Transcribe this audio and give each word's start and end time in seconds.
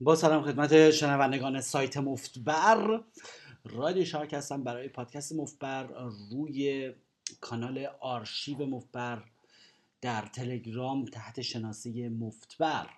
با 0.00 0.16
سلام 0.16 0.42
خدمت 0.42 0.90
شنوندگان 0.90 1.60
سایت 1.60 1.96
مفتبر. 1.96 3.00
رادیو 3.64 4.04
شارک 4.04 4.34
هستم 4.34 4.64
برای 4.64 4.88
پادکست 4.88 5.32
مفتبر 5.32 5.86
روی 6.30 6.92
کانال 7.40 7.86
آرشیو 8.00 8.66
مفتبر 8.66 9.24
در 10.00 10.22
تلگرام 10.22 11.04
تحت 11.04 11.40
شناسه 11.40 12.08
مفتبر 12.08 12.90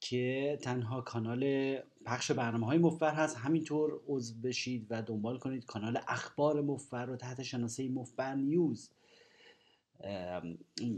که 0.00 0.58
تنها 0.62 1.00
کانال 1.00 1.74
پخش 2.06 2.30
برنامه 2.30 2.66
های 2.66 2.78
مفبر 2.78 3.14
هست. 3.14 3.36
همینطور 3.36 4.00
عضو 4.06 4.34
بشید 4.40 4.86
و 4.90 5.02
دنبال 5.02 5.38
کنید 5.38 5.64
کانال 5.64 6.00
اخبار 6.08 6.60
مفبر 6.60 7.06
رو 7.06 7.16
تحت 7.16 7.42
شناسه 7.42 7.88
مفبر 7.88 8.34
نیوز 8.34 8.90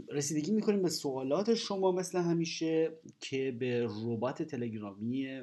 رسیدگی 0.09 0.51
می‌کنیم 0.51 0.81
به 0.81 0.89
سوالات 0.89 1.53
شما 1.53 1.91
مثل 1.91 2.19
همیشه 2.19 2.91
که 3.19 3.51
به 3.59 3.87
ربات 3.89 4.43
تلگرامی 4.43 5.41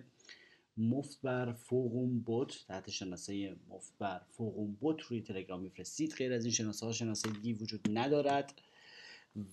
مفت 0.77 1.21
بر 1.23 1.53
فوقون 1.53 2.21
بوت 2.21 2.65
تحت 2.69 2.91
شناسه 2.91 3.57
مفت 3.69 3.93
بر 3.99 4.21
فوقون 4.31 4.75
بوت 4.81 5.03
روی 5.03 5.23
تلگرام 5.23 5.61
میفرستید. 5.61 6.13
غیر 6.13 6.33
از 6.33 6.45
این 6.45 6.53
شناسه 6.53 6.87
ها 6.87 6.93
شناسه 6.93 7.31
دیگی 7.31 7.53
وجود 7.53 7.89
ندارد 7.93 8.61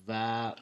و 0.07 0.53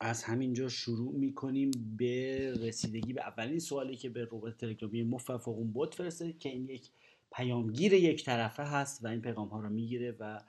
از 0.00 0.24
همینجا 0.24 0.68
شروع 0.68 1.14
می‌کنیم 1.14 1.70
به 1.96 2.52
رسیدگی 2.60 3.12
به 3.12 3.22
اولین 3.22 3.58
سوالی 3.58 3.96
که 3.96 4.08
به 4.08 4.28
ربات 4.32 4.58
تلگرامی 4.58 5.02
مفت 5.02 5.26
بر 5.26 5.38
فوقون 5.38 5.72
بوت 5.72 5.94
فرستید 5.94 6.38
که 6.38 6.48
این 6.48 6.68
یک 6.68 6.90
پیامگیر 7.32 7.92
یک 7.92 8.24
طرفه 8.24 8.62
هست 8.62 9.04
و 9.04 9.06
این 9.08 9.20
پیغام 9.20 9.48
ها 9.48 9.60
رو 9.60 9.68
می‌گیره 9.68 10.16
و 10.20 10.40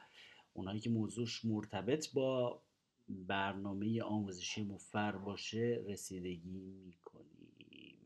اونایی 0.56 0.80
که 0.80 0.90
موضوعش 0.90 1.46
مرتبط 1.46 2.14
با 2.14 2.62
برنامه 3.10 4.02
آموزشی 4.02 4.64
مفر 4.64 5.12
باشه 5.12 5.84
رسیدگی 5.88 6.52
می‌کنیم. 6.86 7.98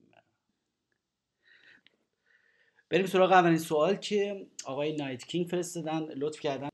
بریم 2.89 3.05
سراغ 3.05 3.31
اولین 3.31 3.57
سوال 3.57 3.95
که 3.95 4.47
آقای 4.65 4.95
نایت 4.95 5.25
کینگ 5.25 5.47
فرستادن 5.47 5.99
لطف 5.99 6.39
کردن. 6.39 6.69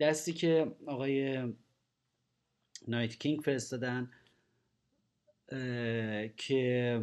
دستی 0.00 0.32
که 0.32 0.76
آقای 0.86 1.48
نایت 2.88 3.16
کینگ 3.18 3.40
فرستادن 3.40 4.10
که 6.36 7.00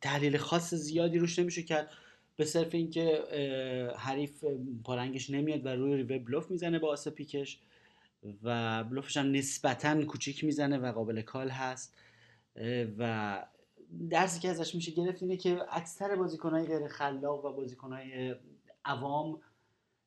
تحلیل 0.00 0.36
خاص 0.36 0.74
زیادی 0.74 1.18
روش 1.18 1.38
نمیشه 1.38 1.62
کرد. 1.62 1.90
به 2.36 2.44
صرف 2.44 2.74
اینکه 2.74 3.22
حریف 3.98 4.44
پارنگش 4.84 5.30
نمیاد 5.30 5.66
و 5.66 5.68
روی 5.68 5.96
ریوه 5.96 6.18
بلوف 6.18 6.50
می‌زنه 6.50 6.78
با 6.78 6.88
آس 6.88 7.08
پیکش 7.08 7.60
و 8.42 8.84
بلوفش 8.84 9.16
هم 9.16 9.32
نسبتا 9.32 10.04
کوچیک 10.04 10.44
می‌زنه 10.44 10.78
و 10.78 10.92
قابل 10.92 11.22
کال 11.22 11.48
هست 11.48 11.96
و 12.98 13.42
درسی 14.10 14.40
که 14.40 14.48
ازش 14.48 14.74
میشه 14.74 14.92
گرفت 14.92 15.22
اینه 15.22 15.36
که 15.36 15.60
اکثر 15.70 16.16
بازیکنهای 16.16 16.66
غیر 16.66 16.88
خلاق 16.88 17.44
و 17.44 17.52
بازیکنهای 17.52 18.34
عوام 18.84 19.40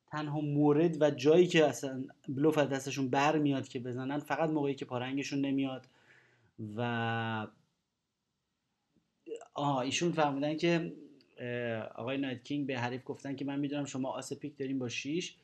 تنها 0.06 0.40
مورد 0.40 1.02
و 1.02 1.10
جایی 1.10 1.46
که 1.46 1.66
اصلا 1.66 2.04
بلوف 2.28 2.58
از 2.58 2.68
دستشون 2.68 3.08
بر 3.08 3.38
میاد 3.38 3.68
که 3.68 3.78
بزنن 3.78 4.18
فقط 4.18 4.50
موقعی 4.50 4.74
که 4.74 4.84
پارنگشون 4.84 5.40
نمیاد 5.40 5.86
و 6.76 7.46
آه 9.54 9.76
ایشون 9.76 10.12
فهمیدن 10.12 10.56
که 10.56 10.92
آقای 11.94 12.18
نایت 12.18 12.44
کینگ 12.44 12.66
به 12.66 12.78
حریف 12.78 13.02
گفتن 13.04 13.36
که 13.36 13.44
من 13.44 13.58
می‌دونم 13.58 13.84
شما 13.84 14.08
آس 14.10 14.32
پیک 14.32 14.56
داریم 14.56 14.78
با 14.78 14.88
6 14.88 15.34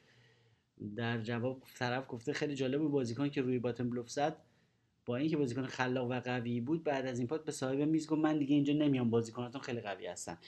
در 0.97 1.21
جواب 1.21 1.63
طرف 1.79 2.05
گفته 2.09 2.33
خیلی 2.33 2.55
جالب 2.55 2.81
بود 2.81 2.91
بازیکن 2.91 3.29
که 3.29 3.43
روی 3.43 3.59
باتن 3.59 3.91
بلوف 3.91 4.11
زد. 4.11 4.37
با 5.07 5.17
اینکه 5.17 5.37
بازیکن 5.37 5.67
خلاق 5.67 6.11
و 6.11 6.21
قوی 6.21 6.61
بود 6.61 6.85
بعد 6.85 7.07
از 7.07 7.19
این 7.19 7.29
پات 7.29 7.45
به 7.45 7.53
صاحب 7.53 7.81
میز 7.81 8.07
گفت 8.07 8.21
من 8.21 8.39
دیگه 8.39 8.55
اینجا 8.55 8.75
نمیام 8.75 9.11
بازیکناتون 9.11 9.61
خیلی 9.61 9.81
قوی 9.81 10.07
هستن. 10.07 10.39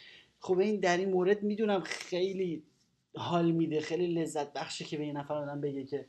خب 0.41 0.58
این 0.58 0.80
در 0.80 0.96
این 0.96 1.10
مورد 1.10 1.42
می‌دونم 1.42 1.80
خیلی 1.80 2.62
حال 3.14 3.50
میده 3.50 3.81
خیلی 3.81 4.06
لذت 4.06 4.53
بخشه 4.53 4.84
که 4.84 4.98
به 4.98 5.06
یه 5.06 5.12
نفر 5.12 5.34
آدم 5.34 5.60
بگه 5.60 5.84
که 5.84 6.06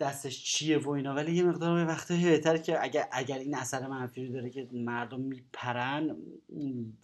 دستش 0.00 0.44
چیه 0.44 0.78
و 0.78 0.90
اینا. 0.90 1.14
ولی 1.14 1.32
یه 1.32 1.42
مقدار 1.42 1.74
به 1.74 1.84
وقته 1.84 2.16
بهتر 2.16 2.56
که 2.56 2.82
اگر 2.84 3.08
اگر 3.12 3.38
این 3.38 3.54
اثر 3.54 3.86
منفی 3.86 4.26
رو 4.26 4.32
داره 4.32 4.50
که 4.50 4.68
مردم 4.72 5.20
میپرن 5.20 6.16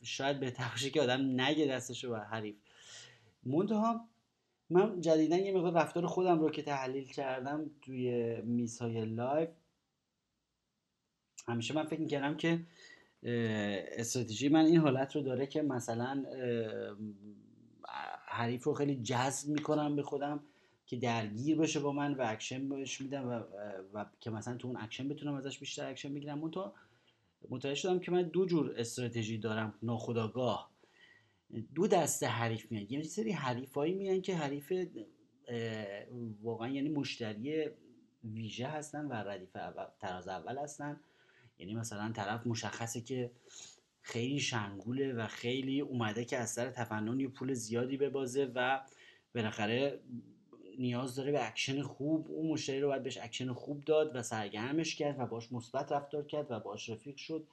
شاید 0.03 0.41
بهتر 0.41 0.69
باشه 0.69 0.91
که 0.91 1.03
آدم 1.03 1.41
نگه 1.41 1.67
دستش 1.67 2.05
رو 2.05 2.17
حریف. 2.17 2.57
منتها 3.45 4.09
من 4.71 5.01
جدیدا 5.01 5.37
یه 5.37 5.53
مقدار 5.53 5.73
رفتار 5.73 6.07
خودم 6.07 6.41
رو 6.41 6.51
که 6.51 6.63
تحلیل 6.63 7.05
کردم 7.05 7.71
توی 7.83 8.37
میسای 8.41 9.05
لایف 9.05 9.49
همیشه 11.49 11.75
من 11.75 11.85
فکر 11.85 12.01
می‌کردم 12.01 12.37
که 12.37 12.61
استراتژی 13.99 14.49
من 14.49 14.65
این 14.65 14.77
حالت 14.77 15.17
رو 15.17 15.23
داره 15.23 15.47
که 15.47 15.63
مثلا 15.63 16.25
حریف 18.27 18.65
رو 18.65 18.75
خیلی 18.75 18.97
جذب 18.97 19.49
می‌کنم 19.49 19.97
به 19.97 20.03
خودم. 20.03 20.41
که 20.87 20.97
درگیر 20.97 21.59
بشه 21.59 21.81
با 21.81 21.93
من 21.93 22.15
و 22.15 22.23
اکشن 22.23 22.69
بهش 22.69 23.01
میدم 23.01 23.29
و, 23.29 23.43
و, 23.95 24.05
که 24.21 24.31
مثلا 24.31 24.57
تو 24.57 24.69
اون 24.69 24.77
اکشن 24.77 25.09
بتونم 25.09 25.35
ازش 25.35 25.59
بیشتر 25.59 25.91
اکشن 25.91 26.15
بگیرم. 26.15 26.41
اون 26.41 26.51
تو 26.51 26.73
متوجه 27.49 27.75
شدم 27.75 27.99
که 27.99 28.11
من 28.11 28.23
دو 28.23 28.47
جور 28.47 28.75
استراتژی 28.77 29.39
دارم 29.39 29.75
ناخودآگاه 29.83 30.71
دو 31.75 31.87
دسته 31.87 32.27
حریف 32.27 32.73
میان. 32.73 32.87
یه 32.91 33.03
سری 33.03 33.33
حریفایی 33.33 33.95
میان 33.95 34.23
که 34.23 34.37
حریف 34.37 34.73
واقعا 36.43 36.69
یعنی 36.69 36.89
مشتری 36.89 37.71
ویژه 38.25 38.67
هستن 38.67 39.07
و 39.07 39.13
ردیف 39.13 39.57
تراز 40.01 40.29
اول 40.29 40.59
هستن. 40.59 41.01
یعنی 41.59 41.75
مثلا 41.75 42.13
طرف 42.13 42.47
مشخصه 42.47 43.01
که 43.01 43.31
خیلی 44.03 44.41
شنگوله 44.41 45.13
و 45.13 45.27
خیلی 45.27 45.81
اومده 45.81 46.25
که 46.25 46.39
از 46.39 46.51
سر 46.51 46.71
تفنن 46.71 47.29
پول 47.29 47.55
زیادی 47.55 47.97
ببازه 47.97 48.53
و 48.55 48.81
بالاخره 49.35 50.01
نیاز 50.79 51.15
داره 51.15 51.33
به 51.33 51.49
اکشن 51.49 51.83
خوب 51.83 52.27
اون 52.31 52.53
مشتری 52.53 52.81
رو 52.81 52.89
باید 52.89 53.03
بهش 53.03 53.19
اکشن 53.19 53.53
خوب 53.53 53.85
داد 53.85 54.17
و 54.17 54.23
سرگرمش 54.23 54.97
کرد 54.97 55.21
و 55.21 55.27
باش 55.27 55.53
مثبت 55.53 55.93
رفتار 55.93 56.25
کرد 56.25 56.51
و 56.51 56.61
باش 56.61 56.91
رفیق 56.91 57.17
شد 57.17 57.47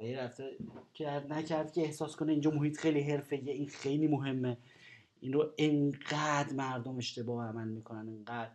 و 0.00 0.04
یه 0.04 0.20
رفتار 0.20 0.50
کرد 0.94 1.32
نکرد 1.32 1.72
که 1.72 1.80
احساس 1.80 2.16
کنه 2.16 2.32
اینجا 2.32 2.50
محیط 2.50 2.76
خیلی 2.76 3.00
حرفه 3.00 3.36
این 3.36 3.68
خیلی 3.68 4.08
مهمه. 4.08 4.58
این 5.20 5.32
رو 5.32 5.52
انقدر 5.58 6.52
مردم 6.52 6.96
اشتباه 6.96 7.48
عمل 7.48 7.68
می‌کنن. 7.68 8.08
انقدر 8.08 8.52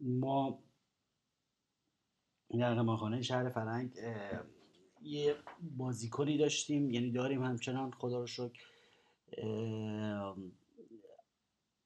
ما 0.00 0.58
در 2.58 2.74
قماخانه 2.74 3.22
شهر 3.22 3.48
فرنگ 3.48 3.90
یه 5.02 5.34
بازیکنی 5.76 6.38
داشتیم 6.38 6.90
یعنی 6.90 7.10
داریم 7.10 7.42
همچنان. 7.42 7.90
خدا 7.90 8.20
رو 8.20 8.26
شکر. 8.26 8.60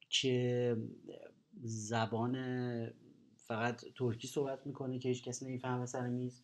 که 0.08 0.76
زبان 1.62 2.36
فقط 3.36 3.84
ترکی 3.96 4.28
صحبت 4.28 4.66
می‌کنه 4.66 4.98
که 4.98 5.08
هیچ 5.08 5.24
کسی 5.24 5.46
نمی‌فهمه 5.46 5.86
سر 5.86 6.08
میز 6.08 6.42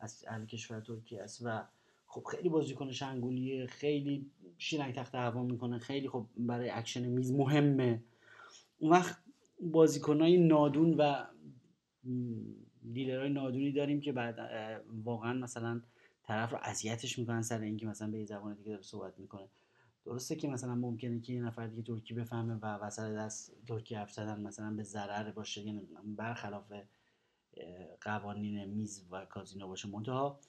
از 0.00 0.24
اهل 0.28 0.46
کشور 0.46 0.80
ترکی 0.80 1.18
است 1.18 1.40
و 1.44 1.64
خب 2.06 2.24
خیلی 2.24 2.48
بازیکن 2.48 2.90
شنگولیه 2.90 3.66
خیلی 3.66 4.30
شیرنگ 4.58 4.94
تخت 4.94 5.14
هوا 5.14 5.42
می‌کنه 5.42 5.78
خیلی 5.78 6.08
خب 6.08 6.26
برای 6.36 6.70
اکشن 6.70 7.06
میز 7.06 7.32
مهمه. 7.32 8.02
اون 8.78 8.90
وقت 8.90 9.18
بازیکنهای 9.60 10.36
نادون 10.36 10.94
و 10.94 11.24
dealer 12.92 13.20
های 13.20 13.30
نادونی 13.30 13.72
داریم 13.72 14.00
که 14.00 14.12
بعد 14.12 14.38
واقعا 15.04 15.32
مثلا 15.32 15.82
طرف 16.22 16.52
رو 16.52 16.58
اذیتش 16.62 17.18
می‌کنن 17.18 17.42
سر 17.42 17.60
اینکه 17.60 17.86
مثلا 17.86 18.10
به 18.10 18.18
یه 18.18 18.24
زبان 18.24 18.54
دیگه 18.54 18.70
داره 18.70 18.82
صحبت 18.82 19.18
می‌کنه. 19.18 19.48
درسته 20.04 20.36
که 20.36 20.48
مثلا 20.48 20.74
ممکنه 20.74 21.20
که 21.20 21.32
یه 21.32 21.42
نفر 21.42 21.66
دیگه 21.66 21.82
ترکی 21.82 22.14
بفهمه 22.14 22.54
و 22.54 22.66
وسط 22.66 23.12
دست 23.12 23.52
ترکی 23.66 23.94
حرف 23.94 24.12
زدن 24.12 24.40
مثلا 24.40 24.70
به 24.70 24.82
ضرر 24.82 25.30
باشه 25.30 25.60
یعنی 25.60 25.88
برخلاف 26.16 26.72
قوانین 28.00 28.64
میز 28.64 29.06
و 29.10 29.24
کازینو 29.24 29.68
باشه. 29.68 29.88
منتها 29.88 30.40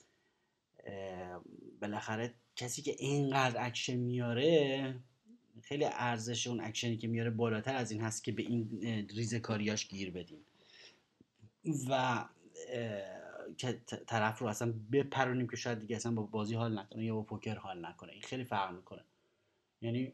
بالاخره 1.82 2.34
کسی 2.56 2.82
که 2.82 2.96
اینقدر 3.00 3.66
اکشن 3.66 3.96
میاره 3.96 4.96
خیلی 5.62 5.86
ارزش 5.86 6.48
اون 6.48 6.62
اکشنی 6.62 6.98
که 6.98 7.08
میاره 7.08 7.30
بالاتر 7.30 7.76
از 7.76 7.92
این 7.92 8.02
هست 8.02 8.24
که 8.24 8.32
به 8.32 8.42
این 8.42 8.82
ریز 9.16 9.36
کاریاش 9.36 9.88
گیر 9.88 10.12
بدیم. 10.12 10.40
و 11.90 12.26
که 13.58 13.82
طرف 14.08 14.40
رو 14.40 14.48
اصلا 14.48 14.74
بپرونیم 14.92 15.48
که 15.48 15.56
شاید 15.56 15.80
دیگه 15.80 15.96
اصلا 15.96 16.12
با 16.12 16.24
بازی 16.24 16.56
حال 16.56 16.80
نکنه 16.80 17.06
یا 17.06 17.16
با 17.16 17.22
پوکر 17.22 17.56
حال 17.56 17.86
نکنه. 17.86 18.12
این 18.12 18.22
خیلی 18.22 18.44
فرق 18.44 18.76
می‌کنه. 18.76 19.02
یعنی 19.82 20.14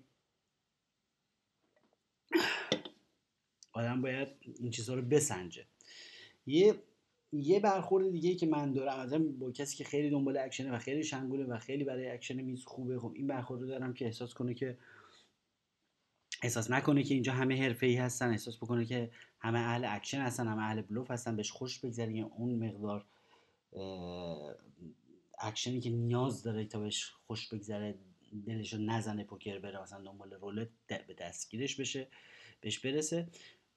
آدم 3.73 4.01
باید 4.01 4.27
این 4.59 4.71
چیزها 4.71 4.95
رو 4.95 5.01
بسنجه. 5.01 5.65
یه 6.45 6.75
یه 7.31 7.59
برخورد 7.59 8.11
دیگه 8.11 8.35
که 8.35 8.47
من 8.47 8.73
دارم 8.73 8.99
ازم 8.99 9.31
با 9.31 9.51
کسی 9.51 9.77
که 9.77 9.83
خیلی 9.83 10.09
دنبال 10.09 10.37
اکشنه 10.37 10.75
و 10.75 10.79
خیلی 10.79 11.03
شنگوله 11.03 11.45
و 11.45 11.59
خیلی 11.59 11.83
برای 11.83 12.09
اکشن 12.09 12.41
میز 12.41 12.65
خوبه 12.65 12.99
خب 12.99 13.11
این 13.15 13.27
برخورد 13.27 13.61
رو 13.61 13.67
دارم 13.67 13.93
که 13.93 14.05
احساس 14.05 14.33
کنه 14.33 14.53
که 14.53 14.77
احساس 16.43 16.71
نکنه 16.71 17.03
که 17.03 17.13
اینجا 17.13 17.33
همه 17.33 17.61
حرفه 17.61 17.85
ای 17.85 17.95
هستن 17.95 18.29
احساس 18.29 18.57
بکنه 18.57 18.85
که 18.85 19.11
همه 19.39 19.59
اهل 19.59 19.85
اکشن 19.87 20.21
هستن 20.21 20.47
همه 20.47 20.61
اهل 20.61 20.81
بلوف 20.81 21.11
هستن 21.11 21.35
بهش 21.35 21.51
خوش 21.51 21.79
بگذره 21.79 22.11
اون 22.11 22.55
مقدار 22.55 23.05
اکشنی 25.39 25.79
که 25.79 25.89
نیاز 25.89 26.43
داره 26.43 26.65
تا 26.65 26.79
بهش 26.79 27.11
خوش 27.27 27.53
بگذره 27.53 27.95
دلش 28.41 28.73
رو 28.73 28.79
نزنه 28.79 29.23
پوکر 29.23 29.59
بره 29.59 29.81
مثلا 29.81 30.01
دنبال 30.01 30.33
رولت 30.33 30.69
به 30.87 31.13
دستگیرش 31.13 31.75
بشه 31.75 32.07
بهش 32.61 32.79
برسه. 32.79 33.27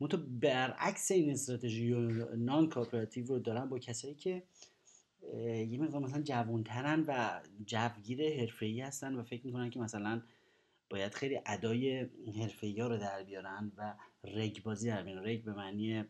منتها 0.01 0.21
برعکس 0.41 1.11
این 1.11 1.31
استراتژی 1.31 1.95
non-cooperative 2.37 3.27
رو 3.27 3.39
دارن 3.39 3.69
با 3.69 3.79
کسایی 3.79 4.15
که 4.15 4.43
یه 5.69 5.79
مقدار 5.79 6.01
مثلا 6.01 6.23
جوانترن 6.23 7.05
و 7.09 7.41
جوگیر 7.67 8.41
حرفه‌ای 8.41 8.81
هستن 8.81 9.15
و 9.15 9.23
فکر 9.23 9.47
می‌کنن 9.47 9.71
که 9.71 9.81
مثلا 9.81 10.23
باید 10.91 11.15
خیلی 11.15 11.41
ادای 11.47 12.07
حرفه‌ای 12.41 12.81
ها 12.81 12.87
رو 12.87 12.99
در 12.99 13.23
بیارن 13.23 13.73
و 13.77 13.95
رگ 14.25 14.63
بازی 14.63 14.89
در 14.89 15.03
بیارن. 15.03 15.25
رگ 15.25 15.45
به 15.45 15.53
معنی 15.53 16.05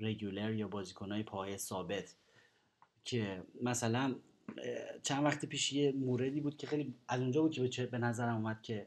رگولر 0.00 0.54
یا 0.54 0.68
بازیکنهای 0.68 1.22
پای 1.22 1.58
ثابت. 1.58 2.16
که 3.04 3.42
مثلا 3.62 4.14
چند 5.02 5.24
وقت 5.24 5.44
پیش 5.44 5.72
یه 5.72 5.92
موردی 5.92 6.40
بود 6.40 6.56
که 6.56 6.66
خیلی 6.66 6.94
از 7.08 7.20
اونجا 7.20 7.42
بود 7.42 7.70
که 7.70 7.86
به 7.86 7.98
نظرم 7.98 8.36
اومد 8.36 8.62
که 8.62 8.86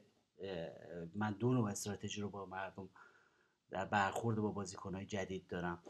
من 1.16 1.34
دو 1.34 1.54
نوع 1.54 1.70
استراتژی 1.70 2.22
رو 2.22 2.30
با 2.30 2.46
مردم 2.46 2.90
در 3.70 3.86
برخورد 3.86 4.38
با 4.38 4.52
بازیکنهای 4.52 5.06
جدید 5.06 5.48
دارم. 5.48 5.84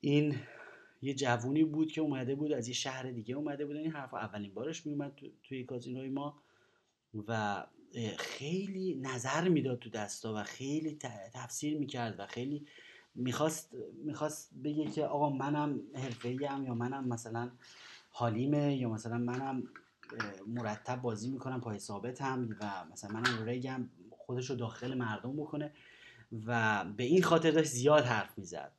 این 0.00 0.36
یه 1.02 1.14
جوونی 1.14 1.64
بود 1.64 1.92
که 1.92 2.00
اومده 2.00 2.34
بود 2.34 2.52
از 2.52 2.68
یه 2.68 2.74
شهر 2.74 3.10
دیگه 3.10 3.34
اومده 3.34 3.66
بود. 3.66 3.76
این 3.76 3.92
حرف 3.92 4.14
اولین 4.14 4.54
بارش 4.54 4.86
میومد 4.86 5.14
تو، 5.14 5.26
توی 5.42 5.64
کازینوی 5.64 6.08
ما 6.08 6.42
و 7.28 7.66
خیلی 8.18 8.94
نظر 8.94 9.48
می‌داد 9.48 9.78
تو 9.78 9.90
دستا 9.90 10.34
و 10.34 10.42
خیلی 10.42 10.98
تفسیر 11.34 11.78
می‌کرد 11.78 12.20
و 12.20 12.26
خیلی 12.26 12.66
می‌خواست 13.14 13.74
می‌خواست 14.04 14.54
بگه 14.64 14.90
که 14.90 15.04
آقا 15.04 15.30
منم 15.30 15.80
حرفه 15.94 16.30
یا 16.34 16.74
منم 16.74 17.08
مثلا 17.08 17.50
حالیمه 18.18 18.76
یا 18.76 18.88
مثلا 18.88 19.18
منم 19.18 19.62
مرتب 20.46 21.02
بازی 21.02 21.30
می‌کنم 21.30 21.60
پای 21.60 21.78
ثابتم 21.78 22.56
و 22.60 22.84
مثلا 22.92 23.10
منم 23.10 23.48
رگم 23.48 23.88
خودش 24.10 24.50
رو 24.50 24.56
داخل 24.56 24.94
مردم 24.94 25.36
بکنه 25.36 25.72
و 26.46 26.84
به 26.96 27.04
این 27.04 27.22
خاطر 27.22 27.50
داشت 27.50 27.68
زیاد 27.68 28.04
حرف 28.04 28.38
می‌زد. 28.38 28.72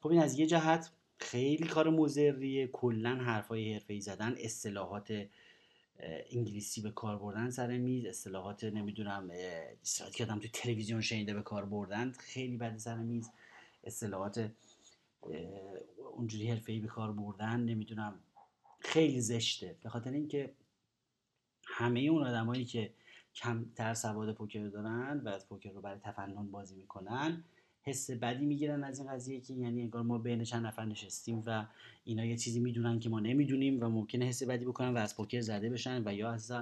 خب 0.00 0.08
این 0.08 0.22
از 0.22 0.38
یه 0.38 0.46
جهت 0.46 0.90
خیلی 1.18 1.66
کار 1.66 1.90
مزریه 1.90 2.66
کلا 2.66 3.14
حرفای 3.14 3.72
حرفه‌ای 3.72 4.00
زدن 4.00 4.34
اصطلاحات 4.38 5.26
انگلیسی 6.30 6.80
به 6.80 6.90
کار 6.90 7.18
بردن 7.18 7.50
سر 7.50 7.78
میز 7.78 8.06
اصطلاحات 8.06 8.64
نمی‌دونم 8.64 9.30
اصطلاحاتی 9.82 10.18
که 10.18 10.24
آدم 10.24 10.38
تو 10.38 10.48
تلویزیون 10.52 11.00
شنیده 11.00 11.34
به 11.34 11.42
کار 11.42 11.64
بردن 11.64 12.12
خیلی 12.12 12.56
بد 12.56 12.76
سر 12.76 12.96
میز. 12.96 13.30
اصطلاحات 13.84 14.50
اونجوری 16.16 16.50
حرفه‌ای 16.50 16.80
به 16.80 16.88
کار 16.88 17.12
بردن 17.12 17.60
نمی‌دونم. 17.60 18.20
خیلی 18.80 19.20
زشته. 19.20 19.76
به 19.82 19.88
خاطر 19.88 20.10
اینکه 20.10 20.52
همه 21.64 22.00
اون 22.00 22.22
آدمایی 22.22 22.64
که 22.64 22.92
کمتر 23.34 23.94
سواد 23.94 24.34
پوکر 24.34 24.68
دارن 24.68 25.20
و 25.24 25.28
از 25.28 25.48
پوکر 25.48 25.70
رو 25.70 25.80
برای 25.80 25.98
تفنن 25.98 26.50
بازی 26.50 26.74
می‌کنن 26.74 27.44
حس 27.82 28.10
بدی 28.10 28.46
می‌گیرن 28.46 28.84
از 28.84 28.98
این 28.98 29.08
قضیه 29.12 29.40
که 29.40 29.54
یعنی 29.54 29.82
انگار 29.82 30.02
ما 30.02 30.18
بین 30.18 30.44
چند 30.44 30.66
نفر 30.66 30.84
نشستیم 30.84 31.42
و 31.46 31.66
اینا 32.04 32.24
یه 32.24 32.36
چیزی 32.36 32.60
می‌دونن 32.60 33.00
که 33.00 33.08
ما 33.08 33.20
نمی‌دونیم 33.20 33.82
و 33.82 33.88
ممکنه 33.88 34.24
حس 34.24 34.42
بدی 34.42 34.64
بکنن 34.64 34.94
و 34.94 34.96
از 34.96 35.16
پوکر 35.16 35.40
زده 35.40 35.70
بشن 35.70 36.02
و 36.08 36.14
یا 36.14 36.30
از 36.30 36.52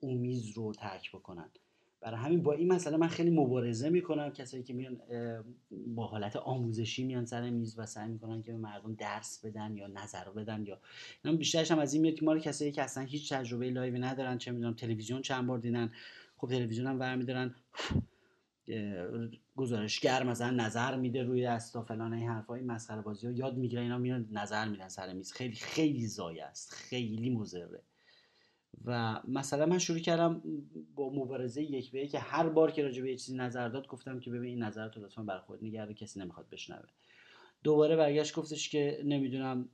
اون 0.00 0.14
میز 0.14 0.50
رو 0.50 0.72
ترک 0.72 1.10
بکنن. 1.12 1.50
برای 2.04 2.20
همین 2.20 2.42
با 2.42 2.52
این 2.52 2.72
مسئله 2.72 2.96
من 2.96 3.08
خیلی 3.08 3.30
مبارزه 3.30 3.90
می‌کنم. 3.90 4.30
کسایی 4.30 4.62
که 4.62 4.74
میان 4.74 5.00
با 5.86 6.06
حالت 6.06 6.36
آموزشی 6.36 7.04
میان 7.04 7.24
سر 7.24 7.50
میز 7.50 7.78
و 7.78 7.86
سعی 7.86 8.08
می‌کنن 8.08 8.42
که 8.42 8.52
به 8.52 8.58
مردم 8.58 8.94
درس 8.94 9.44
بدن 9.44 9.76
یا 9.76 9.86
نظر 9.86 10.28
بدن 10.30 10.66
یا 10.66 10.80
اینا 11.24 11.36
بیشترش 11.36 11.70
هم 11.70 11.78
از 11.78 11.92
این 11.92 12.02
میاد 12.02 12.14
که 12.14 12.24
ما 12.24 12.38
کسایی 12.38 12.72
که 12.72 12.82
اصلا 12.82 13.04
هیچ 13.04 13.32
تجربه 13.32 13.70
لایوی 13.70 13.98
ندارن 13.98 14.38
چه 14.38 14.50
می‌دونم 14.50 14.74
تلویزیون 14.74 15.22
چند 15.22 15.46
بار 15.46 15.58
دیدن 15.58 15.92
خب 16.36 16.48
تلویزیون 16.48 16.86
هم 16.86 16.98
برمیدارن 16.98 17.54
گزارشگر 19.56 20.22
مثلا 20.22 20.50
نظر 20.50 20.96
میده 20.96 21.22
روی 21.22 21.46
دستا 21.46 21.82
فلان 21.82 22.12
این 22.12 22.28
حرفای 22.28 22.62
مسخره 22.62 23.02
بازی 23.02 23.26
ها 23.26 23.32
یاد 23.32 23.56
می‌گیرن 23.56 23.82
اینا 23.82 23.98
میان 23.98 24.28
نظر 24.32 24.68
میدن 24.68 24.88
سر 24.88 25.12
میز. 25.12 25.32
خیلی 25.32 25.54
خیلی 25.54 26.06
زایه 26.06 26.44
است. 26.44 26.72
خیلی 26.72 27.30
مضره. 27.30 27.82
و 28.84 29.20
مثلا 29.28 29.66
من 29.66 29.78
شروع 29.78 29.98
کردم 29.98 30.42
با 30.94 31.10
مبارزه 31.10 31.62
یک 31.62 31.90
به 31.92 32.06
که 32.06 32.18
هر 32.18 32.48
بار 32.48 32.70
که 32.70 32.82
راجع 32.82 33.02
به 33.02 33.10
یه 33.10 33.16
چیزی 33.16 33.36
نظر 33.36 33.68
داد 33.68 33.86
گفتم 33.86 34.20
که 34.20 34.30
ببین 34.30 34.50
این 34.50 34.62
نظر 34.62 34.88
تو 34.88 35.00
لطفا 35.00 35.22
بر 35.22 35.38
خود 35.38 35.64
نگرده 35.64 35.94
کسی 35.94 36.20
نمی‌خواد 36.20 36.48
بشنوه. 36.48 36.88
دوباره 37.62 37.96
برگشت 37.96 38.34
گفتش 38.34 38.68
که 38.68 39.02
نمی‌دونم 39.04 39.68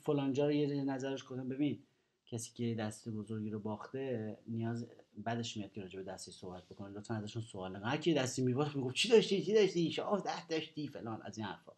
فلانجا 0.00 0.46
رو 0.46 0.52
یه 0.52 0.84
نظرش 0.84 1.24
گفتم 1.24 1.48
ببین 1.48 1.82
کسی 2.26 2.52
که 2.54 2.74
دست 2.74 3.08
بزرگی 3.08 3.50
رو 3.50 3.60
باخته 3.60 4.38
نیاز 4.48 4.86
بعدش 5.16 5.56
میاد 5.56 5.72
که 5.72 5.80
راجع 5.80 5.98
به 5.98 6.04
دستی 6.04 6.30
صحبت 6.30 6.68
بکنه. 6.68 6.98
لطفا 6.98 7.14
ازشون 7.14 7.42
سوال 7.42 7.78
نه 7.78 7.96
کی 7.96 8.14
دستی 8.14 8.42
میباخت 8.42 8.76
می‌گفت 8.76 8.94
چی 8.94 9.08
داشتی؟ 9.08 9.42
چی 9.42 9.54
داشتی؟ 9.54 9.90
شاه 9.90 10.22
ده 10.24 10.46
داشتی 10.46 10.88
فلان 10.88 11.22
از 11.22 11.38
این 11.38 11.46
حرفا. 11.46 11.72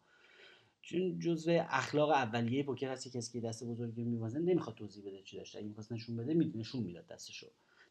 چون 0.81 1.19
جزء 1.19 1.63
اخلاق 1.69 2.09
اولیه 2.09 2.63
پوکر 2.63 2.91
هست 2.91 3.07
کسی 3.07 3.33
که 3.33 3.47
دست 3.47 3.63
بزرگی 3.63 4.03
میوازه 4.03 4.39
نمی‌خواد 4.39 4.75
توضیح 4.75 5.05
بده 5.05 5.21
چی 5.21 5.37
داشته. 5.37 5.59
اگه 5.59 5.67
می‌خواست 5.67 5.91
نشون 5.91 6.17
بده 6.17 6.33
نشون 6.33 6.83
می‌داد 6.83 7.07
دستشو. 7.07 7.47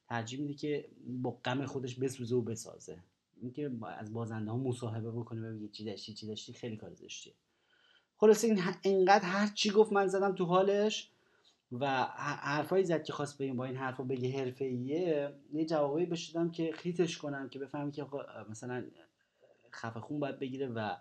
ترجیح 0.09 0.41
میده 0.41 0.55
که 0.55 0.89
با 1.07 1.31
غم 1.31 1.67
خودش 1.67 1.95
بسوزه 1.95 2.37
و 2.37 2.43
بسازه. 2.43 2.99
اینکه 3.41 3.71
از 3.99 4.13
بازنده 4.13 4.51
ها 4.51 4.57
مصاحبه 4.57 5.11
بکنه 5.11 5.53
بگه 5.53 5.69
چی 5.69 5.85
داشتی 5.85 6.15
چی 6.15 6.27
داشتی 6.27 6.53
خیلی 6.53 6.77
کار 6.77 6.95
زشتیه. 6.95 7.33
خلاص 8.17 8.45
این 8.45 8.61
اینقدر 8.83 9.25
هر 9.25 9.47
چی 9.55 9.71
گفت 9.71 9.93
من 9.93 10.07
زدم 10.07 10.35
تو 10.35 10.45
حالش 10.45 11.11
و 11.73 11.87
حرفایی 12.41 12.85
زد 12.85 13.03
که 13.03 13.13
خواست 13.13 13.39
بگیم 13.39 13.57
با 13.57 13.65
این 13.65 13.77
حرفا 13.77 14.03
بگه 14.03 14.39
حرفه‌ایه 14.39 15.35
یه 15.53 15.67
جوابی 15.67 16.07
بهش 16.07 16.37
که 16.53 16.73
خیتش 16.73 17.19
کنم 17.19 17.49
که 17.49 17.59
بفهمی 17.59 17.93
که 17.93 18.07
مثلا 18.51 18.85
خفه 19.73 20.01
خون 20.01 20.21
باید 20.21 20.39
بگیره 20.39 20.67
و 20.67 20.97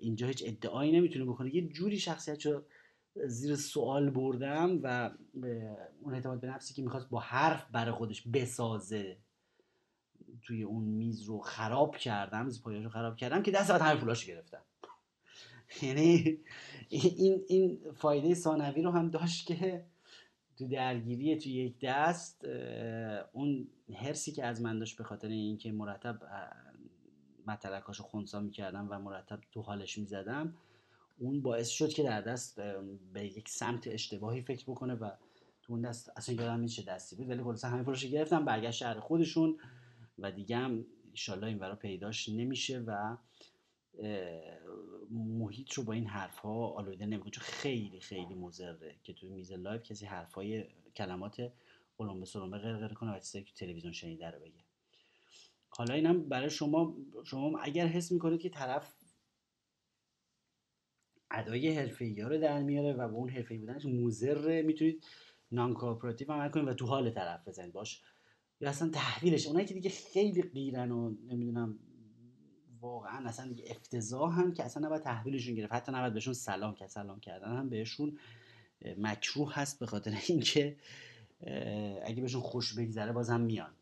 اینجا 0.00 0.26
هیچ 0.26 0.42
ادعایی 0.46 0.92
نمی‌تونه 0.92 1.24
بکنه. 1.24 1.54
یه 1.54 1.68
جوری 1.68 1.98
شخصیت 1.98 2.46
رو 2.46 2.62
زیر 3.26 3.56
سوال 3.56 4.10
بردم 4.10 4.80
و 4.82 5.10
اون 6.02 6.14
اعتماد 6.14 6.40
به 6.40 6.46
نفسی 6.46 6.74
که 6.74 6.82
می‌خواست 6.82 7.08
با 7.10 7.20
حرف 7.20 7.66
برای 7.70 7.92
خودش 7.92 8.28
بسازه 8.28 9.18
توی 10.42 10.62
اون 10.62 10.84
میز 10.84 11.22
رو 11.22 11.38
خراب 11.38 11.96
کردم 11.96 12.44
میز 12.44 12.62
پایش 12.62 12.84
رو 12.84 12.90
خراب 12.90 13.16
کردم 13.16 13.42
که 13.42 13.50
دست 13.50 13.70
همه 13.70 14.00
پولاشو 14.00 14.26
گرفتم. 14.26 14.62
یعنی 15.82 16.38
این 16.88 17.44
این 17.48 17.80
فایده 17.96 18.34
ثانوی 18.34 18.82
رو 18.82 18.90
هم 18.90 19.10
داشت 19.10 19.46
که 19.46 19.84
تو 20.58 20.68
درگیری 20.68 21.36
تو 21.36 21.48
یک 21.48 21.74
دست 21.82 22.44
اون 23.32 23.68
هرسی 23.94 24.32
که 24.32 24.44
از 24.44 24.62
من 24.62 24.78
داشت 24.78 24.98
به 24.98 25.04
خاطر 25.04 25.28
اینکه 25.28 25.72
مرتب 25.72 26.18
متلکاشو 27.46 28.02
خونسا 28.02 28.40
می‌کردم 28.40 28.88
و 28.90 28.98
مرتب 28.98 29.40
تو 29.52 29.62
حالش 29.62 29.98
می‌زدم. 29.98 30.54
اون 31.18 31.42
باعث 31.42 31.68
شد 31.68 31.88
که 31.88 32.02
در 32.02 32.20
دست 32.20 32.60
به 33.12 33.26
یک 33.26 33.48
سمت 33.48 33.86
اشتباهی 33.86 34.42
فکر 34.42 34.64
بکنه 34.70 34.94
و 34.94 35.10
تو 35.62 35.72
اون 35.72 35.82
دست 35.82 36.12
اصلا 36.16 36.34
یادم 36.34 36.66
چه 36.66 36.82
دستی 36.82 37.16
بود 37.16 37.30
ولی 37.30 37.42
خلاصا 37.42 37.68
همه 37.68 37.82
پروژه 37.82 38.08
گرفتم 38.08 38.44
برگشت 38.44 38.78
شهر 38.78 39.00
خودشون 39.00 39.56
و 40.18 40.32
دیگه 40.32 40.56
هم 40.56 40.86
ایشالله 41.10 41.46
این 41.46 41.58
ورا 41.58 41.76
پیداش 41.76 42.28
نمیشه 42.28 42.78
و 42.78 43.16
محیط 45.10 45.72
رو 45.72 45.82
با 45.82 45.92
این 45.92 46.06
حرف 46.06 46.38
ها 46.38 46.66
آلوده 46.66 47.06
نمی‌کنه. 47.06 47.30
چون 47.30 47.44
خیلی 47.44 48.00
خیلی 48.00 48.34
مزره 48.34 48.96
که 49.02 49.12
توی 49.12 49.28
میز 49.28 49.52
لایو 49.52 49.80
کسی 49.80 50.06
حرف 50.06 50.34
های 50.34 50.64
کلمات 50.96 51.52
قلمبه 51.98 52.26
سرمبه 52.26 52.58
غیر 52.58 52.88
کنه 52.88 53.16
و 53.16 53.18
چیزایی 53.18 53.44
که 53.44 53.54
تلویزیون 53.54 53.92
شنیده 53.92 54.30
رو 54.30 54.40
بگه. 54.40 54.69
حالا 55.80 55.94
اینم 55.94 56.28
برای 56.28 56.50
شما 56.50 56.96
شما 57.24 57.58
اگر 57.58 57.86
حس 57.86 58.12
می‌کنید 58.12 58.40
که 58.40 58.48
طرف 58.48 58.94
ادای 61.30 61.76
حرفه‌ای 61.76 62.20
ها 62.20 62.28
رو 62.28 62.38
در 62.38 62.62
میاره 62.62 62.92
و 62.92 63.08
با 63.08 63.16
اون 63.16 63.28
حرفه‌ای 63.28 63.60
بودنش 63.60 63.84
موزر 63.84 64.62
می‌تونید 64.62 65.04
نان 65.52 65.74
کوآپراتیو 65.74 66.32
عمل 66.32 66.48
کنید 66.48 66.68
و 66.68 66.74
تو 66.74 66.86
حال 66.86 67.10
طرف 67.10 67.48
بزنید. 67.48 67.72
باش. 67.72 68.02
یا 68.60 68.68
اصلا 68.68 68.88
تحویلش 68.88 69.46
اونایی 69.46 69.66
که 69.66 69.74
دیگه 69.74 69.90
خیلی 69.90 70.42
غیرن 70.42 70.90
و 70.90 71.14
نمی‌دونم 71.28 71.78
واقعا 72.80 73.28
اصلا 73.28 73.48
دیگه 73.48 73.64
افتضاح 73.70 74.40
هم 74.40 74.52
که 74.52 74.64
اصلا 74.64 74.86
نباید 74.86 75.02
تحویلشون 75.02 75.54
گرفت. 75.54 75.72
حتی 75.72 75.92
نباید 75.92 76.14
بهشون 76.14 76.34
سلام 76.34 76.74
کرد 76.74 76.88
سلام 76.88 77.20
کردن 77.20 77.56
هم 77.56 77.68
بهشون 77.68 78.18
مکروه 78.98 79.54
هست 79.54 79.78
به 79.80 79.86
خاطر 79.86 80.18
اینکه 80.28 80.76
اگه 82.04 82.22
بهشون 82.22 82.40
خوش 82.40 82.74
بگذره 82.78 83.12
بازم 83.12 83.40
میان. 83.40 83.74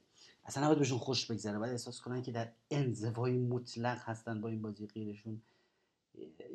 اصلا 0.48 0.64
نباید 0.64 0.78
بهشون 0.78 0.98
خوش 0.98 1.30
بگذره 1.30 1.58
باید 1.58 1.72
احساس 1.72 2.00
کنن 2.00 2.22
که 2.22 2.32
در 2.32 2.48
انزوای 2.70 3.32
مطلق 3.32 3.98
هستن 3.98 4.40
با 4.40 4.48
این 4.48 4.62
بازی 4.62 4.86
غیرشون. 4.86 5.42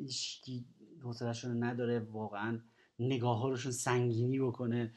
هیچکی 0.00 0.64
حوصلهشون 1.02 1.64
نداره 1.64 1.98
واقعا 1.98 2.58
نگاه 2.98 3.56
سنگینی 3.56 4.38
بکنه. 4.38 4.92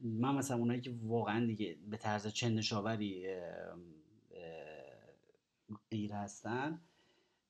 من 0.00 0.34
مثلا 0.34 0.56
اونایی 0.56 0.80
که 0.80 0.94
واقعا 1.02 1.46
دیگه 1.46 1.76
به 1.90 1.96
طرز 1.96 2.26
چند 2.26 2.58
نشاوری 2.58 3.26
غیر 5.90 6.12
هستن 6.12 6.80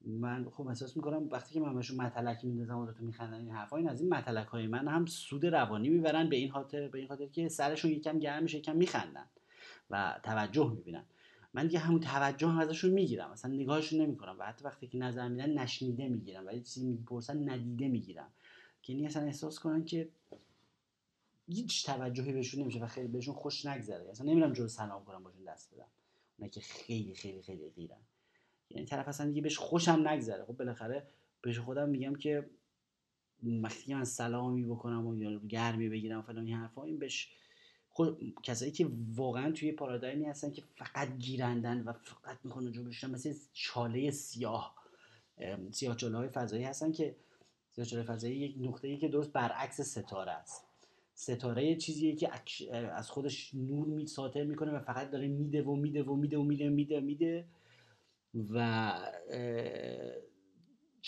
من 0.01 0.51
خب 0.51 0.67
احساس 0.67 0.97
می‌کنم 0.97 1.29
وقتی 1.31 1.55
که 1.55 1.61
من 1.61 1.75
بهشون 1.75 1.97
متلک 1.97 2.45
میندازم 2.45 2.79
و 2.79 2.93
تو 2.93 3.05
میخندن 3.05 3.41
این 3.41 3.51
حرفا 3.51 3.77
این 3.77 3.89
از 3.89 4.01
این 4.01 4.15
متلک 4.15 4.47
های 4.47 4.67
من 4.67 4.89
هم 4.89 5.07
سود 5.07 5.47
روانی 5.47 5.89
می‌برن 5.89 6.29
به 6.29 6.37
این 6.37 6.51
خاطر 6.51 6.89
به 6.89 6.99
این 6.99 7.09
خاطر 7.09 7.27
که 7.27 7.49
سرشون 7.49 7.91
یکم 7.91 8.19
گرم 8.19 8.43
میشه 8.43 8.59
یکم 8.59 8.77
میخندن. 8.77 9.27
و 9.91 10.21
توجه 10.23 10.71
می‌بینن. 10.71 11.05
من 11.55 11.67
دیگه 11.67 11.79
همون 11.79 12.01
توجه 12.01 12.49
هم 12.49 12.59
ازشون 12.59 12.91
می‌گیرم. 12.91 13.31
مثلا 13.31 13.53
نگاهشون 13.53 14.01
نمی‌کنم. 14.01 14.37
و 14.39 14.47
حتی 14.47 14.65
وقتی 14.65 14.87
که 14.87 14.99
نظر 14.99 15.29
میدن 15.29 15.59
نشنیده 15.59 16.09
می‌گیرم. 16.09 16.47
و 16.47 16.53
یه 16.53 16.61
چیزی 16.61 16.87
می‌پرسن 16.87 17.51
ندیده 17.51 17.89
می‌گیرم. 17.89 18.31
که 18.83 18.93
یعنی 18.93 19.07
اصلا 19.07 19.23
احساس 19.23 19.59
کنن 19.59 19.85
که 19.85 20.09
هیچ 21.49 21.87
توجهی 21.87 22.33
بهشون 22.33 22.63
نمیشه 22.63 22.81
و 22.81 22.87
خیلی 22.87 23.09
بهشون 23.09 23.35
خوش 23.35 23.67
نگذره. 23.67 24.11
اصلا 24.11 24.27
نمیرم 24.27 24.53
جلو 24.53 24.69
سلام 24.69 25.05
کنم 25.05 25.23
باشون 25.23 25.45
دست 25.45 25.75
بدم. 25.75 25.87
اونایی 26.39 26.51
که 26.51 26.61
خیلی 26.61 27.15
خیلی 27.15 27.43
خیلی 27.43 27.71
غیرن. 27.71 27.97
یعنی 28.71 28.87
طرف 28.87 29.09
اصلا 29.09 29.27
دیگه 29.27 29.43
بهش 29.43 29.59
خوشم 29.59 30.09
نگذره. 30.09 30.45
خب 30.45 30.57
بالاخره 30.57 31.07
بهش 31.43 31.59
خودم 31.59 31.89
میگم 31.89 32.15
که 32.15 32.51
وقتی 33.63 33.95
من 33.95 34.05
سلامی 34.05 34.65
بکنم 34.65 35.07
و 35.07 35.39
گرمی 35.49 35.89
بگیرم 35.89 36.23
فلان 36.23 36.47
این 36.47 36.57
حرفا 36.57 36.85
این 36.85 36.99
بهش 36.99 37.33
خود 37.97 38.35
کسایی 38.43 38.73
که 38.73 38.89
واقعا 39.15 39.53
توی 39.53 39.73
پارادایمی 39.73 40.25
هستن 40.25 40.51
که 40.51 40.63
فقط 40.77 41.19
گیرندن 41.19 41.83
و 41.83 41.93
فقط 41.93 42.39
می‌خوان 42.45 42.73
جو 42.73 42.85
بشن 42.85 43.11
مثل 43.11 43.35
چاله 43.53 44.11
سیاه 44.11 44.75
سیاه 45.73 45.97
چاله 45.97 46.17
های 46.17 46.29
فضایی 46.29 46.65
هستن 46.65 46.93
که 46.93 47.17
سیاه 47.73 47.87
چاله 47.87 48.03
فضایی 48.03 48.37
یک 48.37 48.57
نقطه 48.61 48.89
ای 48.89 48.97
که 48.97 49.09
درست 49.09 49.33
برعکس 49.33 49.81
ستاره 49.81 50.33
است. 50.33 50.65
ستاره 51.15 51.65
یه 51.65 51.77
چیزیه 51.77 52.15
که 52.15 52.31
از 52.73 53.11
خودش 53.11 53.55
نور 53.55 53.87
می 53.87 54.07
ساطع 54.07 54.45
می‌کنه 54.45 54.73
و 54.73 54.81
فقط 54.81 55.11
داره 55.11 55.29
میده 55.29 55.63
و 55.63 55.77
میده 55.77 56.03
و 56.03 56.15
میده 56.15 56.39
و 56.39 56.43
میده 56.43 56.69
میده 56.69 57.01
میده 57.01 57.45
و 58.51 58.93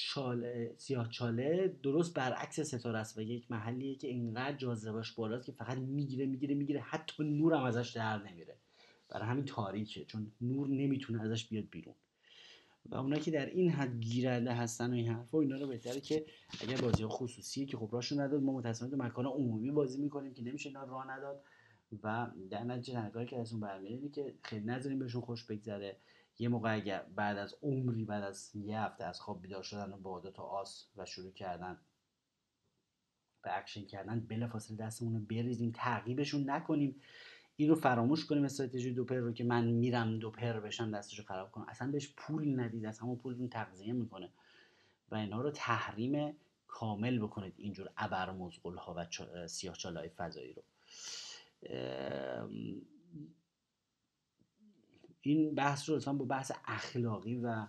چاله 0.00 0.74
سیاه 0.76 1.08
چاله 1.08 1.76
درست 1.82 2.14
برعکس 2.14 2.60
ستاره 2.60 2.98
است 2.98 3.18
و 3.18 3.22
یک 3.22 3.50
محلیه 3.50 3.94
که 3.94 4.08
اینقدر 4.08 4.56
جاذبهش 4.56 5.12
بالاست 5.12 5.46
که 5.46 5.52
فقط 5.52 5.78
می‌گیره 5.78 6.26
می‌گیره 6.26 6.54
می‌گیره 6.54 6.80
حتی 6.80 7.24
نورم 7.24 7.64
ازش 7.64 7.88
در 7.88 8.18
نمیره. 8.18 8.56
برای 9.08 9.28
همین 9.28 9.44
تاریکه 9.44 10.04
چون 10.04 10.32
نور 10.40 10.68
نمی‌تونه 10.68 11.22
ازش 11.22 11.48
بیاد 11.48 11.64
بیرون. 11.70 11.94
و 12.86 12.94
اونایی 12.94 13.22
که 13.22 13.30
در 13.30 13.46
این 13.46 13.70
حد 13.70 14.00
گیرنده 14.00 14.52
هستن 14.52 14.90
و 14.90 14.94
این 14.94 15.08
حرفا 15.08 15.40
اینا 15.40 15.56
رو 15.56 15.66
بهتره 15.66 16.00
که 16.00 16.26
اگر 16.60 16.76
بازی 16.76 17.06
خصوصیه 17.06 17.66
که 17.66 17.76
خب 17.76 17.88
راشون 17.92 18.20
نداد 18.20 18.42
ما 18.42 18.52
متأسفانه 18.52 18.90
تو 18.90 18.96
مکان 18.96 19.26
عمومی 19.26 19.70
بازی 19.70 20.02
می‌کنیم 20.02 20.34
که 20.34 20.42
نمیشه 20.42 20.68
اینا 20.68 20.84
راه 20.84 21.10
نداد. 21.10 21.44
و 22.02 22.26
در 22.50 22.64
نتیجه 22.64 23.24
که 23.26 23.38
ازشون 23.38 23.60
برمیاد 23.60 24.12
که 24.12 24.34
خیلی 24.42 24.64
نذاریم 24.64 24.98
بهشون 24.98 25.20
خوش 25.20 25.44
بگذره. 25.44 25.96
یه 26.38 26.48
موقع 26.48 26.74
اگر 26.74 27.02
بعد 27.02 27.38
از 27.38 27.54
عمری 27.62 28.04
بعد 28.04 28.24
از 28.24 28.50
یه 28.56 28.80
هفته 28.80 29.04
از 29.04 29.20
خواب 29.20 29.42
بیدار 29.42 29.62
شدن 29.62 29.92
و 29.92 29.96
با 29.96 30.20
تا 30.20 30.42
آس 30.42 30.88
و 30.96 31.04
شروع 31.04 31.32
کردن 31.32 31.78
به 33.42 33.58
اکشن 33.58 33.84
کردن 33.84 34.20
بلافاصله 34.20 34.76
دستمون 34.76 35.14
رو 35.14 35.20
بریزیم 35.20 35.70
تعقیبشون 35.70 36.50
نکنیم. 36.50 37.00
این 37.56 37.68
رو 37.68 37.74
فراموش 37.74 38.26
کنیم 38.26 38.44
استراتژی 38.44 38.94
دوپر 38.94 39.16
رو 39.16 39.32
که 39.32 39.44
من 39.44 39.66
میرم 39.66 40.18
دوپر 40.18 40.60
بشم 40.60 40.90
دستشو 40.90 41.22
خراب 41.22 41.50
کنم. 41.50 41.66
اصلا 41.68 41.90
بهش 41.90 42.14
پول 42.16 42.60
ندید 42.60 42.84
از 42.86 42.98
همون 42.98 43.16
پولتون 43.16 43.48
تغذیه 43.48 43.92
می‌کنه. 43.92 44.30
و 45.10 45.14
اینها 45.14 45.40
رو 45.40 45.50
تحریم 45.50 46.36
کامل 46.68 47.18
بکنید 47.18 47.54
اینجور 47.56 47.90
ابر 47.96 48.28
ها 48.78 48.94
و 48.96 49.06
سیاه 49.46 49.76
فضایی 50.16 50.52
رو. 50.52 50.62
این 55.20 55.54
بحث 55.54 55.88
رو 55.88 55.96
لطفا 55.96 56.12
با 56.12 56.24
بحث 56.24 56.52
اخلاقی 56.64 57.36
و 57.36 57.66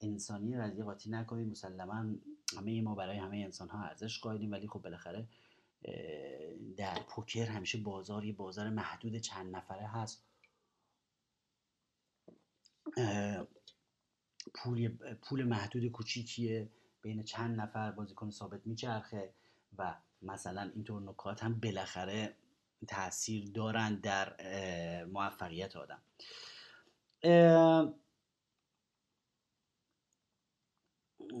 انسانی 0.00 0.58
قضیه 0.58 0.84
قاطی 0.84 1.10
نکنید. 1.10 1.48
مسلما 1.48 2.14
همه 2.56 2.82
ما 2.82 2.94
برای 2.94 3.18
همه 3.18 3.36
انسان 3.36 3.68
ها 3.68 3.82
ارزش 3.82 4.20
قائلیم 4.20 4.52
ولی 4.52 4.68
خب 4.68 4.82
بالاخره 4.82 5.28
در 6.76 6.98
پوکر 7.08 7.46
همیشه 7.46 7.78
بازار 7.78 8.24
یه 8.24 8.32
بازار 8.32 8.70
محدود 8.70 9.16
چند 9.16 9.56
نفره 9.56 9.86
هست. 9.86 10.24
پول 14.54 14.88
پول 15.22 15.44
محدود 15.44 15.86
کوچیکیه 15.86 16.70
بین 17.02 17.22
چند 17.22 17.60
نفر 17.60 17.90
بازیکن 17.90 18.30
ثابت 18.30 18.66
میچرخه 18.66 19.34
و 19.78 19.94
مثلا 20.22 20.70
اینطور 20.74 21.02
نکات 21.02 21.44
هم 21.44 21.60
بالاخره 21.60 22.36
تاثیر 22.88 23.50
دارن 23.50 23.94
در 23.94 24.36
موفقیت 25.04 25.76
آدم. 25.76 26.02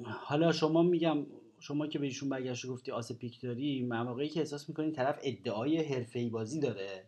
حالا 0.04 0.52
شما 0.52 0.82
میگم 0.82 1.26
شما 1.60 1.86
که 1.86 1.98
بهشون 1.98 2.28
برگشت 2.28 2.66
گفتی 2.66 2.90
آس 2.90 3.12
پیک 3.12 3.40
داری 3.40 3.82
مواقعی 3.82 4.28
که 4.28 4.40
احساس 4.40 4.68
می‌کنی 4.68 4.92
طرف 4.92 5.18
ادعای 5.22 5.84
حرفه‌ای 5.84 6.28
بازی 6.28 6.60
داره 6.60 7.04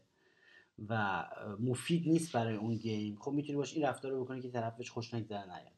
و 0.88 1.25
مفید 1.61 2.09
نیست 2.09 2.33
برای 2.33 2.56
اون 2.56 2.76
گیم. 2.76 3.16
خب 3.21 3.33
می‌تونی 3.33 3.56
باش 3.56 3.75
این 3.75 3.85
رفتار 3.85 4.12
رو 4.12 4.25
بکنی 4.25 4.40
که 4.40 4.50
طرف 4.50 4.76
بهش 4.76 4.90
خوش 4.90 5.14
نگذره 5.14 5.45
نیاد. 5.45 5.73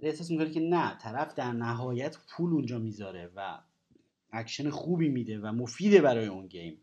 احساس 0.00 0.30
می‌کنی 0.30 0.50
که 0.50 0.60
نه 0.60 0.98
طرف 0.98 1.34
در 1.34 1.52
نهایت 1.52 2.16
پول 2.30 2.52
اونجا 2.52 2.78
می‌ذاره 2.78 3.30
و 3.36 3.58
اکشن 4.32 4.70
خوبی 4.70 5.08
میده 5.08 5.38
و 5.38 5.52
مفیده 5.52 6.00
برای 6.00 6.26
اون 6.26 6.46
game. 6.46 6.80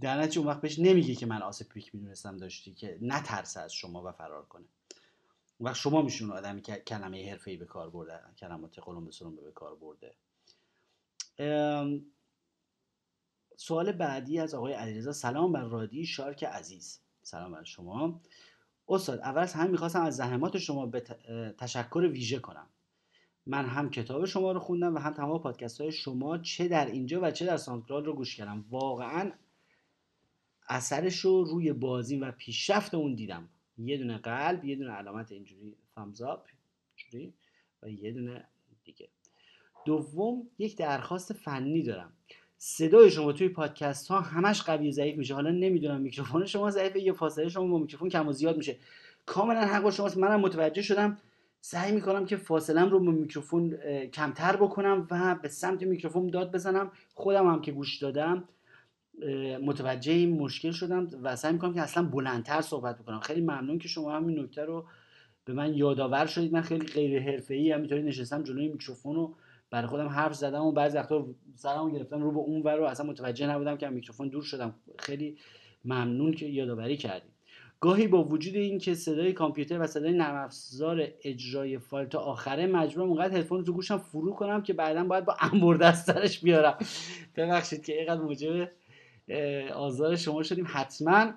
در 0.00 0.20
نتیجه 0.20 0.38
اون 0.38 0.48
وقت 0.48 0.60
بهش 0.60 0.78
نمیگه 0.78 1.14
که 1.14 1.26
من 1.26 1.42
آس 1.42 1.62
پیک 1.62 1.94
می‌دونستم 1.94 2.36
داشتی 2.36 2.74
که 2.74 2.98
نترسه 3.02 3.60
از 3.60 3.72
شما 3.72 4.02
و 4.04 4.12
فرار 4.12 4.46
کنه. 4.46 4.64
وقت 5.60 5.76
شما 5.76 6.02
میشون 6.02 6.30
آدمی 6.30 6.62
که 6.62 6.82
کلمه 6.86 7.30
حرفه‌ای 7.30 7.56
به 7.56 7.64
کار 7.64 7.90
برده 7.90 8.20
کلمات 8.38 8.78
قلمبه 8.78 9.10
به 9.44 9.52
کار 9.52 9.76
برده. 9.76 10.14
سوال 13.56 13.92
بعدی 13.92 14.38
از 14.38 14.54
آقای 14.54 14.72
علیرضا 14.72 15.12
سلام 15.12 15.52
بر 15.52 15.64
رادی 15.64 16.06
شارک 16.06 16.44
عزیز. 16.44 17.00
سلام 17.22 17.52
بر 17.52 17.64
شما. 17.64 18.20
استاد 18.88 19.18
اول 19.18 19.42
از 19.42 19.54
هم 19.54 19.70
می‌خواستم 19.70 20.02
از 20.02 20.16
زحمات 20.16 20.58
شما 20.58 20.86
به 20.86 21.00
تشکر 21.58 22.08
ویژه 22.12 22.38
کنم. 22.38 22.66
من 23.46 23.66
هم 23.66 23.90
کتاب 23.90 24.24
شما 24.24 24.52
رو 24.52 24.60
خوندم 24.60 24.94
و 24.94 24.98
هم 24.98 25.12
تمام 25.12 25.42
پادکست 25.42 25.80
های 25.80 25.92
شما 25.92 26.38
چه 26.38 26.68
در 26.68 26.86
اینجا 26.86 27.20
و 27.22 27.30
چه 27.30 27.46
در 27.46 27.56
ساندکلاود 27.56 28.06
رو 28.06 28.12
گوش 28.12 28.36
کردم. 28.36 28.64
واقعا 28.70 29.32
اثرش 30.70 31.18
رو 31.18 31.44
روی 31.44 31.72
بازی 31.72 32.16
و 32.16 32.32
پیشرفت 32.32 32.94
اون 32.94 33.14
دیدم. 33.14 33.48
یه 33.78 33.98
دونه 33.98 34.18
قلب 34.18 34.64
یه 34.64 34.76
دونه 34.76 34.90
علامت 34.90 35.32
اینجوری 35.32 35.76
thumbs 35.96 36.18
up 36.18 36.38
اینجوری 36.96 37.34
و 37.82 37.88
یه 37.88 38.12
دونه 38.12 38.44
دیگه. 38.84 39.08
دوم 39.84 40.46
یک 40.58 40.76
درخواست 40.76 41.32
فنی 41.32 41.82
دارم. 41.82 42.12
صدای 42.58 43.10
شما 43.10 43.32
توی 43.32 43.48
پادکست 43.48 44.08
ها 44.08 44.20
همش 44.20 44.62
قوی 44.62 44.88
و 44.88 44.92
ضعیف 44.92 45.16
میشه. 45.16 45.34
حالا 45.34 45.50
نمی‌دونم 45.50 46.00
میکروفون 46.00 46.46
شما 46.46 46.70
ضعیفه 46.70 47.00
یا 47.00 47.14
فاصله 47.14 47.48
شما 47.48 47.66
با 47.66 47.78
میکروفون 47.78 48.08
کم 48.08 48.28
و 48.28 48.32
زیاد 48.32 48.56
میشه. 48.56 48.76
کاملا 49.26 49.60
حق 49.60 49.90
شماست. 49.90 50.18
منم 50.18 50.40
متوجه 50.40 50.82
شدم. 50.82 51.18
سعی 51.60 51.92
می‌کنم 51.92 52.26
که 52.26 52.36
فاصلم 52.36 52.88
رو 52.90 52.98
با 52.98 53.12
میکروفون 53.12 53.76
کمتر 54.06 54.56
بکنم 54.56 55.06
و 55.10 55.34
به 55.34 55.48
سمت 55.48 55.82
میکروفون 55.82 56.26
داد 56.26 56.52
بزنم. 56.52 56.92
خودم 57.14 57.46
هم 57.46 57.60
که 57.60 57.72
گوش 57.72 57.98
دادم 57.98 58.44
متوجه 59.62 60.12
این 60.12 60.38
مشکل 60.38 60.70
شدم 60.70 61.08
و 61.22 61.36
سعی 61.36 61.52
می‌کنم 61.52 61.74
که 61.74 61.80
اصلا 61.80 62.02
بلندتر 62.02 62.60
صحبت 62.60 62.98
بکنم. 62.98 63.20
خیلی 63.20 63.40
ممنون 63.40 63.78
که 63.78 63.88
شما 63.88 64.16
همین 64.16 64.38
نکته 64.38 64.64
رو 64.64 64.84
به 65.44 65.52
من 65.52 65.74
یادآور 65.74 66.26
شدید. 66.26 66.52
من 66.52 66.62
خیلی 66.62 66.86
غیر 66.86 67.22
حرفه‌ای 67.22 67.72
همینطوری 67.72 68.02
نشستم 68.02 68.42
جلوی 68.42 68.68
میکروفون 68.68 69.16
رو 69.16 69.34
برای 69.70 69.86
خودم 69.86 70.06
حرف 70.06 70.34
زدم 70.34 70.62
و 70.62 70.72
بعضی 70.72 70.98
وقتا 70.98 71.26
سرمو 71.54 71.90
گرفتم 71.90 72.22
رو 72.22 72.32
به 72.32 72.38
اون 72.38 72.62
ور 72.62 72.76
رو 72.76 72.84
اصلا 72.84 73.06
متوجه 73.06 73.46
نبودم 73.46 73.76
که 73.76 73.88
میکروفون 73.88 74.28
دور 74.28 74.42
شدم. 74.42 74.74
خیلی 74.98 75.36
ممنون 75.84 76.32
که 76.32 76.46
یادآوری 76.46 76.96
کردید 76.96 77.30
گاهی 77.80 78.06
با 78.06 78.24
وجود 78.24 78.54
اینکه 78.54 78.94
صدای 78.94 79.32
کامپیوتر 79.32 79.80
و 79.80 79.86
صدای 79.86 80.12
نرم 80.12 80.44
افزار 80.44 81.08
اجرای 81.24 81.78
فایل 81.78 82.08
تا 82.08 82.18
آخره 82.18 82.66
مجبورم 82.66 83.08
اونقدر 83.08 83.36
هدفون 83.36 83.64
تو 83.64 83.72
گوشم 83.72 83.98
فرو 83.98 84.32
کنم 84.32 84.62
که 84.62 84.72
بعدا 84.72 85.04
باید 85.04 85.24
با 85.24 85.36
انبر 85.40 85.74
دسترش 85.74 86.40
بیارم. 86.40 86.78
ببخشید 87.36 87.84
که 87.84 87.98
اینقدر 87.98 88.20
موجب 88.20 88.68
آزار 89.74 90.16
شما 90.16 90.42
شدیم. 90.42 90.66
حتما 90.68 91.32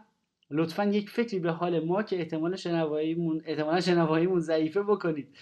لطفا 0.51 0.85
یک 0.85 1.09
فکری 1.09 1.39
به 1.39 1.51
حال 1.51 1.85
ما 1.85 2.03
که 2.03 2.19
احتمال 2.19 2.55
شنواییمون 2.55 3.41
احتمالا 3.45 3.81
شنواییمون 3.81 4.39
ضعیفه 4.39 4.83
بکنید. 4.83 5.35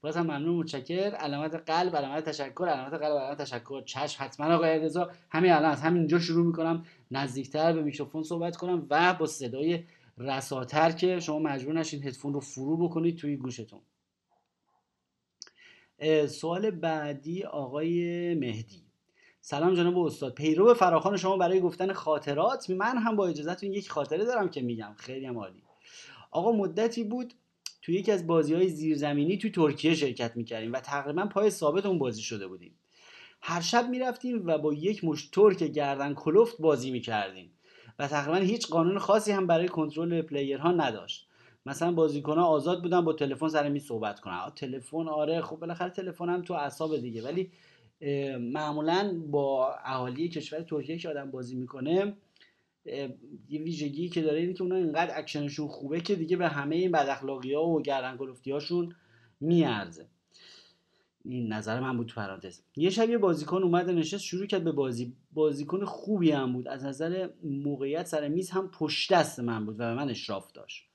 باز 0.00 0.16
هم 0.16 0.24
ممنون 0.24 0.56
متشکر 0.56 1.10
علامت 1.14 1.54
قلب 1.54 1.96
علامت 1.96 2.24
تشکر 2.24 2.64
علامت 2.64 2.92
قلب 2.92 3.12
علامت 3.12 3.42
تشکر. 3.42 3.82
چشم 3.82 4.24
حتما 4.24 4.54
آقای 4.54 4.78
رضا. 4.78 5.10
همین 5.30 5.52
الان 5.52 5.70
از 5.70 5.82
همینجا 5.82 6.18
شروع 6.18 6.46
می‌کنم. 6.46 6.84
نزدیکتر 7.10 7.72
به 7.72 7.82
میکروفون 7.82 8.22
صحبت 8.22 8.56
کنم 8.56 8.86
و 8.90 9.14
با 9.14 9.26
صدای 9.26 9.84
رساتر 10.18 10.90
که 10.90 11.20
شما 11.20 11.38
مجبور 11.38 11.74
نشین 11.74 12.02
هدفون 12.02 12.32
رو 12.32 12.40
فرو 12.40 12.76
بکنید 12.88 13.16
توی 13.16 13.36
گوشتون. 13.36 13.80
سوال 16.26 16.70
بعدی 16.70 17.44
آقای 17.44 18.34
مهدی. 18.34 18.85
سلام 19.48 19.74
جناب 19.74 19.98
استاد. 19.98 20.34
پیرو 20.34 20.74
فراخان 20.74 21.16
شما 21.16 21.36
برای 21.36 21.60
گفتن 21.60 21.92
خاطرات 21.92 22.70
من 22.70 22.98
هم 22.98 23.16
با 23.16 23.26
اجازهتون 23.26 23.72
یک 23.72 23.90
خاطره 23.90 24.24
دارم 24.24 24.48
که 24.48 24.62
میگم. 24.62 24.94
خیلی 24.96 25.26
هم 25.26 25.38
عالی. 25.38 25.62
آقا 26.30 26.52
مدتی 26.52 27.04
بود 27.04 27.34
تو 27.82 27.92
یکی 27.92 28.12
از 28.12 28.26
بازی 28.26 28.54
های 28.54 28.68
زیرزمینی 28.68 29.38
تو 29.38 29.48
ترکیه 29.48 29.94
شرکت 29.94 30.36
می‌کردیم 30.36 30.72
و 30.72 30.80
تقریبا 30.80 31.26
پای 31.26 31.50
ثابت 31.50 31.86
اون 31.86 31.98
بازی 31.98 32.22
شده 32.22 32.46
بودیم. 32.46 32.78
هر 33.42 33.60
شب 33.60 33.88
می‌رفتیم 33.88 34.46
و 34.46 34.58
با 34.58 34.72
یک 34.72 35.04
مش 35.04 35.28
ترک 35.28 35.62
گردن 35.62 36.14
کلفت 36.14 36.60
بازی 36.60 36.90
می‌کردیم 36.90 37.50
و 37.98 38.08
تقریبا 38.08 38.46
هیچ 38.46 38.68
قانون 38.68 38.98
خاصی 38.98 39.32
هم 39.32 39.46
برای 39.46 39.68
کنترل 39.68 40.22
پلیرها 40.22 40.72
نداشت. 40.72 41.28
مثلا 41.66 41.92
بازیکنها 41.92 42.46
آزاد 42.46 42.82
بودن 42.82 43.00
با 43.00 43.12
تلفن 43.12 43.48
سر 43.48 43.68
می 43.68 43.80
صحبت 43.80 44.20
کنن. 44.20 44.50
تلفن 44.56 45.08
آره 45.08 45.40
خب 45.40 45.56
بالاخره 45.56 45.90
تلفن 45.90 46.28
هم 46.28 46.42
تو 46.42 46.54
اعصاب 46.54 46.96
دیگه. 46.96 47.22
ولی 47.22 47.50
معمولا 48.40 49.20
با 49.26 49.74
اهالی 49.84 50.28
کشور 50.28 50.62
ترکیه 50.62 50.98
که 50.98 51.08
آدم 51.08 51.30
بازی 51.30 51.56
می‌کنه 51.56 52.16
یه 53.48 53.60
ویژگی 53.62 54.08
که 54.08 54.22
داره 54.22 54.40
اینه 54.40 54.52
که 54.52 54.62
اونا 54.62 54.76
اینقدر 54.76 55.18
اکشنشون 55.18 55.68
خوبه 55.68 56.00
که 56.00 56.14
دیگه 56.14 56.36
به 56.36 56.48
همه 56.48 56.76
این 56.76 56.92
بد 56.92 57.08
اخلاقی 57.08 57.54
ها 57.54 57.66
و 57.66 57.82
گردن 57.82 58.18
هاشون 58.50 58.94
میارزه. 59.40 60.06
این 61.24 61.52
نظر 61.52 61.80
من 61.80 61.96
بود 61.96 62.06
تو 62.06 62.14
پرانتز. 62.14 62.60
یه 62.76 62.90
شب 62.90 63.10
یه 63.10 63.18
بازیکن 63.18 63.62
اومد 63.62 63.90
نشست 63.90 64.24
شروع 64.24 64.46
کرد 64.46 64.64
به 64.64 64.72
بازی. 64.72 65.12
بازیکن 65.32 65.84
خوبی 65.84 66.30
هم 66.30 66.52
بود. 66.52 66.68
از 66.68 66.84
نظر 66.84 67.28
موقعیت 67.42 68.06
سر 68.06 68.28
میز 68.28 68.50
هم 68.50 68.68
پشت 68.68 69.12
دست 69.12 69.40
من 69.40 69.66
بود 69.66 69.74
و 69.74 69.78
به 69.78 69.94
من 69.94 70.10
اشراف 70.10 70.52
داشت. 70.52 70.86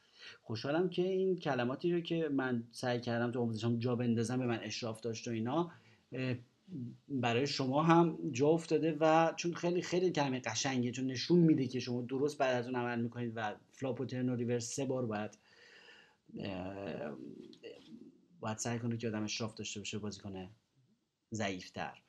خوشحالم 0.41 0.89
که 0.89 1.01
این 1.01 1.37
کلماتی 1.37 1.93
رو 1.93 1.99
که 1.99 2.29
من 2.29 2.63
سعی 2.71 2.99
کردم 2.99 3.31
تو 3.31 3.39
آموزشم 3.41 3.79
جا 3.79 3.95
بندازم 3.95 4.37
به 4.37 4.45
من 4.45 4.59
اشراف 4.63 5.01
داشت 5.01 5.27
و 5.27 5.31
اینا 5.31 5.71
برای 7.09 7.47
شما 7.47 7.83
هم 7.83 8.17
جا 8.31 8.47
افتاده 8.47 8.97
و 8.99 9.33
چون 9.35 9.53
خیلی 9.53 9.81
خیلی 9.81 10.11
کلمه 10.11 10.39
قشنگه 10.39 10.91
چون 10.91 11.07
نشون 11.07 11.39
میده 11.39 11.67
که 11.67 11.79
شما 11.79 12.01
درست 12.01 12.37
بعد 12.37 12.55
از 12.55 12.65
اون 12.65 12.75
عمل 12.75 13.01
می‌کنید 13.01 13.33
و 13.35 13.55
flop 13.71 14.01
و 14.01 14.05
turn 14.05 14.29
و 14.29 14.35
river 14.35 14.75
سه 14.75 14.85
بار 14.85 15.05
باید 15.05 15.37
باید 18.39 18.57
سعی 18.57 18.79
کنه 18.79 18.97
که 18.97 19.07
آدم 19.07 19.23
اشراف 19.23 19.53
داشته 19.55 19.79
باشه 19.79 19.99
بازی 19.99 20.19
کنه 20.19 20.49
ضعیفتر. 21.33 22.01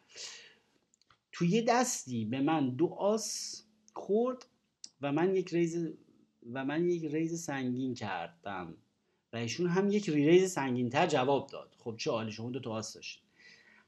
توی 1.32 1.48
یه 1.48 1.62
دستی 1.68 2.24
به 2.24 2.40
من 2.40 2.70
دو 2.70 2.86
آس 2.86 3.62
خورد 3.94 4.46
و 5.00 5.12
من 5.12 5.34
یک 5.36 5.54
raise 5.54 5.88
و 6.52 6.64
من 6.64 6.90
یک 6.90 7.04
raise 7.04 7.42
سنگین 7.42 7.94
کردم 7.94 8.74
و 9.32 9.36
ایشون 9.36 9.66
هم 9.66 9.90
یک 9.90 10.08
raise 10.08 10.52
سنگین 10.52 10.90
تر 10.90 11.06
جواب 11.06 11.46
داد. 11.46 11.74
خب 11.78 11.94
چه 11.98 12.10
عالی 12.10 12.32
شما 12.32 12.50
دو 12.50 12.60
تا 12.60 12.70
آس 12.70 12.94
داشت 12.94 13.21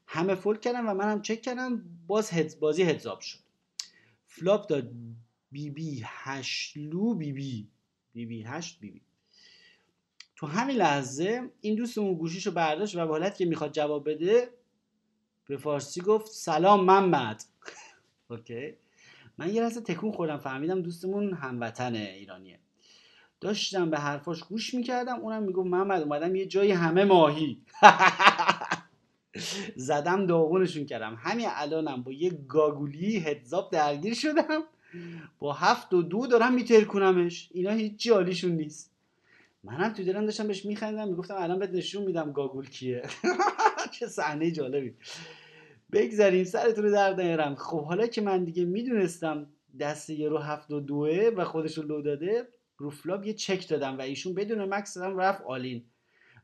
همه 0.07 0.35
fold 0.35 0.57
کردن 0.57 0.89
و 0.89 0.93
من 0.93 1.11
هم 1.11 1.21
چک 1.21 1.41
کردم 1.41 1.83
باز 2.07 2.31
هد 2.31 2.59
بازی 2.59 2.83
heads-up 2.83 3.19
شد. 3.19 3.39
flop 4.27 4.67
داد 4.67 4.91
بی 5.51 5.69
بی 5.69 6.01
هشت 6.05 6.77
لو 6.77 7.13
بی 7.13 7.33
بی 7.33 7.69
بی 8.13 8.25
بی 8.25 8.43
هشت 8.43 8.79
بی 8.79 8.91
بی 8.91 9.01
تو 10.35 10.47
همین 10.47 10.75
لحظه 10.77 11.51
این 11.61 11.75
دوستمون 11.75 12.13
گوشیشو 12.15 12.51
برداشت 12.51 12.95
و 12.95 12.99
به 12.99 13.11
حالت 13.11 13.37
که 13.37 13.45
می‌خواد 13.45 13.71
جواب 13.71 14.09
بده 14.09 14.49
به 15.47 15.57
فارسی 15.57 16.01
گفت 16.01 16.31
سلام 16.31 16.85
محمد. 16.85 17.43
اوکی. 18.29 18.73
من 19.37 19.53
یه 19.53 19.61
لحظه 19.63 19.81
تکون 19.81 20.11
خوردم 20.11 20.37
فهمیدم 20.37 20.81
دوستمون 20.81 21.33
هموطن 21.33 21.95
ایرانیه. 21.95 22.59
داشتم 23.41 23.89
به 23.89 23.99
حرفاش 23.99 24.43
گوش 24.43 24.73
می‌کردم 24.73 25.19
اونم 25.19 25.43
می‌گفت 25.43 25.67
محمد 25.67 26.01
اومدم 26.01 26.35
یه 26.35 26.45
جایی 26.45 26.71
همه 26.71 27.05
ماهی. 27.05 27.61
زدم 29.75 30.25
داغونشون 30.25 30.85
کردم. 30.85 31.17
همین 31.19 31.47
الانم 31.49 32.03
با 32.03 32.11
یه 32.11 32.31
گاگولی 32.47 33.19
هدزاب 33.19 33.71
درگیر 33.71 34.13
شدم. 34.13 34.63
با 35.39 35.53
هفت 35.53 35.93
و 35.93 36.01
دو 36.01 36.27
دارم 36.27 36.53
میترکونمش. 36.53 37.49
اینا 37.51 37.71
هیچ 37.71 37.93
جالیشون 37.97 38.51
نیست. 38.51 38.91
منم 39.63 39.93
تو 39.93 40.03
دلم 40.03 40.25
داشتم 40.25 40.47
بهش 40.47 40.65
میخندم 40.65 41.07
می‌گفتم 41.07 41.35
الان 41.37 41.59
بهت 41.59 41.69
نشون 41.69 42.03
میدم 42.03 42.31
گاگول 42.31 42.69
کیه. 42.69 43.03
چه 43.99 44.07
صحنه 44.07 44.51
جالبی. 44.51 44.93
بگذاریم 45.91 46.43
سرتون 46.43 46.83
رو 46.83 46.91
در 46.91 47.13
نیارم. 47.13 47.55
خب 47.55 47.83
حالا 47.83 48.07
که 48.07 48.21
من 48.21 48.43
دیگه 48.43 48.65
می‌دونستم 48.65 49.47
دست 49.79 50.09
یارو 50.09 50.37
هفت 50.37 50.71
و 50.71 50.79
دوه 50.79 51.31
و 51.37 51.43
خودش 51.43 51.77
رو 51.77 51.83
لو 51.83 52.01
داده 52.01 52.47
رو 52.77 52.89
flop 52.89 53.25
یه 53.25 53.33
چک 53.33 53.69
دادم 53.69 53.97
و 53.97 54.01
ایشون 54.01 54.33
بدون 54.33 54.73
مکث 54.73 54.97
دادم 54.97 55.17
رفت 55.17 55.41
all-in 55.41 55.83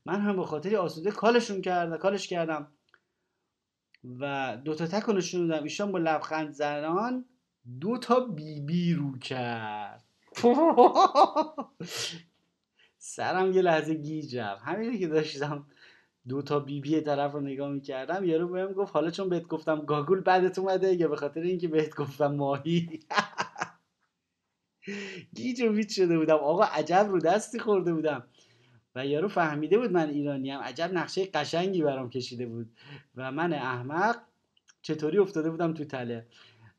من 0.05 0.21
هم 0.21 0.35
به 0.35 0.43
خاطر 0.43 0.75
آسوده 0.75 1.11
call 1.11 1.36
شون 1.36 1.61
کردم 1.61 1.97
call 1.97 2.17
ش 2.17 2.27
کردم. 2.27 2.67
و 4.19 4.57
دوتا 4.65 4.87
تک 4.87 5.03
رو 5.03 5.13
نشون 5.13 5.47
دادم. 5.47 5.63
ایشان 5.63 5.91
با 5.91 5.99
لبخند 5.99 6.51
زنان 6.51 7.25
دو 7.81 7.97
تا 7.97 8.19
بی 8.19 8.61
بی 8.61 8.93
رو 8.93 9.17
کرد. 9.17 10.03
سرم 12.97 13.53
یه 13.53 13.61
لحظه 13.61 13.93
گیج 13.93 14.37
رفت. 14.37 14.63
همینه 14.63 14.97
که 14.97 15.07
داشتم 15.07 15.65
دو 16.27 16.41
تا 16.41 16.59
بی 16.59 16.81
بی 16.81 17.01
طرف 17.01 17.31
رو 17.31 17.41
نگاه 17.41 17.71
می‌کردم 17.71 18.23
یارو 18.23 18.47
بهم 18.47 18.73
گفت 18.73 18.93
حالا 18.93 19.11
چون 19.11 19.29
بهت 19.29 19.47
گفتم 19.47 19.81
گاگول 19.81 20.21
بعدت 20.21 20.59
اومده 20.59 20.93
یا 20.93 21.07
به 21.07 21.15
خاطر 21.15 21.41
اینکه 21.41 21.67
بهت 21.67 21.95
گفتم 21.95 22.35
ماهی. 22.35 22.99
گیج 25.35 25.61
و 25.61 25.81
شده 25.89 26.19
بودم. 26.19 26.35
آقا 26.35 26.63
عجب 26.63 27.07
رو 27.09 27.19
دستی 27.19 27.59
خورده 27.59 27.93
بودم. 27.93 28.23
و 28.95 29.05
یارو 29.05 29.27
فهمیده 29.27 29.77
بود 29.77 29.91
من 29.91 30.09
ایرانیم. 30.09 30.59
عجب 30.59 30.93
نقشه 30.93 31.25
قشنگی 31.25 31.83
برام 31.83 32.09
کشیده 32.09 32.45
بود. 32.45 32.69
و 33.15 33.31
من 33.31 33.53
احمق 33.53 34.15
چطوری 34.81 35.17
افتاده 35.17 35.51
بودم 35.51 35.73
تو 35.73 35.85
تله. 35.85 36.27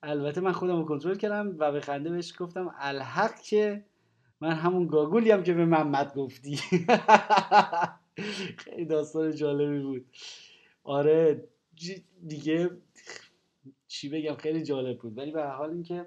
البته 0.02 0.40
من 0.40 0.52
خودم 0.52 0.76
رو 0.76 0.84
کنترل 0.84 1.16
کردم 1.16 1.56
و 1.58 1.72
به 1.72 1.80
خنده 1.80 2.10
بهش 2.10 2.34
گفتم 2.38 2.74
الحق 2.78 3.40
که 3.40 3.84
من 4.40 4.52
همون 4.52 4.86
گاگولیم 4.86 5.42
که 5.42 5.54
به 5.54 5.64
محمد 5.64 6.14
گفتی. 6.14 6.56
خیلی 8.64 8.84
داستان 8.84 9.34
جالبی 9.34 9.82
بود. 9.82 10.06
آره 10.84 11.48
دیگه 12.28 12.70
چی 13.88 14.08
بگم 14.08 14.34
خیلی 14.34 14.62
جالب 14.62 14.98
بود. 14.98 15.18
ولی 15.18 15.30
به 15.30 15.44
حال 15.44 15.70
اینکه 15.70 16.06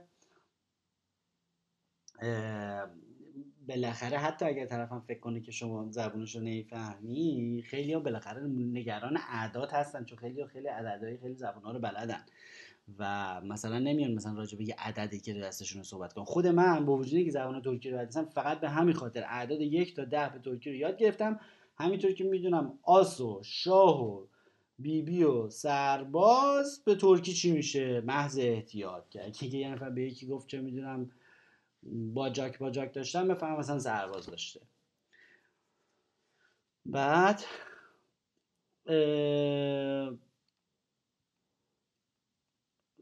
بالاخره 3.67 4.17
حتی 4.17 4.45
اگر 4.45 4.65
طرفم 4.65 4.99
فکر 5.07 5.19
کنه 5.19 5.41
که 5.41 5.51
شما 5.51 5.87
زبونش 5.91 6.35
رو 6.35 6.41
نمی‌فهمی 6.41 7.63
خیلی 7.67 7.93
ها 7.93 7.99
بالاخره 7.99 8.41
نگران 8.47 9.17
اعداد 9.29 9.71
هستن 9.71 10.03
چون 10.03 10.17
خیلی 10.17 10.41
ها 10.41 10.47
خیلی 10.47 10.67
عددهای 10.67 11.17
خیلی 11.17 11.35
زبون 11.35 11.63
ها 11.63 11.71
رو 11.71 11.79
بلدن. 11.79 12.25
و 12.99 13.41
مثلا 13.41 13.79
نمیان 13.79 14.13
مثلا 14.13 14.33
راجع 14.33 14.57
به 14.57 14.67
یه 14.67 14.75
عددی 14.79 15.19
که 15.19 15.33
دستشون 15.33 15.79
رو 15.79 15.83
صحبت 15.83 16.13
کنن. 16.13 16.25
خود 16.25 16.47
من 16.47 16.85
با 16.85 16.97
وجودی 16.97 17.25
که 17.25 17.31
زبان 17.31 17.61
ترکی 17.61 17.89
رو 17.89 17.97
بلدم 17.97 18.25
فقط 18.25 18.59
به 18.59 18.69
همین 18.69 18.93
خاطر 18.93 19.23
اعداد 19.23 19.61
یک 19.61 19.95
تا 19.95 20.05
ده 20.05 20.29
به 20.29 20.39
ترکی 20.39 20.69
رو 20.69 20.75
یاد 20.75 20.97
گرفتم. 20.97 21.39
همینطور 21.77 22.11
که 22.11 22.23
می‌دونم 22.23 22.79
آس 22.83 23.21
و 23.21 23.41
شاه 23.43 24.05
و 24.05 24.25
بیبی 24.79 25.01
بی 25.11 25.23
و 25.23 25.49
سرباز 25.49 26.81
به 26.85 26.95
ترکی 26.95 27.33
چی 27.33 27.51
میشه؟ 27.51 28.01
محض 28.01 28.39
احتیاط 28.41 29.03
که 29.09 29.45
یه 29.45 29.71
نفر 29.71 29.89
به 29.89 30.01
یکی 30.01 30.27
گفت 30.27 30.47
چه 30.47 30.61
می‌دونم 30.61 31.11
باجاک 31.85 32.59
باجاک 32.59 32.93
داشتم 32.93 33.27
بفهم 33.27 33.59
مثلا 33.59 33.79
سرباز 33.79 34.25
داشته. 34.25 34.61
بعد 36.85 37.43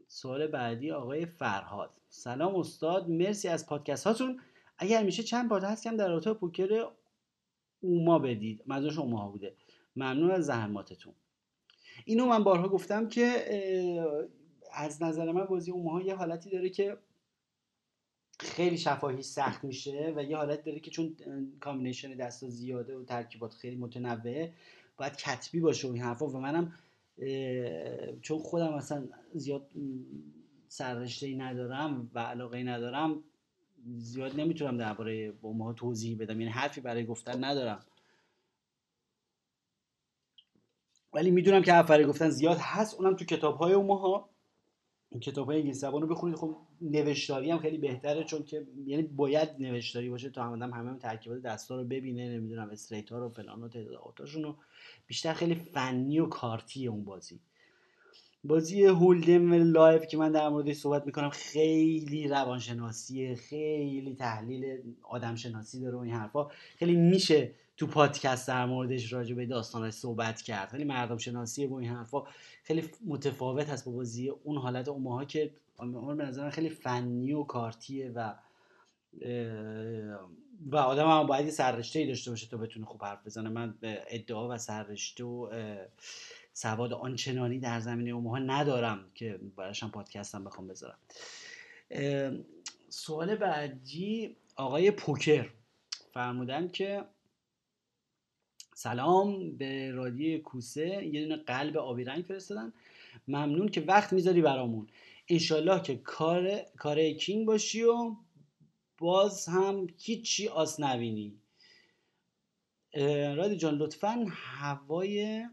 سوال 0.08 0.46
بعدی 0.46 0.90
آقای 0.90 1.26
فرهاد. 1.26 1.90
سلام 2.08 2.56
استاد 2.56 3.08
مرسی 3.08 3.48
از 3.48 3.66
پادکست 3.66 4.06
هاتون 4.06 4.40
اگر 4.78 5.02
میشه 5.02 5.22
چند 5.22 5.48
پادکست 5.48 5.84
کم 5.84 5.96
در 5.96 6.08
رابطه 6.08 6.34
پوکر 6.34 6.88
اوما 7.80 8.18
بدید. 8.18 8.62
منظورش 8.66 8.98
اوما 8.98 9.28
بوده. 9.28 9.56
ممنون 9.96 10.30
از 10.30 10.46
زحماتتون. 10.46 11.14
اینو 12.04 12.26
من 12.26 12.44
بارها 12.44 12.68
گفتم 12.68 13.08
که 13.08 13.44
از 14.72 15.02
نظر 15.02 15.32
من 15.32 15.44
بازی 15.44 15.70
اوماها 15.70 16.02
یه 16.02 16.14
حالتی 16.14 16.50
داره 16.50 16.68
که 16.68 16.98
خیلی 18.40 18.78
شفاهی 18.78 19.22
سخت 19.22 19.64
میشه 19.64 20.12
و 20.16 20.22
یه 20.22 20.36
حالت 20.36 20.64
داره 20.64 20.80
که 20.80 20.90
چون 20.90 21.16
combination 21.60 22.14
دستا 22.16 22.48
زیاده 22.48 22.96
و 22.96 23.04
ترکیبات 23.04 23.54
خیلی 23.54 23.76
متنوعه 23.76 24.52
باید 24.96 25.16
کتبی 25.16 25.60
باشه 25.60 25.88
و 25.88 25.92
این 25.92 26.02
حرفا. 26.02 26.26
و 26.26 26.40
منم 26.40 26.72
چون 28.22 28.38
خودم 28.38 28.74
مثلا 28.74 29.08
زیاد 29.34 29.70
سررشته 30.68 31.34
ندارم 31.34 32.10
و 32.14 32.18
علاقه 32.18 32.56
ای 32.56 32.64
ندارم 32.64 33.24
زیاد 33.96 34.40
نمی‌تونم 34.40 34.78
درباره 34.78 35.32
با 35.32 35.72
توضیح 35.72 36.18
بدم. 36.18 36.40
یعنی 36.40 36.52
حرفی 36.52 36.80
برای 36.80 37.06
گفتن 37.06 37.44
ندارم. 37.44 37.84
ولی 41.12 41.30
می‌دونم 41.30 41.62
که 41.62 41.72
حرف 41.72 41.90
برای 41.90 42.06
گفتن 42.06 42.30
زیاد 42.30 42.58
هست. 42.60 42.94
اونم 42.94 43.16
تو 43.16 43.24
کتاب 43.24 43.56
های 43.56 43.72
اوماها 43.72 44.33
کتاب 45.20 45.46
های 45.46 45.56
انگلیسی 45.56 45.80
زبان 45.80 46.02
رو 46.02 46.08
بخونید. 46.08 46.36
خب 46.36 46.56
نوشتاری 46.80 47.50
هم 47.50 47.58
خیلی 47.58 47.78
بهتره 47.78 48.24
چون 48.24 48.44
که 48.44 48.66
یعنی 48.86 49.02
باید 49.02 49.48
نوشتاری 49.58 50.10
باشه 50.10 50.30
تا 50.30 50.44
هم 50.44 50.62
همه 50.62 50.90
هم 50.90 50.98
ترکیبات 50.98 51.42
دستا 51.42 51.76
رو 51.76 51.84
ببینه 51.84 52.36
نمی‌دونم 52.36 52.70
استریت 52.70 53.12
ها 53.12 53.18
رو 53.18 53.28
فلان 53.28 53.62
و 53.62 53.68
تعداد 53.68 54.14
رو. 54.34 54.56
بیشتر 55.06 55.32
خیلی 55.32 55.54
فنی 55.54 56.18
و 56.18 56.26
کارتی 56.26 56.86
اون 56.86 57.04
بازی. 57.04 57.40
بازی 58.44 58.84
Hold'em 58.84 59.72
live 59.72 60.06
که 60.06 60.16
من 60.16 60.32
در 60.32 60.48
موردش 60.48 60.76
صحبت 60.76 61.06
می‌کنم 61.06 61.30
خیلی 61.30 62.28
روانشناسیه 62.28 63.34
خیلی 63.34 64.14
تحلیل 64.14 64.82
آدم 65.02 65.34
شناسی 65.34 65.80
داره 65.80 65.96
و 65.96 66.00
این 66.00 66.14
حرفا. 66.14 66.48
خیلی 66.76 66.96
میشه 66.96 67.54
تو 67.76 67.86
پادکست 67.86 68.48
در 68.48 68.66
موردش 68.66 69.12
راجع 69.12 69.34
به 69.34 69.46
داستانش 69.46 69.94
صحبت 69.94 70.42
کرد. 70.42 70.68
خیلی 70.68 70.84
مردم 70.84 71.16
شناسی 71.16 71.66
و 71.66 71.74
این 71.74 71.90
حرفا 71.90 72.22
خیلی 72.62 72.90
متفاوت 73.06 73.68
هست 73.68 73.84
با 73.84 73.92
بازی 73.92 74.28
اون 74.28 74.56
حالت 74.56 74.88
اون 74.88 75.26
که 75.26 75.50
به 75.78 76.24
نظر 76.24 76.50
خیلی 76.50 76.68
فنی 76.68 77.32
و 77.32 77.42
کارتیه 77.42 78.10
و 78.10 78.34
و 80.66 80.76
آدم 80.76 81.08
هم 81.08 81.26
باید 81.26 81.44
یه 81.44 81.50
سررشته 81.50 81.98
ای 81.98 82.06
داشته 82.06 82.30
باشه 82.30 82.46
تا 82.46 82.56
بتونه 82.56 82.86
خوب 82.86 83.04
حرف 83.04 83.26
بزنه. 83.26 83.48
من 83.48 83.74
ادعا 83.82 84.48
و 84.48 84.58
سررشته 84.58 85.24
و 85.24 85.50
سواد 86.52 86.92
آنچنانی 86.92 87.58
در 87.58 87.80
زمینه 87.80 88.10
اوماها 88.10 88.38
ندارم 88.38 89.10
که 89.14 89.40
براشم 89.56 89.88
پادکستم 89.88 90.44
بخوام 90.44 90.68
بذارم. 90.68 90.98
سوال 92.88 93.36
بعدی 93.36 94.36
آقای 94.56 94.90
پوکر 94.90 95.50
فرمودن 96.12 96.68
که 96.68 97.04
سلام 98.74 99.56
به 99.56 99.90
رادیو 99.90 100.42
کوسه. 100.42 101.06
یه 101.06 101.22
دونه 101.22 101.36
قلب 101.36 101.76
آبی 101.76 102.04
رنگ 102.04 102.24
فرستادن. 102.24 102.72
ممنون 103.28 103.68
که 103.68 103.80
وقت 103.80 104.12
می‌ذاری 104.12 104.42
برامون. 104.42 104.86
انشالله 105.28 105.82
که 105.82 105.96
کار 105.96 106.60
کار 106.78 107.10
کینگ 107.10 107.46
باشی 107.46 107.82
و 107.82 108.16
باز 108.98 109.46
هم 109.46 109.86
هیچی 109.98 110.48
آس 110.48 110.80
نبینی. 110.80 111.32
رادی 113.36 113.56
جان 113.56 113.74
لطفا 113.74 114.26
هوای 114.30 115.44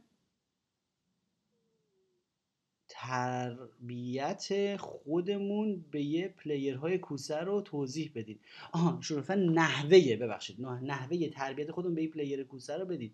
تربیت 3.01 4.77
خودمون 4.77 5.85
به 5.91 6.01
یه 6.01 6.27
پلیرهای 6.27 6.97
کوسه 6.97 7.37
رو 7.37 7.61
توضیح 7.61 8.11
بدید 8.15 8.41
آها 8.71 9.01
شروفا 9.01 9.35
نحوه 9.35 10.15
ببخشید. 10.15 10.61
نحوه 10.61 11.29
تربیت 11.29 11.71
خودمون 11.71 11.95
به 11.95 12.03
یه 12.03 12.09
پلیر 12.09 12.43
کوسه 12.43 12.77
رو 12.77 12.85
بدید 12.85 13.13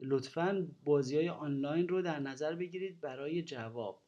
لطفا 0.00 0.68
بازی 0.84 1.16
های 1.16 1.28
آنلاین 1.28 1.88
رو 1.88 2.02
در 2.02 2.20
نظر 2.20 2.54
بگیرید 2.54 3.00
برای 3.00 3.42
جواب. 3.42 4.02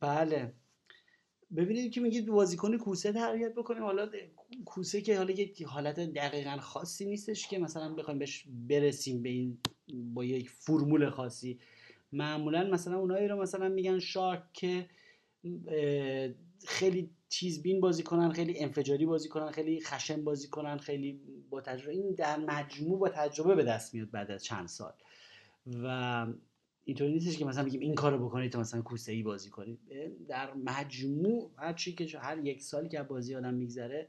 بله. 0.00 0.52
ببینید 1.56 1.92
که 1.92 2.00
میگید 2.00 2.26
بازیکن 2.26 2.78
کوسه 2.78 3.12
تربیت 3.12 3.54
بکنیم. 3.54 3.82
حالا 3.82 4.10
کوسه 4.64 5.00
که 5.00 5.18
حالا 5.18 5.30
یه 5.30 5.52
حالت 5.66 6.00
دقیقا 6.00 6.56
خاصی 6.56 7.06
نیستش 7.06 7.48
که 7.48 7.58
مثلا 7.58 7.94
بخوایم 7.94 8.18
بهش 8.18 8.46
برسیم 8.68 9.22
به 9.22 9.28
این 9.28 9.58
با 9.88 10.24
یک 10.24 10.50
فرمول 10.50 11.10
خاصی. 11.10 11.58
معمولا 12.12 12.70
مثلا 12.70 12.98
اونایی 12.98 13.28
رو 13.28 13.42
مثلا 13.42 13.68
میگن 13.68 13.98
شارک 13.98 14.52
که 14.52 14.86
خیلی 16.66 17.10
چیز 17.28 17.62
بین 17.62 17.80
بازی 17.80 18.02
کنن 18.02 18.32
خیلی 18.32 18.58
انفجاری 18.58 19.06
بازی 19.06 19.28
کنن 19.28 19.50
خیلی 19.50 19.80
خشن 19.80 20.24
بازی 20.24 20.48
کنن 20.48 20.78
خیلی 20.78 21.20
با 21.50 21.60
تجربه 21.60 21.92
این 21.92 22.14
در 22.14 22.36
مجموع 22.36 22.98
با 22.98 23.08
تجربه 23.08 23.54
به 23.54 23.64
دست 23.64 23.94
میاد 23.94 24.10
بعد 24.10 24.30
از 24.30 24.44
چند 24.44 24.68
سال. 24.68 24.92
و 25.82 26.26
اینطوری 26.84 27.12
نیستش 27.12 27.38
که 27.38 27.44
مثلا 27.44 27.64
بگیم 27.64 27.80
این 27.80 27.94
کارو 27.94 28.28
بکنید 28.28 28.52
تا 28.52 28.60
مثلا 28.60 28.82
کوسه 28.82 29.12
ای 29.12 29.22
بازی 29.22 29.50
کنید 29.50 29.78
در 30.28 30.54
مجموع 30.54 31.50
هر 31.56 31.72
چی 31.72 31.92
که 31.92 32.18
هر 32.18 32.38
یک 32.38 32.62
سالی 32.62 32.88
که 32.88 33.02
بازی 33.02 33.34
آدم 33.34 33.54
میگذره 33.54 34.08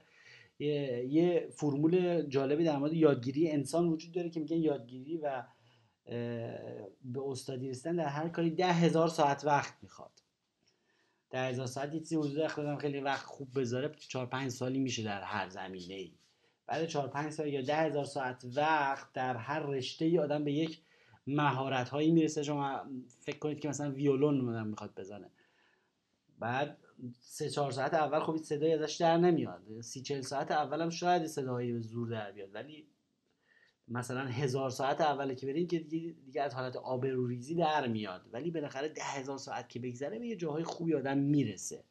یه, 0.60 1.06
یه 1.10 1.48
فرمول 1.52 2.22
جالبی 2.22 2.64
در 2.64 2.78
مورد 2.78 2.94
یادگیری 2.94 3.52
انسان 3.52 3.88
وجود 3.88 4.12
داره 4.12 4.30
که 4.30 4.40
میگن 4.40 4.58
یادگیری 4.58 5.18
و 5.18 5.44
به 6.08 7.22
استادی 7.26 7.70
رسیدن 7.70 7.96
در 7.96 8.08
هر 8.08 8.30
کاری 8.30 8.50
ده 8.50 8.74
هزار 8.74 9.08
ساعت 9.08 9.46
وقت 9.46 9.74
می‌خواد. 9.82 10.12
ده 11.30 11.40
هزار 11.40 11.66
ساعت 11.66 11.94
یه 11.94 12.00
چیزی 12.00 12.16
حدود 12.16 12.48
خودم 12.48 12.78
خیلی 12.78 13.00
وقت 13.00 13.26
خوب 13.26 13.60
بذاره 13.60 13.96
چهار 14.00 14.26
پنج 14.26 14.52
سالی 14.52 14.80
میشه 14.80 15.04
در 15.04 15.22
هر 15.22 15.50
زمینه 15.50 15.94
ای 15.94 16.12
بعد 16.68 16.86
چهار 16.86 17.08
پنج 17.08 17.32
سال 17.32 17.48
یا 17.48 17.62
ده 17.62 17.76
هزار 17.76 18.06
ساعت 18.06 18.46
وقت 18.56 19.14
در 19.14 19.38
هر 19.38 19.60
رشته 19.60 20.06
ای 20.06 20.20
آدم 20.20 20.44
به 20.44 20.52
یک 20.52 20.82
مهارت 21.28 21.90
هایی 21.90 22.12
می‌رسه. 22.12 22.44
شما 22.44 22.82
فکر 23.20 23.40
کنید 23.40 23.60
که 23.60 23.70
مثلا 23.70 23.92
ویولون 23.92 24.50
آدم 24.50 24.68
می‌خواد 24.68 24.96
بزنه. 24.96 25.30
بعد 26.40 26.78
سه 27.22 27.50
چهار 27.50 27.72
ساعت 27.72 27.94
اول 27.94 28.20
خب 28.20 28.38
صدایی 28.38 28.74
ازش 28.74 28.96
در 28.96 29.18
نمیاد. 29.18 29.82
سی 29.82 30.02
چل 30.02 30.22
ساعت 30.22 30.52
اولم 30.52 30.90
شاید 30.90 31.26
صدایی 31.26 31.80
زور 31.80 32.10
در 32.10 32.32
بیاد. 32.32 32.56
ولی 32.56 32.88
مثلا 33.88 34.26
هزار 34.26 34.70
ساعت 34.70 35.02
اوله 35.02 35.36
که 35.36 35.48
برین 35.48 35.68
که 35.68 35.80
دیگه, 35.80 36.12
دیگه 36.26 36.42
از 36.42 36.54
حالت 36.54 36.76
آبروریزی 36.76 37.56
در 37.56 37.88
میاد. 37.88 38.30
ولی 38.34 38.52
بالاخره 38.52 38.90
ده 38.90 39.04
هزار 39.04 39.38
ساعت 39.38 39.70
که 39.70 39.80
بگذره 39.80 40.20
به 40.20 40.28
یه 40.28 40.36
جاهای 40.36 40.64
خوبی 40.64 40.96
آدم 40.96 41.18
می‌رسه. 41.18 41.84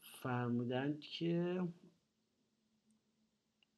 فرمودند 0.00 1.00
که 1.00 1.62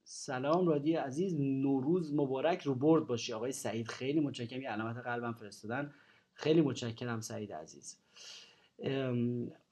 سلام 0.04 0.68
رادی 0.68 0.94
عزیز 0.94 1.34
نوروز 1.40 2.14
مبارک 2.14 2.62
رو 2.62 2.74
برد 2.74 3.06
باشی. 3.06 3.32
آقای 3.32 3.52
سعید 3.52 3.88
خیلی 3.88 4.20
متشکرم. 4.20 4.62
یه 4.62 4.70
علامت 4.70 4.96
قلبم 4.96 5.32
فرستادن. 5.32 5.94
خیلی 6.34 6.60
متشکرم 6.60 7.20
سعید 7.20 7.52
عزیز. 7.52 7.98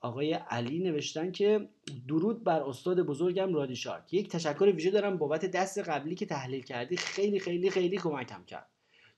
آقای 0.01 0.33
علی 0.33 0.79
نوشتن 0.79 1.33
که 1.33 1.69
درود 2.09 2.45
بر 2.45 2.61
استاد 2.61 3.01
بزرگم 3.01 3.55
رادی 3.55 3.77
شارک 3.77 4.15
یک 4.15 4.29
تشکر 4.29 4.73
ویژه 4.75 4.91
دارم 4.91 5.19
بابت 5.19 5.45
دست 5.45 5.79
قبلی 5.79 6.15
که 6.15 6.27
تحلیل 6.27 6.62
کردی. 6.62 6.97
خیلی 6.97 7.41
خیلی 7.41 7.71
خیلی 7.71 7.99
کمکم 7.99 8.45
کرد 8.45 8.67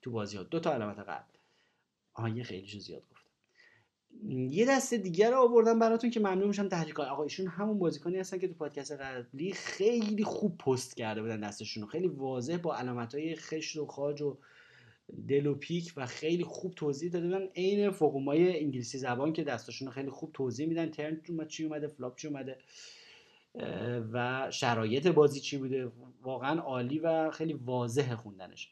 تو 0.02 0.10
بازی 0.10 0.36
ها. 0.36 0.42
دو 0.42 0.60
تا 0.60 0.72
علامت 0.72 0.98
قلب 0.98 1.26
آها 2.14 2.28
یه 2.28 2.42
خیلی 2.42 2.80
زیاد 2.80 3.02
گفتم. 3.10 3.24
یه 4.28 4.66
دست 4.66 4.94
دیگر 4.94 5.30
رو 5.30 5.36
آوردم 5.36 5.78
براتون 5.78 6.10
که 6.10 6.20
ممنون 6.20 6.48
میشم 6.48 6.68
تحلیل 6.68 6.94
کنم 6.94 7.06
آقا 7.06 7.22
ایشون 7.22 7.46
همون 7.46 7.78
بازیکنی 7.78 8.18
هستن 8.18 8.38
که 8.38 8.48
تو 8.48 8.54
پادکست 8.54 8.92
قبلی 8.92 9.52
خیلی 9.52 10.24
خوب 10.24 10.58
پست 10.58 10.96
کرده 10.96 11.22
بودن 11.22 11.40
دستشون 11.40 11.86
خیلی 11.86 12.08
واضح 12.08 12.56
با 12.56 12.76
علامت 12.76 13.14
های 13.14 13.36
خشت 13.36 13.76
و 13.76 13.86
خاج 13.86 14.22
و 14.22 14.38
دل 15.28 15.46
و 15.46 15.54
پیک 15.54 15.92
و 15.96 16.06
خیلی 16.06 16.44
خوب 16.44 16.74
توضیح 16.74 17.10
داده 17.10 17.26
بودن. 17.26 17.46
عین 17.56 17.90
forum 17.90 18.40
های 18.40 18.60
انگلیسی 18.60 18.98
زبان 18.98 19.32
که 19.32 19.44
دستاشون 19.44 19.90
خیلی 19.90 20.10
خوب 20.10 20.30
توضیح 20.32 20.66
میدن. 20.66 20.90
turn 20.90 21.20
چی 21.48 21.64
اومده؟ 21.64 21.88
flop 21.88 22.16
چی 22.16 22.28
اومده؟ 22.28 22.58
و 24.12 24.48
شرایط 24.50 25.06
بازی 25.06 25.40
چی 25.40 25.56
بوده؟ 25.56 25.92
واقعا 26.22 26.60
عالی 26.60 26.98
و 26.98 27.30
خیلی 27.30 27.52
واضح 27.52 28.14
خوندنش. 28.14 28.70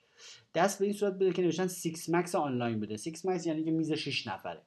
دست 0.54 0.78
به 0.78 0.84
این 0.84 0.94
صورت 0.94 1.12
بوده 1.12 1.32
که 1.32 1.42
نوشتن 1.42 1.68
6 1.68 2.08
max 2.08 2.34
آنلاین 2.34 2.80
بوده. 2.80 2.96
6 2.96 3.24
max 3.24 3.46
یعنی 3.46 3.64
که 3.64 3.70
میز 3.70 3.92
6 3.92 4.26
نفره. 4.26 4.60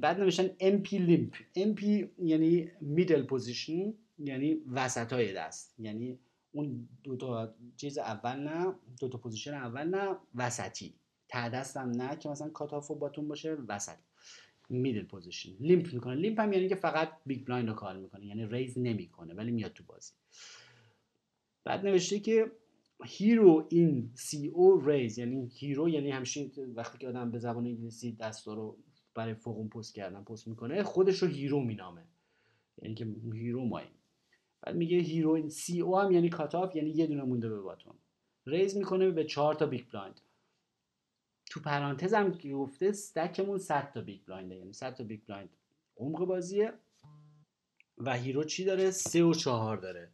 بعد 0.00 0.20
نوشتن 0.20 0.48
MP 0.48 0.92
limp 0.92 1.34
MP 1.58 1.82
یعنی 2.18 2.70
middle 2.80 3.22
position 3.22 3.94
یعنی 4.18 4.56
وسط 4.72 5.12
های 5.12 5.32
دست. 5.32 5.74
یعنی 5.78 6.18
اون 6.56 6.88
دو 7.04 7.16
تا 7.16 7.54
چیز 7.76 7.98
اول 7.98 8.36
نه 8.36 8.74
دو 9.00 9.08
تا 9.08 9.18
position 9.18 9.54
اول 9.54 9.88
نه 9.88 10.16
وسطی. 10.34 10.94
ته 11.28 11.48
دستم 11.48 11.90
نه 11.90 12.16
که 12.16 12.28
مثلا 12.28 12.48
cut-off 12.48 12.90
و 12.90 12.94
button 12.94 13.28
باشه 13.28 13.54
وسط. 13.54 13.96
middle 14.68 15.02
position. 15.02 15.50
limp 15.60 15.94
می‌کنه. 15.94 16.14
limp 16.14 16.40
هم 16.40 16.52
یعنی 16.52 16.68
که 16.68 16.74
فقط 16.74 17.12
big 17.26 17.46
blind 17.46 17.68
رو 17.68 17.74
call 17.74 17.96
می‌کنه 17.96 18.26
یعنی 18.26 18.46
raise 18.46 18.78
نمی‌کنه 18.78 19.34
ولی 19.34 19.50
میاد 19.50 19.72
تو 19.72 19.84
بازی. 19.84 20.12
بعد 21.64 21.86
نوشته 21.86 22.20
که 22.20 22.52
hero 23.04 23.66
in 23.70 24.10
CO 24.14 24.48
raise 24.48 25.18
یعنی 25.18 25.50
hero 25.54 25.88
یعنی 25.88 26.10
همشین 26.10 26.52
وقتی 26.74 26.98
که 26.98 27.08
آدم 27.08 27.30
به 27.30 27.38
زبان 27.38 27.66
انگلیسی 27.66 28.12
دستا 28.12 28.54
رو 28.54 28.78
برای 29.14 29.34
فوقون 29.34 29.68
پست 29.68 29.94
کردن 29.94 30.24
پست 30.24 30.48
می‌کنه 30.48 30.82
خودش 30.82 31.22
رو 31.22 31.28
hero 31.28 31.60
مینامه. 31.60 32.04
یعنی 32.82 32.94
که 32.94 33.06
hero 33.32 33.64
ماییم 33.64 33.95
میگه 34.74 34.98
hero 34.98 35.48
in 35.48 35.80
CO 35.80 35.98
هم 35.98 36.12
یعنی 36.12 36.28
cut-off 36.28 36.76
یعنی 36.76 36.90
یه 36.90 37.06
دونه 37.06 37.22
مونده 37.22 37.48
به 37.48 37.60
button. 37.60 37.94
raise 38.46 38.76
می‌کنه 38.76 39.10
به 39.10 39.24
چهار 39.24 39.54
تا 39.54 39.66
big 39.66 39.88
blind. 39.92 40.20
تو 41.50 41.60
پرانتز 41.60 42.14
هم 42.14 42.32
که 42.32 42.52
گفته 42.52 42.86
stack 42.86 43.31
مون 43.31 43.58
100 43.58 43.90
تا 43.90 44.00
big 44.00 44.24
blind 44.24 44.52
یعنی 44.52 44.72
100 44.72 44.94
تا 44.94 45.04
big 45.04 45.20
blind 45.26 45.56
عمق 45.96 46.24
بازیه. 46.24 46.72
و 47.98 48.16
hero 48.16 48.44
چی 48.44 48.64
داره؟ 48.64 48.90
سه 48.90 49.22
و 49.24 49.34
چهار 49.34 49.76
داره. 49.76 50.10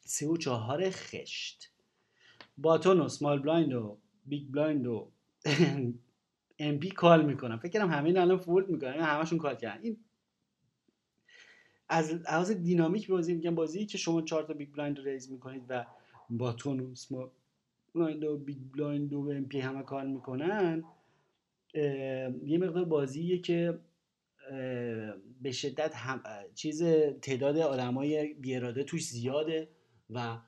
سه 0.00 0.26
و 0.26 0.36
چهار 0.36 0.90
خشت. 0.90 1.70
باتون 2.56 3.00
و 3.00 3.08
سمال 3.08 3.38
بلایند 3.38 3.74
و 3.74 3.98
بیگ 4.26 4.48
بلایند 4.50 4.86
و 4.86 5.12
ام 6.58 6.78
پی 6.78 6.90
کال 6.90 7.24
می‌کنم. 7.24 7.58
فکر 7.58 7.72
کنم 7.72 7.90
همه 7.90 8.20
الان 8.20 8.38
fold 8.38 8.68
می‌کنن. 8.68 8.92
همشون 8.92 9.38
call 9.38 9.56
کردن. 9.56 9.82
این 9.82 9.96
از 11.88 12.14
لحاظ 12.14 12.50
دینامیک 12.50 13.08
بازی 13.08 13.34
میگم 13.34 13.54
بازی 13.54 13.86
که 13.86 13.98
شما 13.98 14.22
چهار 14.22 14.42
تا 14.42 14.54
big 14.54 14.72
blind 14.72 15.00
raise 15.00 15.32
می‌کنید 15.32 15.62
و 15.68 15.86
button 16.30 16.80
و 16.80 16.90
small 16.90 17.30
blind 17.94 18.24
و 18.24 18.36
big 18.38 18.58
blind 18.72 19.12
و 19.12 19.30
MP 19.30 19.60
همه 19.60 19.82
call 19.82 20.06
می‌کنن 20.06 20.84
یه 22.44 22.58
مقدار 22.60 22.84
بازیه 22.84 23.38
که 23.38 23.78
به 25.42 25.52
شدت 25.52 25.96
هم 25.96 26.22
چیز 26.54 26.82
تعداد 27.22 27.58
آدمای 27.58 28.34
بیاراده 28.34 28.84
توش 28.84 29.04
زیاده 29.06 29.68
و 30.10 30.38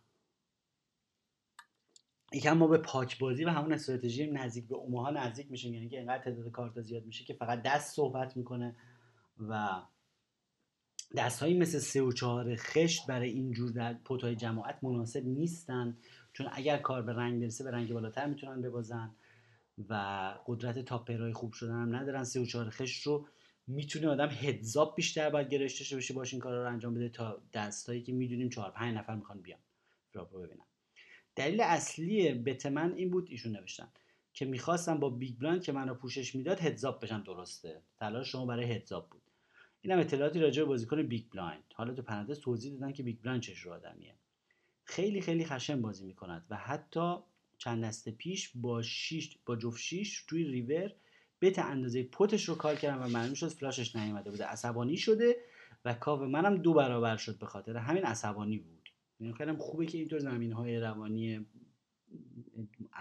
یکم 2.37 2.53
ما 2.53 2.66
به 2.66 2.79
پاک 2.79 3.18
بازی 3.18 3.44
و 3.44 3.51
همون 3.51 3.72
استراتژی 3.72 4.31
نزدیک 4.31 4.68
به 4.68 4.75
اوماها 4.75 5.11
نزدیک 5.11 5.51
میشیم 5.51 5.75
یعنی 5.75 5.88
که 5.88 6.01
انقدر 6.01 6.22
تعداد 6.22 6.51
کارتا 6.51 6.81
زیاد 6.83 7.05
میشه 7.07 7.25
که 7.25 7.35
فقط 7.35 7.62
دست 7.62 7.94
صحبت 7.94 8.37
می‌کنه 8.37 8.77
و 9.49 9.83
دست 11.16 11.40
هایی 11.40 11.59
مثل 11.59 11.79
سه 11.79 12.03
و 12.03 12.12
چهار 12.12 12.57
خشت 12.57 13.07
برای 13.07 13.31
اینجور 13.31 13.70
در 13.70 13.94
پوتای 13.94 14.37
جماعت 14.37 14.85
مناسب 14.85 15.27
نیستن. 15.27 15.96
چون 16.33 16.49
اگر 16.53 16.79
کار 16.79 17.03
به 17.03 17.12
رنگ 17.12 17.42
برسه 17.42 17.64
به 17.64 17.70
رنگ 17.70 17.92
بالاتر 17.92 18.27
می‌تونن 18.27 18.62
ببازن 18.62 19.14
و 19.88 19.94
قدرت 20.46 20.79
two 20.79 20.97
pair 20.97 21.21
های 21.21 21.33
خوب 21.33 21.53
شدن 21.53 21.83
هم 21.83 21.96
ندارن. 21.96 22.25
سه 22.25 22.40
و 22.40 22.44
چهار 22.44 22.70
خشت 22.70 23.07
رو 23.07 23.27
می‌تونه 23.66 24.09
آدم 24.09 24.29
heads-up 24.29 24.95
بیشتر 24.96 25.31
باید 25.31 25.49
گرشته 25.49 25.96
بشه 25.96 26.14
باش 26.14 26.33
این 26.33 26.42
کار 26.42 26.55
رو 26.55 26.72
انجام 26.72 26.94
بده 26.94 27.09
تا 27.09 27.42
دستایی 27.53 28.03
که 28.03 28.12
می‌دونیم 28.12 28.49
چهار 28.49 28.70
پنج 28.70 28.96
نفر 28.96 29.14
می‌خوان 29.14 29.42
بیان. 29.42 29.61
flop 30.12 30.35
رو 30.35 30.42
ببینن. 30.42 30.64
دلیل 31.37 31.61
اصلی 31.61 32.35
bet 32.35 32.67
من 32.66 32.94
این 32.94 33.11
بود 33.11 33.27
ایشون 33.31 33.57
نوشتن 33.57 33.88
که 34.33 34.44
می‌خواستم 34.44 35.01
با 35.01 35.11
big 35.11 35.39
blind 35.39 35.62
که 35.62 35.72
منو 35.72 35.94
پوشش 35.94 36.35
می‌داد 36.35 36.61
heads-up 36.61 37.03
بشم 37.03 37.22
درسته. 37.22 37.83
تلاش 37.99 38.33
شما 38.33 38.46
برای 38.46 38.72
heads-up 38.73 39.11
بود. 39.11 39.22
اینم 39.81 39.99
اطلاعاتی 39.99 40.40
راجع 40.40 40.62
به 40.62 40.68
بازیکن 40.68 41.03
big 41.03 41.25
blind 41.33 41.65
حالا 41.75 41.94
تو 41.94 42.03
پرانتز 42.03 42.40
توضیح 42.40 42.72
دادن 42.72 42.92
که 42.92 43.03
big 43.03 43.21
blind 43.21 43.43
چه 43.42 43.70
آدمیه. 43.70 44.14
خیلی 44.85 45.20
خیلی 45.20 45.44
خشن 45.44 45.83
بازی 45.83 46.07
می‌کند 46.07 46.46
و 46.51 46.57
حتی 46.57 47.16
چند 47.59 47.85
دسته 47.85 48.11
پیش 48.11 48.53
با 48.55 48.83
شیش 48.83 49.38
با 49.46 49.57
جفت 49.57 49.81
شیش 49.81 50.25
توی 50.29 50.44
river 50.45 50.93
bet 51.41 51.59
اندازه 51.59 52.03
pot 52.03 52.28
ش 52.28 52.45
رو 52.44 52.55
call 52.55 52.77
کردم 52.77 53.03
و 53.03 53.09
معلوم 53.09 53.35
شد 53.35 53.49
flush 53.49 53.83
ش 53.83 53.97
نیومده 53.96 54.31
بوده 54.31 54.44
عصبانی 54.44 54.96
شده 54.96 55.37
و 55.85 55.94
کاو 55.94 56.25
منم 56.25 56.57
دو 56.57 56.75
برابر 56.75 57.16
شد 57.16 57.38
به 57.38 57.46
خاطر 57.46 57.77
همین 57.77 58.05
عصبانی 58.05 58.59
بود. 58.59 58.76
خیلی 59.39 59.53
خوبه 59.53 59.87
که 59.87 59.99
اینطور 59.99 60.19
زمینه 60.19 60.53
های 60.53 60.81
روانی 60.81 61.47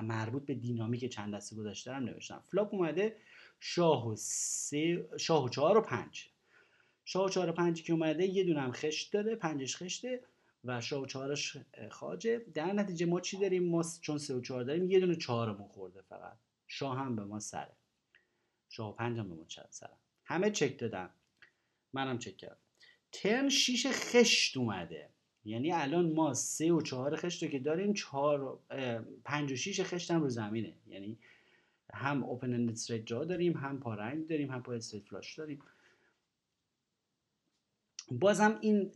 مربوط 0.04 0.46
به 0.46 0.54
دینامیک 0.54 1.06
چند 1.06 1.36
دسته 1.36 1.56
گذاشته 1.56 1.94
هم 1.94 2.04
نوشتم. 2.04 2.44
flop 2.52 2.74
اومده 2.74 3.18
شاه 3.60 4.10
و 4.10 4.16
سه 4.18 5.10
شاه 5.18 5.46
و 5.46 5.50
چهار 5.50 5.78
و 5.78 5.82
پنج. 5.82 6.30
شاه 7.06 7.26
و 7.26 7.30
چهار 7.30 7.50
و 7.50 7.54
پنجی 7.54 7.84
که 7.84 7.94
اومده 7.94 8.26
یه 8.26 8.44
دونه 8.44 8.62
هم 8.62 8.72
خشت 8.72 9.14
داره 9.14 9.36
پنجش 9.36 9.78
خشته 9.78 10.24
و 10.64 10.82
شاه 10.82 11.04
و 11.04 11.06
چهارش 11.06 11.58
خاجه. 11.90 12.46
در 12.54 12.74
نتیجه 12.74 13.06
ما 13.06 13.22
چی 13.22 13.38
داریم؟ 13.38 13.64
ما 13.64 13.86
چون 14.02 14.18
سه 14.18 14.36
و 14.36 14.42
چهار 14.42 14.64
داریم 14.64 14.92
یه 14.92 15.00
دونه 15.00 15.16
چهارمون 15.16 15.68
خورده 15.68 16.02
فقط. 16.02 16.38
شاه 16.68 16.98
هم 16.98 17.16
به 17.16 17.24
ما 17.24 17.40
سره. 17.40 17.72
شاه 18.70 18.90
و 18.90 18.92
پنج 18.92 19.20
هم 19.20 19.30
به 19.30 19.36
ما 19.36 19.46
سره. 19.70 19.94
همه 20.26 20.52
چک 20.52 20.80
دادم 20.80 21.10
منم 21.94 22.20
چک 22.20 22.38
کردم. 22.38 22.58
ترن 23.12 23.50
شیش 23.50 23.88
خشت 23.88 24.58
اومده. 24.58 25.10
یعنی 25.46 25.72
الان 25.72 26.14
ما 26.14 26.34
سه 26.34 26.72
و 26.72 26.82
چهار 26.82 27.16
خشت 27.16 27.44
رو 27.44 27.50
که 27.50 27.60
داریم 27.60 27.94
چهار 27.94 28.60
پنج 29.24 29.52
و 29.52 29.56
شیش 29.56 29.82
خشت 29.82 30.12
هم 30.12 30.22
رو 30.22 30.30
زمینه. 30.30 30.74
یعنی 30.88 31.18
هم 31.94 32.24
اوپن 32.24 32.54
اند 32.54 32.72
استریت 32.72 33.06
جا 33.06 33.24
داریم 33.24 33.54
هم 33.54 33.80
پارنگ 33.80 34.28
داریم 34.28 34.52
هم 34.52 34.64
پا 34.64 34.74
استریت 34.74 35.04
فلاش 35.04 35.40
داریم. 35.40 35.62
بازم 38.12 38.58
این 38.62 38.92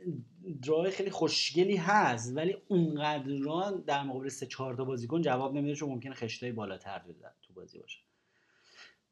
draw 0.64 0.86
ی 0.86 0.92
خیلی 0.92 1.10
خوشگلی 1.10 1.76
هست 1.76 2.38
ولی 2.38 2.58
اونقدر 2.68 3.72
در 3.88 4.04
مقابل 4.04 4.28
سه 4.28 4.46
چهار 4.46 4.76
تا 4.76 4.86
بازیکن 4.86 5.22
جواب 5.22 5.56
نمیده 5.56 5.76
چون 5.76 5.90
ممکنه 5.90 6.14
خشتای 6.14 6.52
بالاتر 6.52 7.02
تو 7.42 7.54
بازی 7.54 7.80
باشه. 7.80 8.00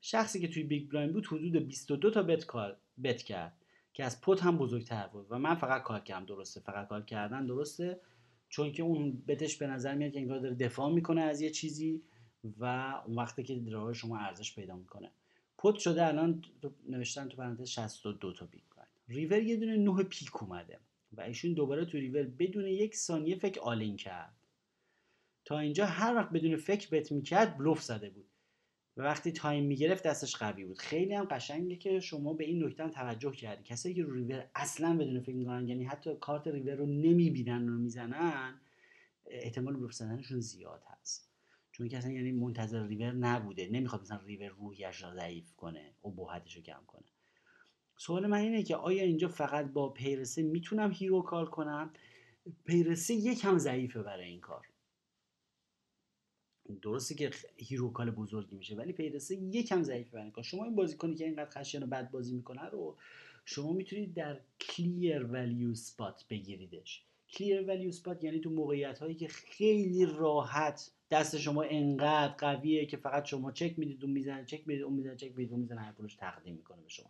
شخصی 0.01 0.39
که 0.39 0.47
توی 0.47 0.63
big 0.63 0.89
blind 0.89 1.13
بود 1.13 1.25
حدود 1.25 1.55
22 1.55 2.11
تا 2.11 2.23
big 2.23 2.45
bet 3.03 3.21
کرد. 3.21 3.57
که 3.97 4.03
از 4.03 4.21
pot 4.21 4.43
هم 4.43 4.57
بزرگتر 4.57 5.07
بود 5.07 5.27
و 5.29 5.39
من 5.39 5.55
فقط 5.55 5.83
call 5.83 5.99
کردم 5.99 6.25
درسته. 6.25 6.59
فقط 6.59 6.87
call 6.87 7.01
کردن 7.01 7.45
درسته. 7.45 7.99
چون 8.49 8.71
که 8.71 8.83
اون 8.83 9.23
bet 9.27 9.45
ش 9.45 9.57
به 9.57 9.67
نظر 9.67 9.95
میاد 9.95 10.11
که 10.11 10.19
انگار 10.19 10.39
داره 10.39 10.55
دفاع 10.55 10.91
می‌کنه 10.93 11.21
از 11.21 11.41
یه 11.41 11.49
چیزی 11.49 12.01
و 12.57 12.65
اون 13.05 13.15
وقتی 13.15 13.43
که 13.43 13.55
draw 13.55 13.87
ی 13.87 13.95
شما 13.95 14.19
ارزش 14.19 14.55
پیدا 14.55 14.75
می‌کنه. 14.75 15.11
pot 15.57 15.75
شده 15.75 16.05
الان 16.05 16.43
نوشتن 16.89 17.27
تو 17.27 17.37
پرانتز 17.37 17.69
62 17.69 18.33
تا 18.33 18.45
big 18.45 18.61
river 19.07 19.43
یه 19.43 19.55
دونه 19.55 19.77
نه 19.77 20.03
پیک 20.03 20.43
اومده 20.43 20.79
و 21.13 21.21
ایشون 21.21 21.53
دوباره 21.53 21.85
تو 21.85 21.97
ریور 21.97 22.23
بدون 22.23 22.65
یک 22.65 22.95
ثانیه 22.95 23.35
فکر 23.35 23.59
all-in 23.61 23.97
کرد. 23.97 24.35
تا 25.45 25.59
اینجا 25.59 25.85
هر 25.85 26.15
وقت 26.15 26.29
بدون 26.29 26.57
فکر 26.57 26.89
bet 26.89 27.11
می‌کرد 27.11 27.57
بلوف 27.57 27.81
زده 27.81 28.09
بود. 28.09 28.29
و 28.97 29.01
وقتی 29.01 29.31
time 29.31 29.65
می‌گرفت 29.65 30.03
دستش 30.03 30.35
قوی 30.35 30.65
بود. 30.65 30.77
خیلی 30.77 31.13
هم 31.13 31.25
قشنگه 31.25 31.75
که 31.75 31.99
شما 31.99 32.33
به 32.33 32.43
این 32.43 32.63
نکته 32.63 32.89
توجه 32.89 33.31
کردی. 33.31 33.63
کسایی 33.63 33.95
که 33.95 34.05
ریور 34.09 34.49
اصلا 34.55 34.97
بدون 34.97 35.19
فکر 35.21 35.35
می‌کنن 35.35 35.67
یعنی 35.67 35.83
حتی 35.83 36.15
کارت 36.15 36.47
ریور 36.47 36.75
رو 36.75 36.85
نمی‌بینن 36.85 37.69
و 37.69 37.77
می‌زنن 37.77 38.61
احتمال 39.25 39.75
بلوف 39.75 39.93
زدنشون 39.93 40.39
زیاد 40.39 40.83
هست. 40.87 41.29
چون 41.71 41.87
که 41.87 41.97
یعنی 41.97 42.31
منتظر 42.31 42.87
ریور 42.87 43.11
نبوده. 43.11 43.69
نمی‌خواد 43.71 44.01
مثلا 44.01 44.19
ریور 44.25 44.47
روحیش 44.47 45.03
رو 45.03 45.15
ضعیف 45.15 45.55
کنه 45.55 45.93
ابهتش 46.05 46.55
رو 46.55 46.61
کم 46.61 46.81
کنه. 46.87 47.05
سوال 47.97 48.27
من 48.27 48.37
اینه 48.37 48.63
که 48.63 48.75
آیا 48.75 49.03
اینجا 49.03 49.27
فقط 49.27 49.65
با 49.65 49.89
pair 49.89 50.24
سه 50.24 50.41
می‌تونم 50.41 50.91
hero 50.91 51.21
call 51.21 51.49
کنم؟ 51.49 51.93
pair 52.65 52.97
سه 52.97 53.13
یکم 53.13 53.57
ضعیفه 53.57 54.03
برای 54.03 54.25
این 54.25 54.39
کار. 54.39 54.67
درسته 56.81 57.15
که 57.15 57.31
hero 57.57 57.91
call 57.91 58.11
بزرگی 58.11 58.55
میشه 58.55 58.75
ولی 58.75 58.93
pair 58.93 59.21
سه 59.21 59.35
یکم 59.35 59.83
ضعیفه 59.83 60.11
برای 60.11 60.23
این 60.23 60.31
کار. 60.31 60.43
شما 60.43 60.63
این 60.63 60.75
بازیکنی 60.75 61.15
که 61.15 61.25
اینقدر 61.25 61.49
خشن 61.49 61.83
و 61.83 61.87
بد 61.87 62.11
بازی 62.11 62.35
می‌کنه 62.35 62.69
رو 62.69 62.95
شما 63.45 63.73
می‌تونید 63.73 64.13
در 64.13 64.39
clear 64.59 65.23
value 65.23 65.75
spot 65.75 66.25
بگیریدش. 66.29 67.03
clear 67.29 67.61
value 67.61 67.91
spot 67.91 68.23
یعنی 68.23 68.39
تو 68.39 68.49
موقعیت 68.49 68.99
هایی 68.99 69.15
که 69.15 69.27
خیلی 69.27 70.05
راحت 70.05 70.91
دست 71.11 71.37
شما 71.37 71.63
انقدر 71.63 72.33
قویه 72.33 72.85
که 72.85 72.97
فقط 72.97 73.25
شما 73.25 73.51
چک 73.51 73.79
می‌دید 73.79 74.03
و 74.03 74.07
می‌زنه 74.07 74.45
چک 74.45 74.67
می‌دید 74.67 74.83
اون 74.83 74.93
می‌زنه 74.93 75.15
چک 75.15 75.31
می‌دید 75.37 75.51
اون 75.51 75.59
می‌زنه 75.61 75.81
هر 75.81 75.91
پولش 75.91 76.15
تقدیم 76.15 76.55
می‌کنه 76.55 76.81
به 76.81 76.89
شما. 76.89 77.09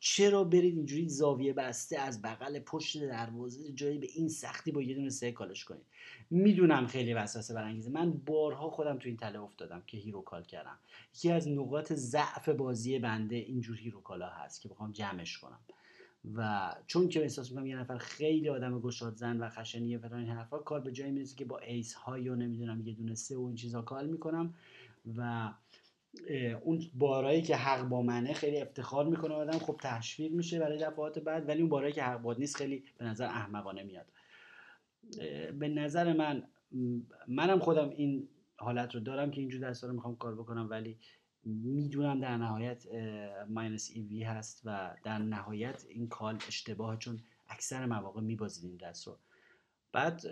چرا 0.00 0.44
برید 0.44 0.76
اینجوری 0.76 1.08
زاویه 1.08 1.52
بسته 1.52 1.98
از 1.98 2.22
بغل 2.22 2.58
پشت 2.58 2.98
دروازه 2.98 3.72
جایی 3.72 3.98
به 3.98 4.06
این 4.14 4.28
سختی 4.28 4.72
با 4.72 4.82
یه 4.82 4.94
دونه 4.94 5.10
سه 5.10 5.32
call 5.32 5.53
ش 5.53 5.64
کنید؟ 5.64 5.84
می‌دونم 6.30 6.86
خیلی 6.86 7.14
وسوسه 7.14 7.54
برانگیزه. 7.54 7.90
من 7.90 8.12
بارها 8.12 8.70
خودم 8.70 8.98
تو 8.98 9.08
این 9.08 9.16
تله 9.16 9.40
افتادم 9.40 9.82
که 9.86 9.96
hero 9.98 10.22
call 10.22 10.42
کردم. 10.42 10.78
یکی 11.14 11.30
از 11.30 11.48
نقاط 11.48 11.92
ضعف 11.92 12.48
بازی 12.48 12.98
بنده 12.98 13.36
اینجور 13.36 13.76
hero 13.76 14.00
call 14.00 14.22
ا 14.22 14.28
هست 14.28 14.60
که 14.60 14.68
بخوام 14.68 14.92
جمعش 14.92 15.38
کنم. 15.38 15.58
و 16.34 16.70
چون 16.86 17.08
که 17.08 17.22
احساس 17.22 17.50
می‌کنم 17.50 17.66
یه 17.66 17.76
نفر 17.76 17.98
خیلی 17.98 18.48
آدم 18.48 18.80
گشاد 18.80 19.16
زن 19.16 19.36
و 19.40 19.48
خشنیه 19.48 19.98
فلان 19.98 20.20
این 20.20 20.28
حرفا 20.28 20.58
کار 20.58 20.80
به 20.80 20.92
جایی 20.92 21.12
می‌رسه 21.12 21.36
که 21.36 21.44
با 21.44 21.58
ایس 21.58 21.94
های 21.94 22.28
و 22.28 22.34
نمی‌دونم 22.34 22.80
یه 22.80 22.94
دونه 22.94 23.14
سه 23.14 23.36
و 23.36 23.44
این 23.44 23.54
چیزا 23.54 23.82
کال 23.82 24.06
می‌کنم 24.06 24.54
و 25.16 25.50
اون 26.62 26.82
بارایی 26.94 27.42
که 27.42 27.56
حق 27.56 27.88
با 27.88 28.02
منه 28.02 28.32
خیلی 28.32 28.60
افتخار 28.60 29.06
می‌کنه 29.06 29.34
آدم. 29.34 29.58
خب 29.58 29.76
تشویق 29.82 30.32
میشه 30.32 30.58
برای 30.58 30.78
دفعات 30.78 31.18
بعد 31.18 31.48
ولی 31.48 31.60
اون 31.60 31.68
بارایی 31.68 31.92
که 31.92 32.02
حق 32.02 32.22
باد 32.22 32.38
نیست 32.38 32.56
خیلی 32.56 32.84
به 32.98 33.04
نظر 33.04 33.24
احمقانه 33.24 33.82
میاد. 33.82 34.06
به 35.58 35.68
نظر 35.68 36.12
من 36.12 36.42
منم 37.28 37.58
خودم 37.58 37.90
این 37.90 38.28
حالت 38.56 38.94
رو 38.94 39.00
دارم 39.00 39.30
که 39.30 39.40
اینجور 39.40 39.70
دستا 39.70 39.86
رو 39.86 39.92
می‌خوام 39.92 40.16
کار 40.16 40.34
بکنم 40.34 40.70
ولی 40.70 40.98
می‌دونم 41.44 42.20
در 42.20 42.36
نهایت 42.36 42.86
minus 43.48 43.90
EV 43.94 44.22
هست 44.22 44.62
و 44.64 44.96
در 45.04 45.18
نهایت 45.18 45.84
این 45.88 46.08
call 46.08 46.38
اشتباه 46.48 46.98
چون 46.98 47.20
اکثر 47.48 47.86
مواقع 47.86 48.20
میبازید 48.20 48.64
این 48.64 48.76
دست 48.76 49.08
بعد 49.94 50.22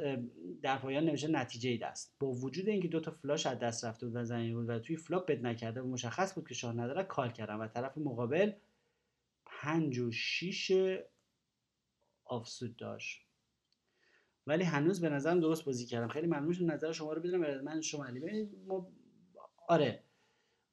در 0.63 0.79
پایان 0.79 1.05
نوشته 1.05 1.29
نتیجه 1.29 1.77
دست. 1.77 2.17
با 2.19 2.33
وجود 2.33 2.69
اینکه 2.69 2.89
دو 2.89 3.01
تا 3.01 3.11
flush 3.11 3.47
از 3.47 3.59
دست 3.59 3.85
رفته 3.85 4.07
بود 4.07 4.17
و 4.17 4.25
زمین 4.25 4.55
بود 4.55 4.69
و 4.69 4.79
توی 4.79 4.97
flop 4.97 5.27
bet 5.27 5.47
نکرده 5.47 5.83
و 5.83 5.87
مشخص 5.87 6.35
بود 6.35 6.49
که 6.49 6.55
شاه 6.55 6.75
نداره 6.75 7.03
call 7.03 7.29
کردم 7.33 7.61
و 7.61 7.67
طرف 7.67 7.99
مقابل 7.99 8.53
پنج 9.47 9.99
و 9.99 10.13
شیش 10.13 10.73
offsuit 12.25 12.77
داشت. 12.77 13.27
ولی 14.47 14.65
هنوز 14.65 15.01
به 15.01 15.09
نظرم 15.09 15.41
درست 15.41 15.65
بازی 15.65 15.87
کردم. 15.87 16.09
خیلی 16.09 16.27
ممنون 16.27 16.71
نظر 16.71 16.93
شما 16.93 17.13
رو 17.13 17.23
بدونم. 17.23 17.61
من 17.65 17.81
شما 17.81 18.07
علی 18.07 18.49
ما 18.67 18.89
آره. 19.69 20.03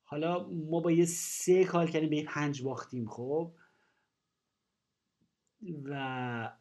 حالا 0.04 0.50
ما 0.50 0.80
با 0.80 0.92
یه 0.92 1.06
سه 1.06 1.64
call 1.64 1.90
کردیم 1.90 2.10
به 2.10 2.18
یه 2.18 2.26
پنج 2.26 2.64
باختیم 2.64 3.10
خب؟ 3.10 3.52
و 5.84 6.52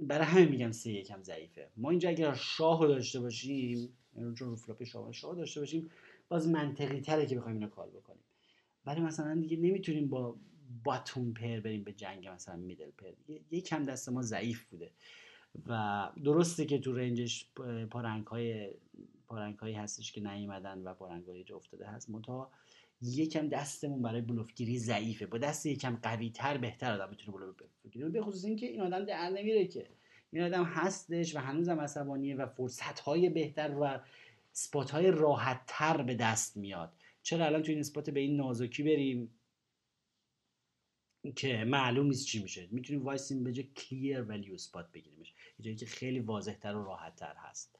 برای 0.00 0.24
همه 0.26 0.46
میگم 0.46 0.72
سه 0.72 0.90
یکم 0.90 1.22
ضعیفه. 1.22 1.70
ما 1.76 1.90
اینجا 1.90 2.08
اگر 2.08 2.34
شاه 2.34 2.82
رو 2.82 2.88
داشته 2.88 3.20
باشیم 3.20 3.98
یعنی 4.16 4.34
چون 4.34 4.48
رو 4.48 4.56
flop 4.56 4.84
شاه 4.84 5.12
شاه 5.12 5.34
داشته 5.34 5.60
باشیم 5.60 5.90
باز 6.28 6.48
منطقی 6.48 7.00
تره 7.00 7.26
که 7.26 7.36
بخوایم 7.36 7.56
اینو 7.56 7.68
call 7.68 7.90
بکنیم. 7.90 8.24
ولی 8.86 9.00
مثلا 9.00 9.34
دیگه 9.34 9.56
نمی‌تونیم 9.56 10.08
با 10.08 10.36
bottom 10.84 11.32
pair 11.32 11.60
بریم 11.60 11.84
به 11.84 11.92
جنگ 11.92 12.28
مثلا 12.28 12.56
middle 12.56 12.90
pair 12.90 13.12
یکم 13.50 13.84
دست 13.84 14.08
ما 14.08 14.22
ضعیف 14.22 14.64
بوده. 14.64 14.90
و 15.66 16.10
درسته 16.24 16.66
که 16.66 16.78
تو 16.78 16.92
range 16.92 17.33
ش 17.33 17.50
پا 17.90 17.99
رنگ 17.99 18.26
های 18.26 18.70
پا 19.26 19.34
رنگ 19.34 19.58
هایی 19.58 19.74
هستش 19.74 20.12
که 20.12 20.20
نیومدن 20.20 20.82
و 20.82 20.94
پا 20.94 21.02
رنگ 21.02 21.26
های 21.26 21.44
جا 21.44 21.56
افتاده 21.56 21.86
هست. 21.86 22.10
منتها 22.10 22.50
یکم 23.02 23.48
دستمون 23.48 24.02
برای 24.02 24.20
بلوفگیری 24.20 24.78
ضعیفه. 24.78 25.26
با 25.26 25.38
دست 25.38 25.66
یکم 25.66 25.96
قوی 25.96 26.30
تر 26.30 26.56
بهتر 26.56 26.92
آدم 26.92 27.10
می‌تونه 27.10 27.38
بلوف 27.38 27.56
بگیره 27.84 28.08
به 28.08 28.22
خصوص 28.22 28.44
اینکه 28.44 28.66
این 28.66 28.80
آدم 28.80 29.04
در 29.04 29.30
نمیره 29.30 29.66
که. 29.66 29.88
این 30.30 30.42
آدم 30.42 30.64
هستش 30.64 31.36
و 31.36 31.38
هنوزم 31.38 31.80
عصبانیه 31.80 32.36
و 32.36 32.46
فرصت 32.46 32.98
های 32.98 33.28
بهتر 33.28 33.76
و 33.80 34.00
spot 34.52 34.90
های 34.90 35.10
راحت 35.10 35.60
تر 35.66 36.02
به 36.02 36.14
دست 36.14 36.56
میاد. 36.56 36.92
چرا 37.22 37.46
الان 37.46 37.62
تو 37.62 37.70
این 37.70 37.80
spot 37.80 38.10
به 38.10 38.20
این 38.20 38.36
نازکی 38.36 38.82
بریم؟ 38.82 39.30
که 41.36 41.64
معلوم 41.64 42.06
نیست 42.06 42.26
چی 42.26 42.42
میشه. 42.42 42.68
می‌تونیم 42.70 43.04
وایسیم 43.04 43.44
به 43.44 43.52
جای 43.52 43.64
clear 43.64 44.22
value 44.22 44.54
spot 44.54 44.92
بگیریمش. 44.92 45.34
جایی 45.60 45.76
که 45.76 45.86
خیلی 45.86 46.20
واضح 46.20 46.52
تر 46.54 46.74
و 46.74 46.84
راحت 46.84 47.16
تر 47.16 47.34
هست. 47.36 47.78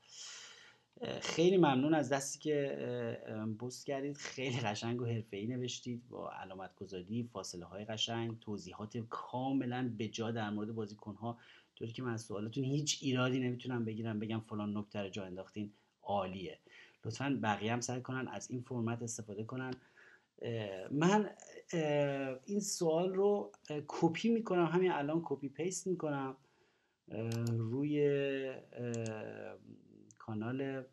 خیلی 1.20 1.56
ممنون 1.56 1.94
از 1.94 2.12
دستی 2.12 2.38
که 2.38 2.78
پست 3.60 3.86
کردید. 3.86 4.16
خیلی 4.16 4.60
قشنگ 4.60 5.02
و 5.02 5.06
حرفه‌ای 5.06 5.46
نوشتید. 5.46 6.08
با 6.08 6.32
علامت 6.32 6.74
گذاری 6.74 7.28
فاصله 7.32 7.64
های 7.64 7.84
قشنگ 7.84 8.40
توضیحات 8.40 8.96
کاملا 9.10 9.92
به 9.98 10.08
جا 10.08 10.30
در 10.30 10.50
مورد 10.50 10.74
بازیکن 10.74 11.14
ها 11.14 11.38
طوری 11.76 11.92
که 11.92 12.02
من 12.02 12.12
از 12.12 12.22
سوالاتون 12.22 12.64
هیچ 12.64 12.98
ایرادی 13.02 13.40
نمی‌تونم 13.40 13.84
بگیرم 13.84 14.18
بگم 14.18 14.40
فلان 14.40 14.76
نکته 14.76 15.02
رو 15.02 15.08
جا 15.08 15.24
انداختین 15.24 15.72
عالیه. 16.02 16.58
لطفا 17.04 17.38
بقیه 17.42 17.72
هم 17.72 17.80
سعی 17.80 18.00
کنن 18.00 18.28
از 18.28 18.50
این 18.50 18.60
فرمت 18.60 19.02
استفاده 19.02 19.44
کنن. 19.44 19.74
من 20.90 21.30
این 22.44 22.60
سوال 22.60 23.14
رو 23.14 23.52
کپی 23.88 24.28
می‌کنم. 24.28 24.64
همین 24.64 24.92
الان 24.92 25.22
copy 25.24 25.48
paste 25.48 25.86
می‌کنم. 25.86 26.36
روی 27.48 28.08
کانال 30.26 30.84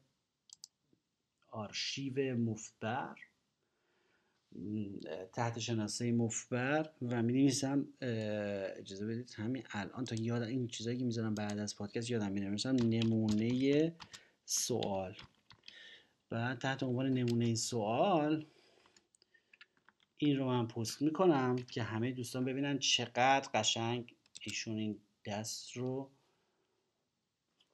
آرشیو 1.51 2.37
مفتبر 2.37 3.15
تحت 5.33 5.59
شناسه 5.59 6.11
مفتبر 6.11 6.89
و 7.01 7.23
می 7.23 7.33
نویسم 7.33 7.87
اجازه 8.01 9.07
بدید 9.07 9.33
همین 9.37 9.63
الان 9.71 10.05
تا 10.05 10.15
یادم 10.15 10.47
این 10.47 10.67
چیزایی 10.67 10.97
که 10.97 11.05
می‌ذارم 11.05 11.35
بعد 11.35 11.59
از 11.59 11.75
پادکست 11.75 12.09
یادم 12.09 12.31
می 12.31 12.39
نمونه 12.83 13.95
سوال. 14.45 15.15
بعد 16.29 16.57
تحت 16.57 16.83
عنوان 16.83 17.09
نمونه 17.09 17.55
سوال 17.55 18.45
این 20.17 20.37
رو 20.37 20.45
من 20.45 20.67
پست 20.67 21.01
می‌کنم 21.01 21.55
که 21.55 21.83
همه 21.83 22.11
دوستان 22.11 22.45
ببینن 22.45 22.79
چقدر 22.79 23.49
قشنگ 23.53 24.15
ایشون 24.41 24.77
این 24.77 24.99
دست 25.25 25.77
رو 25.77 26.11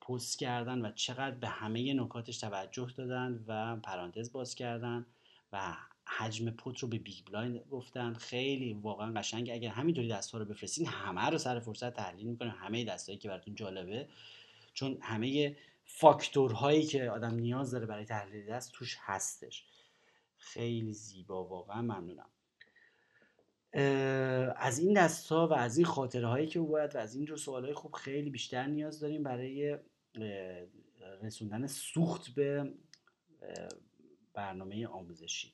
پست 0.09 0.39
کردن 0.39 0.85
و 0.85 0.91
چقدر 0.91 1.35
به 1.35 1.47
همه 1.47 1.93
نکاتش 1.93 2.37
توجه 2.37 2.87
دادن 2.97 3.43
و 3.47 3.75
پرانتز 3.75 4.31
باز 4.31 4.55
کردن 4.55 5.05
و 5.53 5.77
حجم 6.05 6.49
pot 6.49 6.79
رو 6.79 6.87
به 6.87 6.97
big 6.97 7.25
blind 7.25 7.57
گفتن. 7.71 8.13
خیلی 8.13 8.73
واقعا 8.73 9.13
قشنگ. 9.13 9.49
اگر 9.49 9.69
همینطوری 9.69 10.07
دست 10.07 10.31
ها 10.31 10.37
رو 10.37 10.45
بفرستین 10.45 10.87
همه 10.87 11.29
رو 11.29 11.37
سر 11.37 11.59
فرصت 11.59 11.93
تحلیل 11.93 12.27
می‌کنیم 12.27 12.53
همه 12.57 12.85
دستایی 12.85 13.17
که 13.17 13.27
براتون 13.27 13.55
جالبه. 13.55 14.07
چون 14.73 14.97
همه 15.01 15.55
فاکتورهایی 15.85 16.83
که 16.83 17.09
آدم 17.09 17.35
نیاز 17.35 17.71
داره 17.71 17.85
برای 17.85 18.05
تحلیل 18.05 18.45
دست 18.45 18.71
توش 18.71 18.97
هستش. 18.99 19.65
خیلی 20.37 20.93
زیبا. 20.93 21.43
واقعا 21.43 21.81
ممنونم. 21.81 22.29
از 24.55 24.79
این 24.79 24.93
دست 24.93 25.31
و 25.31 25.53
از 25.53 25.77
این 25.77 25.85
خاطره 25.85 26.27
هایی 26.27 26.47
که 26.47 26.59
باید 26.59 26.95
و 26.95 26.97
از 26.97 27.15
این 27.15 27.25
جو 27.25 27.37
سوال 27.37 27.65
های 27.65 27.73
خوب 27.73 27.93
خیلی 27.93 28.29
بیشتر 28.29 28.65
نیاز 28.67 28.99
داریم 28.99 29.23
برای 29.23 29.77
رسوندن 31.23 31.67
سوخت 31.67 32.29
به 32.29 32.73
برنامه 34.33 34.87
آموزشی. 34.87 35.53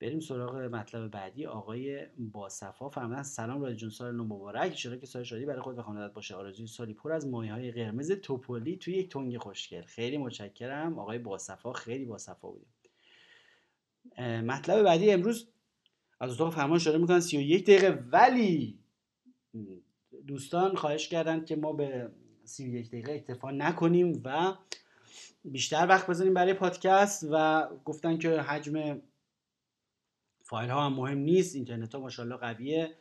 بریم 0.00 0.20
سراغ 0.20 0.56
مطلب 0.56 1.10
بعدی. 1.10 1.46
آقای 1.46 2.06
باصفا 2.18 2.88
فرمودن 2.88 3.22
سلام 3.22 3.62
رادی 3.62 3.76
جون 3.76 3.90
سال 3.90 4.16
نو 4.16 4.24
مبارک. 4.24 4.86
ان 4.90 5.00
که 5.00 5.06
سال 5.06 5.22
شادی 5.22 5.44
برای 5.44 5.60
خود 5.60 5.78
و 5.78 5.82
خانوادت 5.82 6.14
باشه؟ 6.14 6.34
آرزوی 6.34 6.66
سالی 6.66 6.94
پر 6.94 7.12
از 7.12 7.26
مایه 7.26 7.52
های 7.52 7.72
قرمز 7.72 8.12
توپولی 8.12 8.76
توی 8.76 8.94
یک 8.94 9.12
تنگ 9.12 9.38
خوشگل. 9.38 9.82
خیلی 9.82 10.18
متشکرم. 10.18 10.98
آقای 10.98 11.18
باصفا 11.18 11.72
خیلی 11.72 12.04
باصفا 12.04 12.50
بودیم. 12.50 12.74
مطلب 14.46 14.82
بعدی 14.82 15.10
امروز 15.10 15.48
از 16.20 16.32
اتاق 16.32 16.54
فرمان 16.54 16.76
اشاره 16.76 16.98
می‌کنن 16.98 17.20
31 17.20 17.62
دقیقه. 17.62 17.90
ولی 17.90 18.78
دوستان 20.26 20.74
خواهش 20.74 21.08
کردند 21.08 21.46
که 21.46 21.56
ما 21.56 21.72
به 21.72 22.10
31 22.44 22.88
دقیقه 22.88 23.12
اکتفا 23.12 23.50
نکنیم 23.50 24.22
و 24.24 24.54
بیشتر 25.44 25.86
وقت 25.88 26.06
بذاریم 26.06 26.34
برای 26.34 26.54
پادکست 26.54 27.26
و 27.30 27.66
گفتن 27.84 28.18
که 28.18 28.40
حجم 28.40 29.00
فایل 30.42 30.70
ها 30.70 30.86
هم 30.86 30.92
مهم 30.92 31.18
نیست. 31.18 31.54
اینترنت 31.54 31.94
ها 31.94 32.00
ماشاءالله 32.00 32.36
قویه 32.36 32.94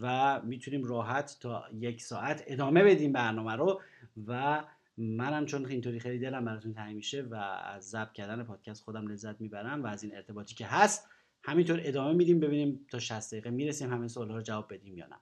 و 0.00 0.40
می‌تونیم 0.44 0.84
راحت 0.84 1.36
تا 1.40 1.64
یک 1.72 2.02
ساعت 2.02 2.44
ادامه 2.46 2.84
بدیم 2.84 3.12
برنامه 3.12 3.52
رو 3.52 3.80
و 4.26 4.64
منم 4.96 5.46
چون 5.46 5.66
اینطوری 5.66 6.00
خیلی 6.00 6.18
دلم 6.18 6.44
براتون 6.44 6.74
تنگ 6.74 6.96
میشه 6.96 7.22
و 7.22 7.34
از 7.34 7.90
ضبط 7.90 8.12
کردن 8.12 8.42
پادکست 8.42 8.82
خودم 8.82 9.06
لذت 9.06 9.40
می‌برم 9.40 9.84
و 9.84 9.86
از 9.86 10.02
این 10.02 10.16
ارتباطی 10.16 10.54
که 10.54 10.66
هست 10.66 11.08
همینطور 11.42 11.80
ادامه 11.84 12.12
میدیم 12.12 12.40
ببینیم 12.40 12.86
تا 12.90 12.98
60 12.98 13.30
دقیقه 13.30 13.50
می‌رسیم 13.50 13.92
همه 13.92 14.08
سوال 14.08 14.30
ها 14.30 14.36
رو 14.36 14.42
جواب 14.42 14.74
بدیم 14.74 14.98
یا 14.98 15.06
نه. 15.06 15.16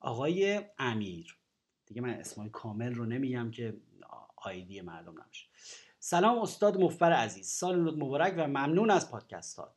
آقای 0.00 0.60
امیر. 0.78 1.36
دیگه 1.86 2.00
من 2.00 2.10
اسمای 2.10 2.48
کامل 2.48 2.94
رو 2.94 3.06
نمیگم 3.06 3.50
که 3.50 3.76
آیدی 4.36 4.80
مردم 4.80 5.22
نمیشه 5.22 5.48
سلام 6.06 6.38
استاد 6.38 6.80
مفبر 6.80 7.12
عزیز. 7.12 7.48
سال 7.48 7.76
مبارک 7.76 8.34
و 8.36 8.46
ممنون 8.46 8.90
از 8.90 9.10
پادکستات. 9.10 9.74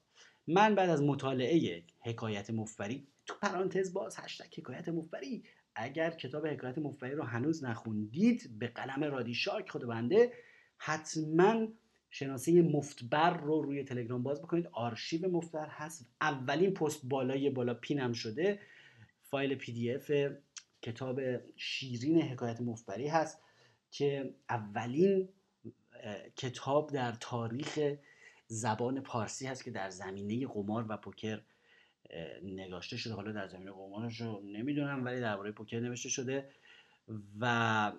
من 0.48 0.76
بعد 0.76 0.90
از 0.90 1.04
مطالعه 1.04 1.84
حکایت 2.00 2.50
مفبری 2.50 3.08
تو 3.26 3.34
پرانتز 3.42 3.94
باز 3.94 4.20
هشتگ 4.20 4.60
حکایت 4.60 4.90
مفبری. 4.90 5.44
اگر 5.76 6.10
کتاب 6.10 6.48
حکایت 6.48 6.78
مفبری 6.78 7.16
رو 7.16 7.24
هنوز 7.24 7.64
نخوندید 7.64 8.60
به 8.60 8.68
قلم 8.68 9.04
رادی 9.04 9.34
شارک 9.34 9.70
خود 9.70 9.88
بنده 9.88 10.34
حتما 10.78 11.68
شناسه 12.10 12.62
مفتبر 12.62 13.38
رو 13.38 13.62
روی 13.62 13.84
تلگرام 13.84 14.24
باز 14.24 14.42
بکنید. 14.42 14.70
آرشیو 14.72 15.30
مفتبر 15.30 15.68
هست. 15.70 16.10
اولین 16.22 16.74
پست 16.74 17.02
بالای 17.04 17.50
بالا 17.50 17.74
pin 17.74 18.04
م 18.04 18.14
شده. 18.14 18.60
فایل 19.22 19.56
PDF 19.56 20.12
کتاب 20.82 21.20
شیرین 21.56 22.22
حکایت 22.22 22.62
مفتبری 22.62 23.08
هست 23.08 23.42
که 23.92 24.36
اولین 24.50 25.30
کتاب 26.36 26.92
در 26.92 27.12
تاریخ 27.12 27.80
زبان 28.48 29.02
پارسی 29.02 29.48
هست 29.48 29.64
که 29.64 29.72
در 29.72 29.90
زمینه 29.90 30.48
قمار 30.48 30.86
و 30.90 30.98
پوکر 30.98 31.42
نگاشته 32.44 32.98
شده. 32.98 33.14
حالا 33.14 33.32
در 33.32 33.48
زمینه 33.48 33.72
قمارش 33.72 34.22
رو 34.22 34.42
نمی‌دونم 34.42 35.06
ولی 35.06 35.20
درباره 35.20 35.52
پوکر 35.52 35.80
نوشته 35.80 36.10
شده 36.10 36.50
و 37.40 37.94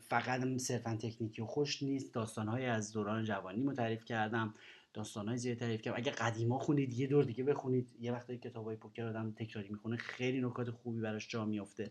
فقط 0.00 0.56
صرفا 0.56 0.96
تکنیکی 1.02 1.42
خوش 1.42 1.82
نیست. 1.82 2.14
داستانهایی 2.14 2.66
از 2.66 2.92
دوران 2.92 3.24
جوانی 3.24 3.62
متعریف 3.62 4.04
کردم. 4.04 4.54
داستانهای 4.94 5.38
زیاد 5.38 5.56
تعریف 5.56 5.82
کردم. 5.82 5.96
اگه 5.96 6.12
قدیما 6.12 6.58
خونید 6.58 6.92
یه 6.92 7.06
دور 7.06 7.24
دیگه 7.24 7.44
بخونید. 7.44 7.92
یه 8.00 8.12
وقتی 8.12 8.38
کتابای 8.38 8.76
پوکر 8.76 9.06
آدم 9.06 9.32
تکراری 9.32 9.68
می‌خونه 9.68 9.96
خیلی 9.96 10.40
نکات 10.40 10.70
خوبی 10.70 11.00
براش 11.00 11.28
جا 11.28 11.44
میافته. 11.44 11.90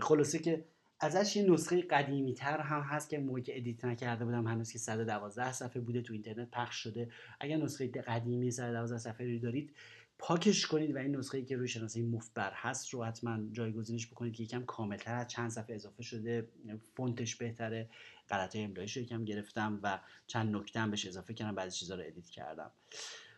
خلاصه 0.00 0.38
که 0.38 0.64
ازش 1.00 1.36
یه 1.36 1.50
نسخه 1.50 1.82
قدیمی 1.82 2.34
تر 2.34 2.60
هم 2.60 2.80
هست 2.80 3.10
که 3.10 3.18
موقعی 3.18 3.42
که 3.42 3.56
ادیت 3.56 3.84
نکرده 3.84 4.24
بودم 4.24 4.46
هنوز 4.46 4.72
که 4.72 4.78
112 4.78 5.52
صفحه 5.52 5.80
بوده 5.82 6.02
تو 6.02 6.12
اینترنت 6.12 6.50
پخش 6.50 6.76
شده. 6.76 7.10
اگر 7.40 7.56
نسخه 7.56 7.88
قدیمی 7.88 8.50
112 8.50 8.98
صفحه 8.98 9.32
رو 9.32 9.38
دارید 9.38 9.72
پاکش 10.18 10.66
کنید 10.66 10.94
و 10.94 10.98
این 10.98 11.16
نسخه 11.16 11.42
که 11.42 11.56
روی 11.56 11.68
شناسه 11.68 12.02
مفتبر 12.02 12.52
هست 12.54 12.90
رو 12.90 13.04
حتما 13.04 13.38
جایگزینش 13.52 14.06
بکنید 14.06 14.34
که 14.34 14.42
یکم 14.42 14.64
کاملتر 14.64 15.24
چند 15.24 15.50
صفحه 15.50 15.74
اضافه 15.74 16.02
شده 16.02 16.48
فونتش 16.96 17.36
بهتره. 17.36 17.88
غلطه 18.28 18.58
املایش 18.58 18.96
رو 18.96 19.02
یکم 19.02 19.24
گرفتم 19.24 19.80
و 19.82 20.00
چند 20.26 20.56
نکته 20.56 20.80
هم 20.80 20.90
بهش 20.90 21.06
اضافه 21.06 21.34
کردم 21.34 21.54
بعضی 21.54 21.78
چیزا 21.78 21.94
رو 21.94 22.02
edit 22.06 22.26
کردم. 22.26 22.70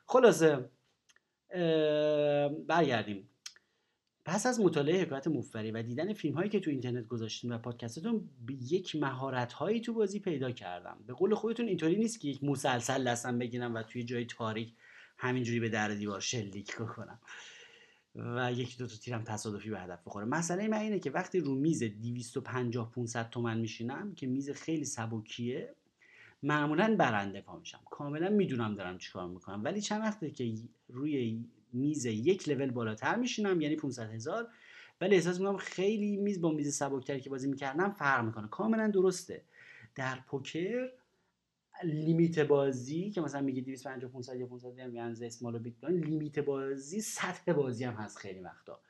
خلاصه 0.07 0.71
برگردیم. 2.67 3.31
پس 4.25 4.47
از 4.47 4.61
مطالعه 4.61 5.03
حکایت 5.03 5.27
مفتبری 5.27 5.71
و 5.71 5.83
دیدن 5.83 6.13
فیلم 6.13 6.35
هایی 6.35 6.51
که 6.51 6.61
تو 6.61 6.71
اینترنت 6.71 7.07
گذاشتیم 7.07 7.53
و 7.53 7.59
پادکستتون 7.59 8.31
یک 8.49 8.97
مهارت 8.97 9.53
هایی 9.53 9.81
تو 9.81 9.95
بازی 9.95 10.21
پیدا 10.21 10.51
کردم. 10.51 11.05
به 11.07 11.13
قول 11.13 11.35
خودتون 11.35 11.69
اینطوری 11.69 11.97
نیست 11.97 12.21
که 12.21 12.29
یک 12.29 12.45
مسلسل 12.45 13.05
دستم 13.05 13.39
بگیرم 13.39 13.75
و 13.75 13.83
توی 13.83 14.05
جای 14.05 14.25
تاریک 14.25 14.75
همینجوری 15.19 15.61
به 15.61 15.69
در 15.69 15.89
دیوار 15.89 16.21
شلیک 16.21 16.75
کنم 16.75 17.21
و 18.17 18.53
یکی 18.53 18.79
دو 18.79 18.87
تا 18.87 18.97
تیرم 18.97 19.25
تصادفی 19.25 19.71
به 19.71 19.81
هدف 19.81 19.99
بخوره. 20.07 20.27
مسئله 20.27 20.69
من 20.69 20.79
اینه 20.79 20.99
که 20.99 21.11
وقتی 21.11 21.41
رو 21.41 21.55
میز 21.55 21.83
250 21.83 22.93
500 22.93 23.31
تومن 23.31 23.59
میشینم 23.59 24.15
که 24.15 24.27
میز 24.27 24.51
خیلی 24.51 24.85
سبکیه 24.85 25.75
معمولا 26.43 26.97
برنده 26.99 27.41
پا 27.41 27.59
میشم. 27.59 27.81
کاملا 27.91 28.29
می‌دونم 28.29 28.75
دارم 28.75 28.99
چیکار 28.99 29.29
می‌کنم. 29.29 29.65
ولی 29.65 29.81
چند 29.81 30.03
وقته 30.03 30.31
که 30.31 30.55
روی 30.89 31.45
میز 31.73 32.05
یک 32.05 32.49
لول 32.49 32.71
بالاتر 32.71 33.17
میشینم 33.17 33.61
یعنی 33.61 33.77
500 33.77 34.11
هزار 34.11 34.49
ولی 35.01 35.15
احساس 35.15 35.41
می‌کنم 35.41 35.57
خیلی 35.57 36.17
میز 36.17 36.41
با 36.41 36.53
میز 36.53 36.77
سبکتری 36.77 37.21
که 37.21 37.31
بازی 37.31 37.49
می‌کردم 37.49 37.91
فرق 37.91 38.25
می‌کنه. 38.25 38.49
کاملا 38.49 38.89
درسته. 38.89 39.43
در 39.95 40.19
پوکر 40.27 40.89
limit 41.83 42.39
بازی 42.39 43.11
که 43.11 43.21
مثلا 43.21 43.41
میگه 43.41 43.63
250 43.63 44.11
500 44.11 44.37
یا 44.37 44.47
500 44.47 44.79
هم 44.79 44.95
یعنی 44.95 45.27
small 45.27 45.55
و 45.55 45.59
big 45.59 45.75
limit 45.87 46.39
بازی 46.39 47.01
سطح 47.01 47.53
بازی 47.53 47.85
هم 47.85 47.95
هست 47.95 48.19
خیلی 48.19 48.41
وقتا. 48.41 48.81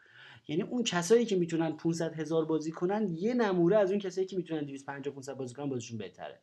یعنی 0.48 0.62
اون 0.62 0.82
کسایی 0.82 1.24
که 1.24 1.36
می‌تونن 1.36 1.76
500 1.76 2.14
هزار 2.14 2.44
بازی 2.44 2.70
کنن 2.70 3.08
یه 3.08 3.34
نموره 3.34 3.76
از 3.76 3.90
اون 3.90 4.00
کسایی 4.00 4.26
که 4.26 4.36
می‌تونن 4.36 4.64
250 4.64 5.14
500 5.14 5.36
بازی 5.36 5.54
کنن 5.54 5.68
بازیشون 5.68 5.98
بهتره. 5.98 6.40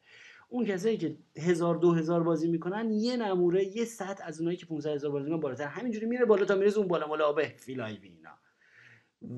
اون 0.50 0.66
کسایی 0.66 0.98
که 0.98 1.18
هزار 1.38 1.76
دو 1.76 1.92
هزار 1.92 2.24
بازی 2.24 2.48
می‌کنن 2.48 2.92
یه 2.92 3.18
نموره 3.18 3.78
یه 3.78 3.86
سطح 3.86 4.24
از 4.26 4.40
اونایی 4.40 4.58
که 4.58 4.66
500 4.66 4.90
هزار 4.90 5.12
بازی 5.12 5.26
می‌کنن 5.26 5.42
بالاتر. 5.42 5.68
همینجوری 5.68 6.06
میره 6.06 6.26
بالا 6.26 6.46
تا 6.46 6.56
می‌رسه 6.56 6.78
اون 6.78 6.88
بالا 6.88 7.08
مال 7.08 7.22
آبه 7.22 7.54
فیل 7.58 7.79
آیوی 7.79 8.08
اینا. 8.08 8.32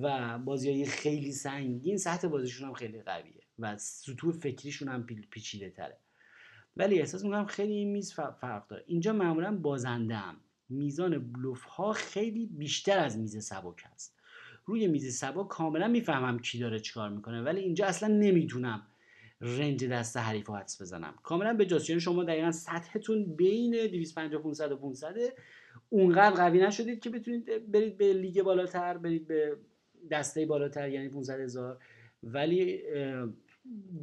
و 0.01 0.37
بازی 0.39 0.71
های 0.71 0.85
خیلی 0.85 1.31
سنگین 1.31 1.97
سطح 1.97 2.27
بازیشون 2.27 2.67
هم 2.67 2.73
خیلی 2.73 3.01
قویه 3.01 3.43
و 3.59 3.77
سطوح 3.77 4.33
فکریشون 4.33 4.87
هم 4.87 5.05
پیچیده 5.05 5.69
تره 5.69 5.97
ولی 6.77 6.99
احساس 6.99 7.23
می‌کنم 7.23 7.45
خیلی 7.45 7.73
این 7.73 7.91
میز 7.91 8.13
فرق 8.13 8.67
داره. 8.67 8.83
اینجا 8.87 9.13
معمولا 9.13 9.57
بازنده 9.57 10.15
هم. 10.15 10.35
میزان 10.69 11.31
بلوف 11.33 11.63
ها 11.63 11.93
خیلی 11.93 12.45
بیشتر 12.45 12.99
از 12.99 13.17
میز 13.17 13.45
سبک 13.45 13.83
هست. 13.85 14.19
روی 14.65 14.87
میز 14.87 15.17
سبک 15.17 15.47
کاملا 15.47 15.87
می‌فهمم 15.87 16.39
کی 16.39 16.59
داره 16.59 16.79
چیکار 16.79 17.09
می‌کنه 17.09 17.41
ولی 17.41 17.61
اینجا 17.61 17.85
اصلا 17.85 18.09
نمی‌تونم 18.17 18.87
رنج 19.41 19.85
دست 19.85 20.17
حریف 20.17 20.47
رو 20.47 20.55
حدس 20.55 20.81
بزنم. 20.81 21.13
کاملا 21.23 21.53
به 21.53 21.67
یعنی 21.89 22.01
شما 22.01 22.23
دقیقا 22.23 22.51
سطحتون 22.51 23.35
بین 23.35 23.71
250 23.71 24.41
500 24.41 24.71
و 24.71 24.77
500 24.77 25.15
اونقدر 25.89 26.35
قوی 26.35 26.59
نشدید 26.59 26.99
که 26.99 27.09
بتونید 27.09 27.71
برید 27.71 27.97
به 27.97 28.13
لیگ 28.13 28.41
بالاتر 28.41 28.97
برید 28.97 29.27
به 29.27 29.57
دسته 30.11 30.45
بالاتر 30.45 30.89
یعنی 30.89 31.09
500 31.09 31.39
هزار. 31.39 31.77
ولی 32.23 32.81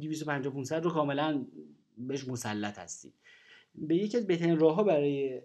250 0.01 0.53
500 0.53 0.83
رو 0.83 0.91
کاملا 0.91 1.45
بهش 1.97 2.27
مسلط 2.27 2.79
هستید 2.79 3.13
به 3.75 3.95
یکی 3.95 4.17
از 4.17 4.27
بهترین 4.27 4.59
راه 4.59 4.75
ها 4.75 4.83
برای 4.83 5.41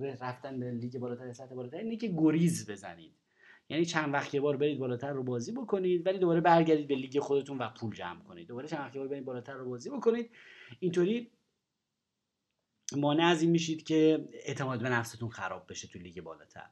رفتن 0.00 0.60
به 0.60 0.70
لیگ 0.70 0.98
بالاتر 0.98 1.32
سطح 1.32 1.54
بالاتر 1.54 1.76
اینه 1.76 1.96
که 1.96 2.08
گریز 2.08 2.70
بزنید. 2.70 3.12
یعنی 3.68 3.84
چند 3.84 4.14
وقت 4.14 4.34
یه 4.34 4.40
بار 4.40 4.56
برید 4.56 4.78
بالاتر 4.78 5.12
رو 5.12 5.22
بازی 5.22 5.52
بکنید 5.52 6.06
ولی 6.06 6.18
دوباره 6.18 6.40
برگردید 6.40 6.88
به 6.88 6.94
لیگ 6.94 7.18
خودتون 7.18 7.58
و 7.58 7.70
پول 7.70 7.94
جمع 7.94 8.24
کنید. 8.24 8.48
دوباره 8.48 8.68
چند 8.68 8.80
وقت 8.80 8.94
یه 8.94 9.00
بار 9.00 9.08
برید 9.08 9.24
بالاتر 9.24 9.52
رو 9.52 9.70
بازی 9.70 9.90
بکنید. 9.90 10.30
اینطوری 10.80 11.30
مانع 12.96 13.24
از 13.24 13.42
این 13.42 13.50
میشید 13.50 13.82
که 13.82 14.28
اعتماد 14.32 14.82
به 14.82 14.88
نفستون 14.88 15.28
خراب 15.28 15.66
بشه 15.70 15.88
تو 15.88 15.98
لیگ 15.98 16.20
بالاتر. 16.20 16.70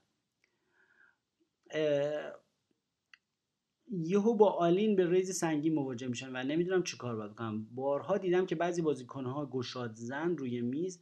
یهو 3.93 4.35
با 4.35 4.51
all-in 4.51 4.97
به 4.97 5.11
raise 5.11 5.37
سنگین 5.37 5.75
مواجه 5.75 6.07
میشن 6.07 6.37
و 6.37 6.45
نمی‌دونم 6.45 6.83
چی 6.83 6.97
کار 6.97 7.17
باید 7.17 7.35
کنم. 7.35 7.65
بارها 7.65 8.19
دیدم 8.19 8.47
که 8.47 8.55
بعضی 8.55 8.83
بازیکنها 8.83 9.47
گشاد 9.47 9.95
زن 9.95 10.37
روی 10.37 10.61
میز 10.61 11.01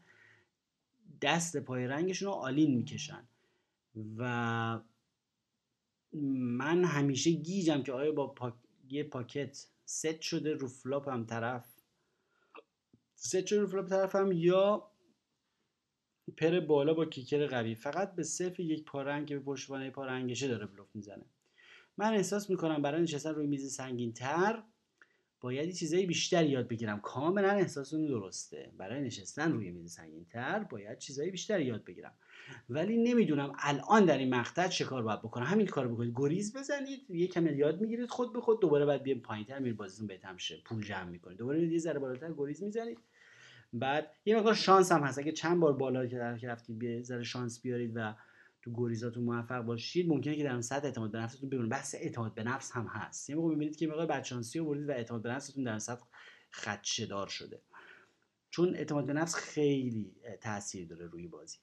دست 1.22 1.56
پای 1.56 1.86
رنگشون 1.86 2.28
رو 2.28 2.34
all-in 2.34 2.74
می‌کشن. 2.74 3.28
و 4.16 4.80
من 6.12 6.84
همیشه 6.84 7.30
گیجم 7.30 7.82
که 7.82 7.92
آیا 7.92 8.12
با 8.12 8.52
یه 8.88 9.04
pocket 9.04 9.66
set 9.84 10.20
شده 10.20 10.54
رو 10.54 10.68
flop 10.68 11.08
هم 11.08 11.26
طرف؟ 11.26 11.80
ست 13.14 13.46
شده 13.46 13.60
رو 13.60 13.66
flop 13.66 13.88
طرف 13.88 14.14
هم 14.14 14.32
یا 14.32 14.90
پر 16.36 16.60
بالا 16.60 16.94
با 16.94 17.04
kicker 17.04 17.46
قوی؟ 17.46 17.74
فقط 17.74 18.14
به 18.14 18.22
صرف 18.22 18.60
یک 18.60 18.84
پارنگ 18.84 19.26
که 19.26 19.38
به 19.38 19.44
پشتوانه 19.44 19.90
پارنگشه 19.90 20.48
داره 20.48 20.66
بلوف 20.66 20.88
می‌زنه. 20.94 21.24
من 22.00 22.14
احساس 22.14 22.50
می‌کنم 22.50 22.82
برای 22.82 23.02
نشستن 23.02 23.34
روی 23.34 23.46
میز 23.46 23.74
سنگین 23.74 24.12
تر 24.12 24.62
باید 25.40 25.66
یه 25.66 25.72
چیزای 25.72 26.06
بیشتر 26.06 26.44
یاد 26.44 26.68
بگیرم. 26.68 27.00
کاملا 27.00 27.50
احساس 27.50 27.94
درسته. 27.94 28.72
برای 28.78 29.00
نشستن 29.02 29.52
روی 29.52 29.70
میز 29.70 29.92
سنگین 29.92 30.24
تر 30.24 30.58
باید 30.58 30.98
چیزای 30.98 31.30
بیشتر 31.30 31.60
یاد 31.60 31.84
بگیرم. 31.84 32.12
ولی 32.68 32.96
نمی‌دونم 32.96 33.52
الان 33.58 34.04
در 34.04 34.18
این 34.18 34.34
مقطع 34.34 34.68
چه 34.68 34.84
کار 34.84 35.02
باید 35.02 35.18
بکنم. 35.18 35.44
همین 35.44 35.66
کار 35.66 35.88
بکنید. 35.88 36.12
گریز 36.16 36.56
بزنید 36.56 37.10
یه 37.10 37.26
کمی 37.26 37.50
یاد 37.50 37.80
می‌گیرید 37.80 38.10
خود 38.10 38.32
به 38.32 38.40
خود 38.40 38.60
دوباره 38.60 38.86
بعد 38.86 39.02
بیایم 39.02 39.20
پایینتر 39.20 39.58
میرید 39.58 39.76
بازیتون 39.76 40.06
بهتر 40.06 40.32
میشه 40.32 40.62
پول 40.64 40.84
جمع 40.84 41.10
می‌کنید. 41.10 41.38
دوباره 41.38 41.66
یه 41.66 41.78
ذره 41.78 41.98
بالاتر 41.98 42.32
گریز 42.32 42.62
می‌زنید. 42.62 42.98
بعد 43.72 44.14
یه 44.24 44.36
مقدار 44.36 44.54
شانس 44.54 44.92
هم 44.92 45.02
هست. 45.02 45.18
اگه 45.18 45.32
چند 45.32 45.60
بار 45.60 45.72
بالا 45.72 46.06
که 46.06 46.18
رفتید 46.48 46.82
یه 46.82 47.02
ذره 47.02 47.22
شانس 47.22 47.60
بیارید 47.62 47.92
و 47.94 48.14
تو 48.62 48.70
گریزاتون 48.74 49.24
موفق 49.24 49.60
باشید 49.60 50.08
ممکنه 50.08 50.36
که 50.36 50.44
در 50.44 50.60
سطح 50.60 50.84
اعتماد 50.84 51.10
به 51.10 51.18
نفستون 51.18 51.50
ببینید. 51.50 51.70
بحث 51.70 51.94
اعتماد 51.94 52.34
به 52.34 52.42
نفس 52.42 52.72
هم 52.72 52.86
هست. 52.86 53.30
یه 53.30 53.36
موقع 53.36 53.48
می‌بینید 53.48 53.76
که 53.76 53.86
مقدار 53.86 54.06
بچانسی 54.06 54.60
آوردید 54.60 54.88
و 54.88 54.92
اعتماد 54.92 55.22
به 55.22 55.28
نفستون 55.28 55.64
در 55.64 55.78
سطح 55.78 56.04
خدشه 56.52 57.08
شده. 57.28 57.60
چون 58.50 58.74
اعتماد 58.74 59.06
به 59.06 59.12
نفس 59.12 59.34
خیلی 59.34 60.12
تاثیر 60.40 60.88
داره 60.88 61.06
روی 61.06 61.28
بازی. 61.28 61.58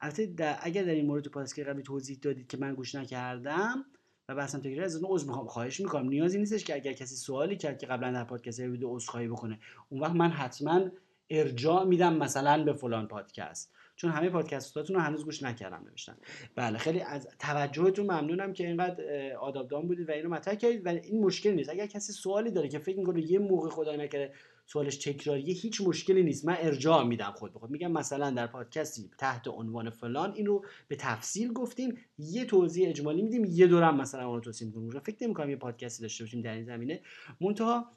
البته 0.00 0.56
اگر 0.60 0.82
در 0.82 0.90
این 0.90 1.06
مورد 1.06 1.24
تو 1.24 1.30
پادکست 1.30 1.58
قبلی 1.58 1.82
توضیح 1.82 2.18
دادید 2.22 2.48
که 2.48 2.56
من 2.56 2.74
گوش 2.74 2.94
نکردم 2.94 3.84
و 4.28 4.34
بحثم 4.34 4.58
تکرار 4.58 4.84
از 4.84 4.96
اون 4.96 5.14
عذر 5.14 5.26
می‌خوام 5.26 5.46
خواهش 5.46 5.80
می‌کنم. 5.80 6.08
نیازی 6.08 6.38
نیستش 6.38 6.64
که 6.64 6.74
اگر 6.74 6.92
کسی 6.92 7.16
سوالی 7.16 7.56
کرد 7.56 7.78
که 7.78 7.86
قبلا 7.86 8.12
در 8.12 8.24
پادکست 8.24 8.60
ویدیو 8.60 8.96
عذرخواهی 8.96 9.28
بکنه 9.28 9.58
اون 9.88 10.00
وقت 10.00 10.12
من 10.12 10.30
حتما 10.30 10.90
ارجاع 11.30 11.84
میدم 11.84 12.16
مثلا 12.16 12.64
به 12.64 12.72
فلان 12.72 13.08
پادکست. 13.08 13.72
چون 13.96 14.10
همه 14.10 14.30
پادکستاتون 14.30 14.96
رو 14.96 15.02
هنوز 15.02 15.24
گوش 15.24 15.42
نکردم 15.42 15.84
نوشتن. 15.90 16.16
بله 16.54 16.78
خیلی 16.78 17.00
از 17.00 17.28
توجهتون 17.38 18.06
ممنونم 18.06 18.52
که 18.52 18.66
اینقدر 18.66 19.32
آدابدان 19.40 19.88
بودید 19.88 20.08
و 20.08 20.12
اینو 20.12 20.28
مطرح 20.28 20.54
کردید. 20.54 20.86
و 20.86 20.88
این 20.88 21.20
مشکل 21.20 21.50
نیست. 21.50 21.70
اگر 21.70 21.86
کسی 21.86 22.12
سوالی 22.12 22.50
داره 22.50 22.68
که 22.68 22.78
فکر 22.78 22.98
می‌کنه 22.98 23.30
یه 23.30 23.38
موقع 23.38 23.68
خدای 23.68 23.96
نکرده 23.96 24.32
سوالش 24.66 24.96
تکراریه 24.96 25.54
هیچ 25.54 25.80
مشکلی 25.80 26.22
نیست. 26.22 26.46
من 26.46 26.56
ارجاع 26.58 27.04
میدم 27.04 27.32
خود 27.36 27.54
بخود 27.54 27.70
میگم 27.70 27.92
مثلا 27.92 28.30
در 28.30 28.46
پادکستی 28.46 29.10
تحت 29.18 29.48
عنوان 29.48 29.90
فلان 29.90 30.32
این 30.32 30.46
رو 30.46 30.64
به 30.88 30.96
تفصیل 30.96 31.52
گفتیم 31.52 31.98
یه 32.18 32.44
توضیح 32.44 32.88
اجمالی 32.88 33.22
میدیم 33.22 33.44
یه 33.44 33.66
دورم 33.66 33.96
مثلا 33.96 34.28
اون 34.28 34.42
رو 34.42 34.52
می‌کنیم. 34.60 35.00
فکر 35.00 35.24
نمی‌کنم 35.24 35.50
یه 35.50 35.56
پادکستی 35.56 36.02
داشته 36.02 36.24
باشیم 36.24 36.40
در 36.40 36.54
این 36.54 36.64
زمینه. 36.64 37.00
منتها 37.40 37.92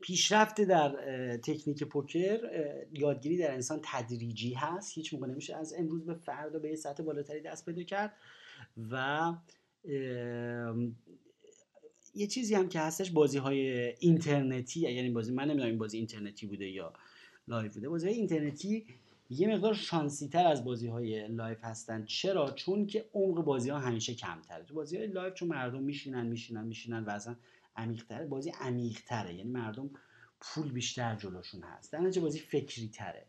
پیشرفت 0.00 0.60
در 0.60 0.88
تکنیک 1.36 1.84
پوکر 1.84 2.40
یادگیری 2.92 3.36
در 3.38 3.54
انسان 3.54 3.80
تدریجی 3.84 4.54
هست. 4.54 4.92
هیچ 4.94 5.14
موقع 5.14 5.26
نمیشه 5.26 5.56
از 5.56 5.74
امروز 5.78 6.06
به 6.06 6.14
فردا 6.14 6.58
به 6.58 6.68
یه 6.68 6.76
سطح 6.76 7.02
بالاتری 7.02 7.40
دست 7.40 7.66
پیدا 7.66 7.82
کرد 7.82 8.12
و 8.90 9.32
یه 12.14 12.26
چیزی 12.26 12.54
هم 12.54 12.68
که 12.68 12.80
هستش 12.80 13.10
بازی 13.10 13.38
های 13.38 13.92
اینترنتی 13.98 14.80
یعنی 14.80 15.10
بازی 15.10 15.32
من 15.32 15.44
نمی‌دونم 15.44 15.68
این 15.68 15.78
بازی 15.78 15.96
اینترنتی 15.96 16.46
بوده 16.46 16.68
یا 16.68 16.92
live 17.48 17.74
بوده. 17.74 17.88
بازی 17.88 18.06
های 18.06 18.16
اینترنتی 18.16 18.86
یه 19.30 19.48
مقدار 19.48 19.74
شانسی 19.74 20.28
تر 20.28 20.46
از 20.46 20.64
بازی 20.64 20.88
های 20.88 21.28
live 21.28 21.64
هستن. 21.64 22.04
چرا؟ 22.04 22.50
چون 22.50 22.86
که 22.86 23.04
عمق 23.14 23.44
بازی 23.44 23.70
ها 23.70 23.78
همیشه 23.78 24.14
کمتره. 24.14 24.64
تو 24.64 24.74
بازی 24.74 24.96
های 24.96 25.06
live 25.06 25.34
چون 25.34 25.48
مردم 25.48 25.82
میشینن 25.82 26.26
میشینن 26.26 26.64
میشینن 26.64 27.04
و 27.04 27.10
اصلا 27.10 27.36
عمیقتره 27.80 28.26
بازی 28.26 28.50
عمیقتره. 28.60 29.34
یعنی 29.34 29.50
مردم 29.50 29.90
پول 30.40 30.72
بیشتر 30.72 31.16
جلوشون 31.16 31.62
هست. 31.62 31.92
در 31.92 32.20
بازی 32.20 32.38
فکری 32.38 32.88
تره 32.88 33.26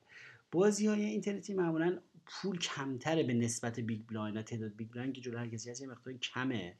بازی 0.52 0.88
های 0.88 1.06
اینترنتی 1.06 1.54
معمولا 1.54 2.00
پول 2.26 2.60
کمتره 2.60 3.24
به 3.24 3.34
نسبت 3.34 3.80
big 3.80 4.02
blind 4.08 4.42
تعداد 4.42 4.76
big 4.76 4.90
blind 4.90 5.14
که 5.14 5.22
جلو 5.22 5.38
هر 5.38 5.48
کسی 5.48 5.70
هست 5.70 5.82
یه 5.82 5.88
مقدار 5.88 6.14
کمه. 6.14 6.76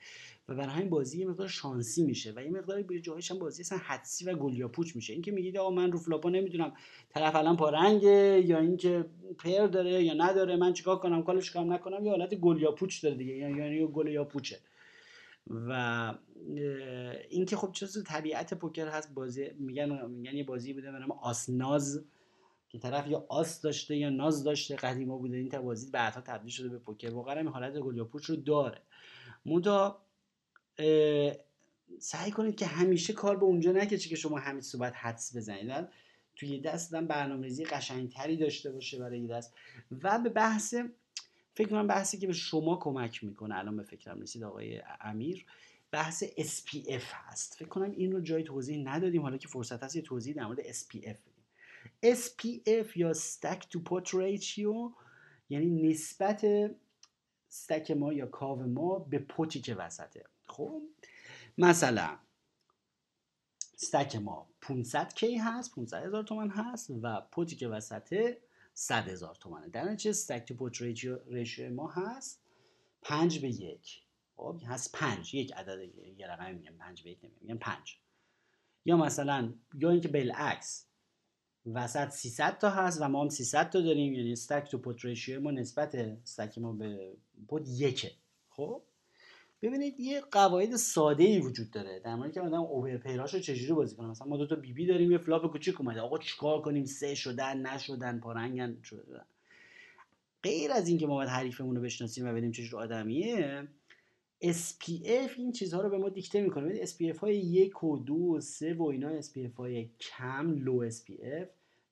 و 0.50 0.56
برای 0.56 0.70
همین 0.70 0.90
بازی 0.90 1.20
یه 1.20 1.28
مقدار 1.28 1.48
شانسی 1.48 2.04
میشه 2.04 2.34
و 2.36 2.44
یه 2.44 2.50
مقدار 2.50 2.82
به 2.82 3.00
جایش 3.00 3.32
هم 3.32 3.40
بازی 3.40 3.62
اصلا 3.62 3.78
حدسی 3.78 4.26
و 4.26 4.36
گل 4.36 4.57
یا 4.57 4.68
پوچ 4.68 4.96
میشه. 4.96 5.14
اینکه 5.14 5.32
میگید 5.32 5.58
آقا 5.58 5.70
من 5.70 5.92
رو 5.92 6.00
flop 6.00 6.24
ا 6.24 6.30
نمی‌دونم 6.30 6.74
طرف 7.10 7.36
الان 7.36 7.58
پارنگه 7.58 8.44
یا 8.46 8.60
اینکه 8.60 9.06
پر 9.38 9.68
داره 9.68 10.04
یا 10.04 10.14
نداره 10.14 10.56
من 10.56 10.74
چیکار 10.74 11.00
کنم 11.00 11.24
call 11.24 11.43
اش 11.43 11.52
کنم 11.52 11.74
نکنم 11.74 12.06
یا 12.06 12.12
حالت 12.12 12.36
گل 12.36 12.60
یا 12.60 12.72
پوچ 12.72 13.04
داره 13.04 13.16
دیگه. 13.16 13.34
یعنی 13.34 13.88
گل 13.88 14.08
یا 14.08 14.24
پوچه 16.48 16.78
و 16.78 17.14
اینکه 17.30 17.56
خب 17.56 17.72
چیز 17.72 18.04
طبیعت 18.04 18.54
پوکر 18.54 18.88
هست 18.88 19.14
بازی 19.14 19.50
میگن 19.60 20.08
میگن 20.08 20.36
یه 20.36 20.44
بازی 20.44 20.74
بوده 20.74 20.92
به 20.92 21.00
نام 21.00 21.12
آسناز 21.12 22.06
که 22.70 22.80
طرف 22.80 23.08
یا 23.08 23.26
آس 23.30 23.62
داشته 23.62 23.98
یا 23.98 24.10
ناز 24.10 24.44
داشته 24.44 24.76
قدیما 24.76 25.18
بوده. 25.18 25.38
این 25.38 25.62
بازی 25.62 25.92
بعدها 25.92 26.22
تبدیل 26.22 26.52
شده 26.52 26.70
به 26.70 26.78
پوکر. 26.78 27.10
واقعا 27.10 27.38
این 27.38 27.48
حالت 27.48 27.78
گل 27.78 27.98
یا 27.98 28.06
پوچ 28.06 28.26
رو 28.26 28.36
داره. 28.36 28.82
منتها 29.46 30.02
سعی 32.00 32.32
کنید 32.32 32.56
که 32.56 32.66
همیشه 32.66 33.14
کار 33.14 33.38
به 33.38 33.44
اونجا 33.44 33.72
نکشه 33.72 34.10
که 34.10 34.16
شما 34.16 34.40
چیز 34.40 34.78
باید 34.78 34.94
حدس 34.94 35.36
بزنید. 35.36 35.88
توی 36.36 36.60
دست 36.60 36.94
هم 36.94 37.08
برنامه‌ریزی 37.08 37.66
قشنگتری 37.66 38.38
داشته 38.38 38.72
باشه 38.72 39.00
برای 39.00 39.28
دست. 39.28 39.54
و 40.04 40.20
به 40.20 40.30
بحث 40.30 40.76
فکر 41.54 41.68
کنم 41.68 41.88
بحثی 41.88 42.18
که 42.18 42.28
به 42.28 42.34
شما 42.34 42.76
کمک 42.76 43.24
می‌کنه 43.24 43.58
الان 43.58 43.78
به 43.78 43.84
فکرم 43.84 44.22
رسید 44.22 44.44
آقای 44.44 44.82
امیر 45.02 45.46
بحث 45.92 46.24
SPF 46.24 47.04
هست. 47.14 47.56
فکر 47.56 47.68
کنم 47.68 47.92
این 47.92 48.12
رو 48.12 48.22
جای 48.22 48.44
توضیح 48.44 48.84
ندادیم 48.88 49.22
حالا 49.22 49.38
که 49.38 49.48
فرصت 49.48 49.84
هست 49.84 49.96
یه 49.96 50.02
توضیح 50.02 50.36
در 50.36 50.46
مورد 50.46 50.72
SPF 50.72 50.96
بدیم. 50.96 52.16
SPF 52.16 52.98
یا 52.98 53.14
Stack 53.14 53.60
to 53.60 53.80
Pot 53.90 54.08
Ratio 54.08 54.94
یعنی 55.50 55.90
نسبت 55.90 56.46
استک 57.50 57.92
ما 57.92 58.14
یا 58.14 58.26
کاو 58.26 58.64
ما 58.64 59.00
به 59.00 59.20
پوتی 59.20 59.62
که 59.62 59.76
وسطه. 59.76 60.26
خب 60.48 60.82
مثلا 61.58 62.18
استک 63.74 64.16
ما 64.16 64.50
500 64.62 65.14
کی 65.14 65.38
هست؟ 65.38 65.76
500 65.76 66.06
هزار 66.06 66.24
تومن 66.24 66.50
هست 66.50 66.92
و 67.02 67.22
پوتی 67.32 67.56
که 67.56 67.68
وسطه 67.68 68.38
100 68.74 69.08
هزار 69.08 69.36
تومنه 69.36 69.70
در 69.70 69.84
نتیجه 69.84 70.10
stack 70.10 70.46
to 70.46 70.54
pot 70.54 70.82
ratio 71.28 71.74
ما 71.74 71.88
هست 71.88 72.42
5 73.02 73.40
به 73.40 73.50
یک. 73.50 74.04
خب 74.36 74.62
هست 74.68 74.92
5 74.96 75.34
یک 75.34 75.54
عدد 75.54 75.80
یه 76.18 76.28
رقم 76.28 76.56
میگم 76.56 76.78
5 76.80 77.04
به 77.04 77.12
یک 77.12 77.20
نمیگم 77.24 77.40
میگم 77.42 77.58
5 77.58 77.98
یا 78.86 78.98
مثلا 78.98 79.54
یا 79.74 79.90
اینکه 79.90 80.08
بالعکس 80.08 80.92
وسط 81.66 82.10
300 82.10 82.58
تا 82.58 82.70
هست 82.70 83.02
و 83.02 83.08
ما 83.08 83.22
هم 83.22 83.30
300 83.30 83.70
تا 83.70 83.82
داریم 83.82 84.14
یعنی 84.14 84.32
stack 84.32 84.72
to 84.72 84.78
pot 84.78 85.30
ما 85.30 85.52
نسبت 85.52 85.96
stack 85.96 86.58
ما 86.58 86.74
به 86.74 87.14
pot 87.48 87.68
یکه. 87.68 88.12
خب؟ 88.50 88.82
ببینید 89.62 90.00
یه 90.00 90.22
قواعد 90.22 90.76
ساده 90.76 91.24
ای 91.24 91.40
وجود 91.40 91.72
داره 91.72 92.00
در 92.00 92.16
مورد 92.16 92.34
که 92.34 92.42
آدم 92.42 92.62
overpair 92.62 92.98
اشو 92.98 93.40
چجوری 93.40 93.74
بازی 93.74 93.96
کنه. 93.96 94.08
مثلا 94.08 94.28
ما 94.28 94.38
دو 94.38 94.48
تا 94.48 94.56
بی 94.56 94.74
بی 94.74 94.86
داریم 94.86 95.12
یه 95.12 95.18
flop 95.18 95.52
کوچیک 95.52 95.82
اومده 95.82 96.02
آقا 96.02 96.18
چیکار 96.18 96.62
کنیم؟ 96.62 96.86
سه 96.86 97.16
شدن 97.16 97.68
نشدن 97.68 98.20
پارنگن 98.20 98.78
شدن. 98.84 99.26
غیر 100.44 100.72
از 100.72 100.88
اینکه 100.88 101.08
ما 101.08 101.16
باید 101.16 101.30
حریفمون 101.30 101.76
رو 101.76 101.82
بشناسیم 101.82 102.28
و 102.28 102.32
ببینیم 102.32 102.52
چجور 102.52 102.82
آدمیه 102.82 103.68
SPR 104.44 105.38
این 105.38 105.52
چیزها 105.52 105.82
رو 105.82 105.90
به 105.90 105.98
ما 105.98 106.10
دیکته 106.10 106.42
می‌کنه. 106.42 106.64
ببینید 106.64 106.88
SPR 106.88 107.18
های 107.20 107.38
یک 107.38 107.84
و 107.84 107.98
دو 107.98 108.16
و 108.16 108.40
سه 108.40 108.74
و 108.74 108.84
اینا 108.84 109.22
SPR 109.22 109.56
های 109.58 109.90
کم 110.00 110.56
low 110.56 110.90
SPR 110.92 111.48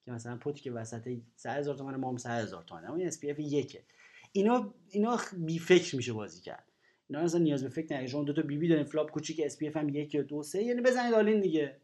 که 0.05 0.11
مثلا 0.11 0.37
pot 0.37 0.55
ی 0.55 0.61
که 0.61 0.71
وسط 0.71 1.17
100 1.35 1.49
هزار 1.49 1.75
تومن 1.75 1.95
ما 1.95 2.09
هم 2.09 2.17
100 2.17 2.29
هزار 2.29 2.63
تومن 2.63 2.85
اما 2.85 3.09
SPR 3.09 3.39
یکه. 3.39 3.83
اینا 4.31 4.73
اینا 4.89 5.19
بی 5.37 5.59
فکر 5.59 5.95
میشه 5.95 6.13
بازی 6.13 6.41
کرد. 6.41 6.65
اینا 7.09 7.21
اصلا 7.21 7.39
نیاز 7.39 7.63
به 7.63 7.69
فکر 7.69 7.85
نداره 7.85 8.07
شما 8.07 8.23
دو 8.23 8.33
تا 8.33 8.41
بی 8.41 8.57
بی 8.57 8.67
دارین 8.67 8.83
flop 8.83 9.11
کوچیک 9.11 9.41
اف 9.45 9.77
هم 9.77 9.89
یک 9.89 10.15
یا 10.15 10.21
دو 10.21 10.43
سه 10.43 10.63
یعنی 10.63 10.81
بزنید 10.81 11.13
all-in 11.13 11.41
دیگه. 11.41 11.77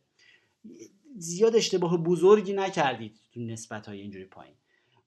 زیاد 1.17 1.55
اشتباه 1.55 2.03
بزرگی 2.03 2.53
نکردید 2.53 3.19
تو 3.33 3.39
نسبت 3.39 3.87
های 3.87 4.01
اینجوری 4.01 4.25
پایین. 4.25 4.55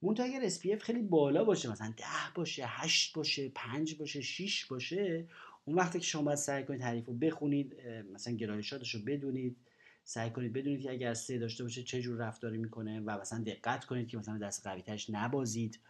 منتها 0.02 0.26
اگر 0.26 0.44
اف 0.44 0.82
خیلی 0.82 1.02
بالا 1.02 1.44
باشه 1.44 1.70
مثلا 1.70 1.94
10 1.96 2.04
باشه 2.34 2.64
8 2.66 3.14
باشه 3.14 3.48
5 3.48 3.94
باشه 3.94 4.20
6 4.20 4.66
باشه 4.66 5.28
اون 5.68 5.76
وقتی 5.76 5.98
که 5.98 6.06
شما 6.06 6.22
باید 6.22 6.38
سعی 6.38 6.64
کنید 6.64 6.80
تعریف 6.80 7.06
رو 7.06 7.14
بخونید 7.14 7.80
مثلا 8.12 8.34
گرایشاتش 8.34 8.94
رو 8.94 9.00
بدونید 9.06 9.56
سعی 10.04 10.30
کنید 10.30 10.52
بدونید 10.52 10.82
که 10.82 10.90
اگر 10.90 11.14
سه 11.14 11.38
داشته 11.38 11.64
باشه 11.64 11.82
چه 11.82 12.02
جور 12.02 12.18
رفتاری 12.18 12.58
می‌کنه 12.58 13.00
و 13.00 13.20
مثلا 13.20 13.44
دقت 13.44 13.84
کنید 13.84 14.08
که 14.08 14.18
مثلا 14.18 14.38
دست 14.38 14.66
قوی 14.66 14.82
نبازید. 15.08 15.80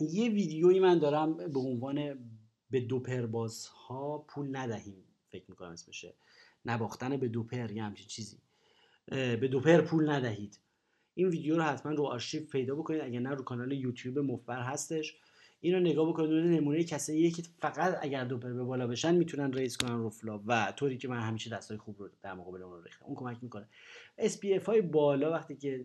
یه 0.00 0.30
ویدیویی 0.30 0.80
من 0.80 0.98
دارم 0.98 1.36
به 1.36 1.60
عنوان 1.60 2.18
به 2.70 2.80
دوپر 2.80 3.26
بازها 3.26 4.18
پول 4.18 4.56
ندهیم 4.56 5.04
فکر 5.28 5.44
می‌کنم 5.48 5.70
اسمشه. 5.70 6.14
نباختن 6.64 7.16
به 7.16 7.28
دوپر 7.28 7.70
یه 7.70 7.82
همچین 7.82 8.06
چیزی. 8.06 8.38
به 9.10 9.48
دوپر 9.50 9.80
پول 9.80 10.10
ندهید. 10.10 10.58
این 11.14 11.28
ویدیو 11.28 11.56
رو 11.56 11.62
حتما 11.62 11.92
رو 11.92 12.04
آرشیو 12.04 12.46
پیدا 12.46 12.74
بکنید 12.74 13.00
اگر 13.00 13.20
نه 13.20 13.30
رو 13.30 13.44
کانال 13.44 13.72
یوتیوب 13.72 14.18
مفبر 14.18 14.62
هستش. 14.62 15.16
این 15.60 15.74
رو 15.74 15.80
نگاه 15.80 16.08
بکنید 16.08 16.30
نمونه 16.32 16.84
کسی 16.84 17.30
که 17.30 17.42
فقط 17.60 17.98
اگر 18.00 18.24
دوپر 18.24 18.52
به 18.52 18.64
بالا 18.64 18.86
بشن 18.86 19.14
می‌تونن 19.14 19.52
raise 19.52 19.76
کنن 19.76 19.98
رو 19.98 20.10
flop. 20.10 20.42
و 20.46 20.72
طوری 20.76 20.98
که 20.98 21.08
من 21.08 21.20
همیشه 21.20 21.50
دستای 21.50 21.78
خوب 21.78 21.96
رو 21.98 22.08
در 22.22 22.34
مقابل 22.34 22.62
اون 22.62 22.84
ریختم. 22.84 23.06
اون 23.06 23.16
کمک 23.16 23.38
می‌کنه. 23.42 23.66
SPR 24.18 24.64
های 24.66 24.80
بالا 24.80 25.30
وقتی 25.30 25.56
که 25.56 25.84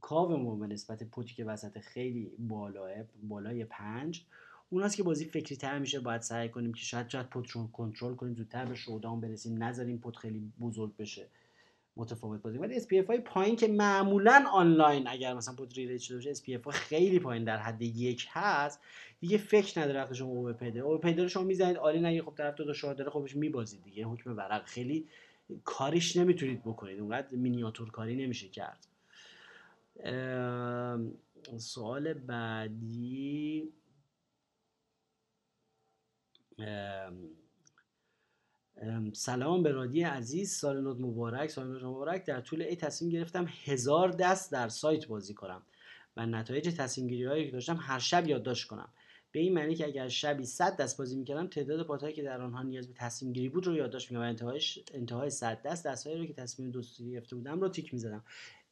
کاومون 0.00 0.60
به 0.60 0.66
نسبت 0.66 1.02
pot 1.02 1.26
ی 1.26 1.34
که 1.34 1.44
وسط 1.44 1.78
خیلی 1.78 2.32
بالاه 2.38 2.90
بالای 3.22 3.64
پنج 3.64 4.24
اوناست 4.70 4.96
که 4.96 5.02
بازی 5.02 5.24
فکری 5.24 5.56
تر 5.56 5.78
میشه. 5.78 6.00
باید 6.00 6.20
سعی 6.20 6.48
کنیم 6.48 6.72
که 6.72 6.80
شاید 6.80 7.08
شاید 7.08 7.26
pot 7.26 7.50
رو 7.50 7.66
کنترل 7.66 8.14
کنیم 8.14 8.34
زودتر 8.34 8.64
به 8.64 8.74
showdown 8.74 9.20
برسیم 9.20 9.62
نذاریم 9.62 9.98
pot 9.98 10.16
خیلی 10.16 10.52
بزرگ 10.60 10.96
بشه. 10.96 11.28
متفاوت 11.96 12.42
بازی. 12.42 12.58
ولی 12.58 12.76
اس 12.76 12.92
های 12.92 13.18
پایین 13.18 13.56
که 13.56 13.68
معمولا 13.68 14.44
آنلاین 14.52 15.08
اگر 15.08 15.34
مثلا 15.34 15.54
پوت 15.54 15.78
ریلیت 15.78 16.00
شده 16.00 16.16
باشه 16.16 16.60
ها 16.64 16.70
خیلی 16.70 17.18
پایین 17.18 17.44
در 17.44 17.56
حد 17.56 17.82
یک 17.82 18.26
هست. 18.30 18.80
دیگه 19.20 19.38
فکر 19.38 19.80
نداره 19.80 20.00
وقتی 20.00 20.14
شما 20.14 20.28
او 20.28 20.52
پیده 20.52 20.80
او 20.80 20.98
پیده 20.98 21.22
رو 21.22 21.28
شما 21.28 21.44
می‌زنید 21.44 21.76
عالی 21.76 22.00
نگه 22.00 22.22
خب 22.22 22.34
طرف 22.34 22.56
دو 22.56 22.74
شاه 22.74 22.94
داره 22.94 23.10
خبش 23.10 23.36
میبازید 23.36 23.82
دیگه. 23.82 24.04
حکم 24.04 24.36
ورق. 24.36 24.64
خیلی 24.64 25.08
کاریش 25.64 26.16
نمی‌تونید 26.16 26.62
بکنید. 26.62 27.00
اونقدر 27.00 27.36
مینیاتور 27.36 27.90
کاری 27.90 28.16
نمیشه 28.16 28.48
کرد. 28.48 28.86
سوال 31.56 32.14
بعدی. 32.14 33.72
سلام 39.12 39.62
به 39.62 39.72
رادی 39.72 40.02
عزیز. 40.02 40.52
سال 40.52 40.80
نوت 40.80 41.00
مبارک. 41.00 41.50
سال 41.50 41.66
نوت 41.66 41.82
مبارک. 41.82 42.24
در 42.24 42.40
طول 42.40 42.62
ای 42.62 42.76
تصمیم 42.76 43.10
گرفتم 43.10 43.48
هزار 43.64 44.10
دست 44.10 44.52
در 44.52 44.68
سایت 44.68 45.06
بازی 45.06 45.34
کنم 45.34 45.62
و 46.16 46.26
نتایج 46.26 46.76
تصمیم 46.76 47.06
گیری 47.06 47.24
هایی 47.24 47.46
که 47.46 47.50
داشتم 47.50 47.78
هر 47.80 47.98
شب 47.98 48.28
یادداشت 48.28 48.68
کنم. 48.68 48.88
به 49.32 49.40
این 49.40 49.54
معنی 49.54 49.74
که 49.74 49.86
اگر 49.86 50.08
شبی 50.08 50.44
100 50.44 50.76
دست 50.76 50.98
بازی 50.98 51.16
می‌کردم 51.16 51.46
تعداد 51.46 51.86
پاتهایی 51.86 52.14
که 52.14 52.22
در 52.22 52.40
آنها 52.40 52.62
نیاز 52.62 52.88
به 52.88 52.94
تصمیم 52.94 53.32
گیری 53.32 53.48
بود 53.48 53.66
رو 53.66 53.76
یادداشت 53.76 54.10
می‌کردم. 54.10 54.26
و 54.26 54.28
انتهایش 54.28 54.78
انتهای 54.94 55.30
100 55.30 55.62
دست 55.62 55.86
دستهایی 55.86 56.18
رو 56.18 56.26
که 56.26 56.32
تصمیم 56.32 56.70
دوستی 56.70 57.10
گرفته 57.10 57.36
بودم 57.36 57.60
رو 57.60 57.68
تیک 57.68 57.94
می‌زدم. 57.94 58.24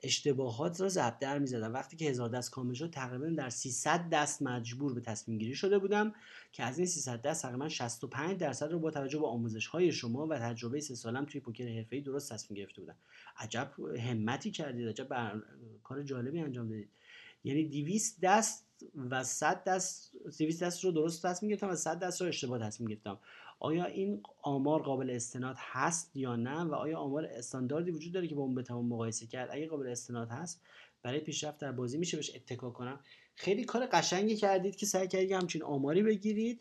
اشتباهات 0.02 0.80
را 0.80 0.88
ضبط 0.88 1.18
در 1.18 1.38
می‌زدم. 1.38 1.72
وقتی 1.72 1.96
که 1.96 2.04
هزار 2.04 2.28
دست 2.28 2.50
کامل 2.50 2.74
شد 2.74 2.90
تقریبا 2.90 3.26
در 3.26 3.50
300 3.50 4.10
دست 4.10 4.42
مجبور 4.42 4.94
به 4.94 5.00
تصمیم 5.00 5.38
گیری 5.38 5.54
شده 5.54 5.78
بودم 5.78 6.12
که 6.52 6.62
از 6.62 6.78
این 6.78 6.86
300 6.86 7.22
دست 7.22 7.42
تقریبا 7.42 7.68
65 7.68 8.38
درصد 8.38 8.72
رو 8.72 8.78
با 8.78 8.90
توجه 8.90 9.18
به 9.18 9.26
آموزش 9.26 9.66
های 9.66 9.92
شما 9.92 10.26
و 10.26 10.38
تجربه 10.38 10.80
سه 10.80 10.94
سالم 10.94 11.24
توی 11.24 11.40
پوکر 11.40 11.68
حرفه‌ای 11.68 12.02
درست 12.02 12.32
تصمیم 12.32 12.58
گرفته 12.58 12.80
بودم. 12.80 12.96
عجب 13.38 13.72
همتی 13.98 14.50
کردید. 14.50 14.88
عجب 14.88 15.08
بر... 15.08 15.42
کار 15.82 16.02
جالبی 16.02 16.40
انجام 16.40 16.68
دادید. 16.68 16.88
یعنی 17.44 17.64
200 17.64 18.20
دست 18.20 18.66
و 19.10 19.24
100 19.24 19.64
دست 19.64 20.12
200 20.38 20.62
دست 20.62 20.84
رو 20.84 20.92
درست 20.92 21.26
تصمیم 21.26 21.50
گرفتم 21.50 21.68
و 21.68 21.76
100 21.76 21.98
دست 21.98 22.20
رو 22.20 22.28
اشتباه 22.28 22.58
تصمیم 22.58 22.88
گرفتم. 22.88 23.18
آیا 23.60 23.84
این 23.84 24.22
آمار 24.42 24.82
قابل 24.82 25.10
استناد 25.10 25.56
هست 25.58 26.16
یا 26.16 26.36
نه؟ 26.36 26.60
و 26.64 26.74
آیا 26.74 26.98
آمار 26.98 27.24
استانداردی 27.24 27.90
وجود 27.90 28.12
داره 28.12 28.28
که 28.28 28.34
با 28.34 28.42
اون 28.42 28.54
بتوان 28.54 28.84
مقایسه 28.84 29.26
کرد؟ 29.26 29.48
اگه 29.52 29.66
قابل 29.66 29.86
استناد 29.86 30.28
هست 30.28 30.62
برای 31.02 31.20
پیشرفت 31.20 31.58
در 31.58 31.72
بازی 31.72 31.98
میشه 31.98 32.16
بهش 32.16 32.34
اتکا 32.34 32.70
کنم. 32.70 33.00
خیلی 33.34 33.64
کار 33.64 33.86
قشنگی 33.86 34.36
کردید 34.36 34.76
که 34.76 34.86
سعی 34.86 35.08
کردید 35.08 35.32
همچین 35.32 35.62
آماری 35.62 36.02
بگیرید 36.02 36.60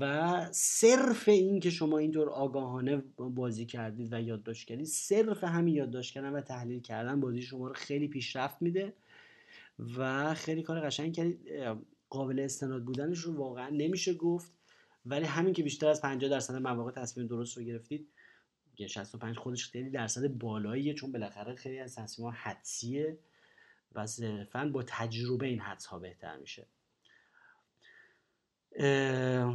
و 0.00 0.48
صرف 0.52 1.28
این 1.28 1.60
که 1.60 1.70
شما 1.70 1.98
اینطور 1.98 2.30
آگاهانه 2.30 3.02
بازی 3.16 3.66
کردید 3.66 4.12
و 4.12 4.20
یادداشت 4.20 4.68
کردید 4.68 4.86
صرف 4.86 5.44
همین 5.44 5.74
یادداشت 5.74 6.14
کردن 6.14 6.32
و 6.32 6.40
تحلیل 6.40 6.80
کردن 6.80 7.20
بازی 7.20 7.42
شما 7.42 7.68
رو 7.68 7.74
خیلی 7.74 8.08
پیشرفت 8.08 8.62
میده 8.62 8.92
و 9.98 10.34
خیلی 10.34 10.62
کار 10.62 10.80
قشنگ 10.80 11.14
کردید. 11.14 11.40
قابل 12.10 12.40
استناد 12.40 12.84
بودنش 12.84 13.18
رو 13.18 13.36
واقعا 13.36 13.68
نمیشه 13.68 14.14
گفت. 14.14 14.55
ولی 15.06 15.24
همین 15.24 15.54
که 15.54 15.62
بیشتر 15.62 15.88
از 15.88 16.02
50 16.02 16.30
درصد 16.30 16.54
مواقع 16.54 16.90
تصمیم 16.90 17.26
درست 17.26 17.56
رو 17.56 17.62
گرفتید 17.62 18.08
65 18.86 19.36
خودش 19.36 19.70
خیلی 19.70 19.90
درصد 19.90 20.26
بالاییه 20.26 20.94
چون 20.94 21.12
بالاخره 21.12 21.54
خیلی 21.54 21.78
از 21.78 21.94
تصمیم 21.94 22.28
ها 22.28 22.34
حدسیه 22.36 23.18
و 23.92 24.06
صرفا 24.06 24.70
با 24.72 24.82
تجربه 24.82 25.46
این 25.46 25.60
حدس 25.60 25.86
ها 25.86 25.98
بهتر 25.98 26.36
میشه. 26.36 26.66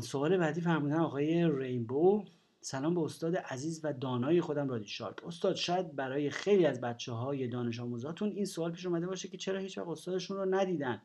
سوال 0.01 0.37
بعدی 0.37 0.61
فرمودن 0.61 0.99
آقای 0.99 1.49
رینبو. 1.57 2.25
سلام 2.61 2.95
به 2.95 3.01
استاد 3.01 3.35
عزیز 3.35 3.81
و 3.83 3.93
دانای 3.93 4.41
خودم 4.41 4.69
رادی 4.69 4.87
شارپ. 4.87 5.27
استاد 5.27 5.55
شاید 5.55 5.95
برای 5.95 6.29
خیلی 6.29 6.65
از 6.65 6.81
بچه 6.81 7.11
های 7.11 7.47
دانش 7.47 7.79
آموزاتون 7.79 8.29
این 8.29 8.45
سوال 8.45 8.71
پیش 8.71 8.85
اومده 8.85 9.07
باشه 9.07 9.27
که 9.27 9.37
چرا 9.37 9.59
هیچ 9.59 9.77
وقت 9.77 9.87
استادشون 9.87 10.37
رو 10.37 10.55
ندیدن. 10.55 11.01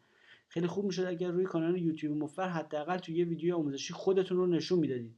خیلی 0.48 0.66
خوب 0.66 0.84
می‌شد 0.84 1.04
اگر 1.04 1.30
روی 1.30 1.44
کانال 1.44 1.82
یوتیوب 1.82 2.16
مفر 2.16 2.48
حداقل 2.48 2.98
تو 2.98 3.12
یه 3.12 3.24
ویدیو 3.24 3.56
آموزشی 3.56 3.94
خودتون 3.94 4.36
رو 4.36 4.46
نشون 4.46 4.78
می‌دادید. 4.78 5.16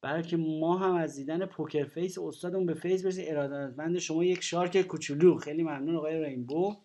برای 0.00 0.22
که 0.22 0.36
ما 0.36 0.78
هم 0.78 0.94
از 0.94 1.16
دیدن 1.16 1.46
poker 1.46 1.84
face 1.84 2.18
استادمون 2.18 2.66
به 2.66 2.74
فیض 2.74 3.04
برسیم 3.04 3.24
ارادتمند 3.28 3.98
شما 3.98 4.24
یک 4.24 4.42
shark 4.42 4.82
کوچولو. 4.82 5.38
خیلی 5.38 5.62
ممنون 5.62 5.96
آقای 5.96 6.24
رینبو. 6.24 6.76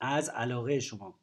از 0.00 0.28
علاقه 0.28 0.80
شما. 0.80 1.14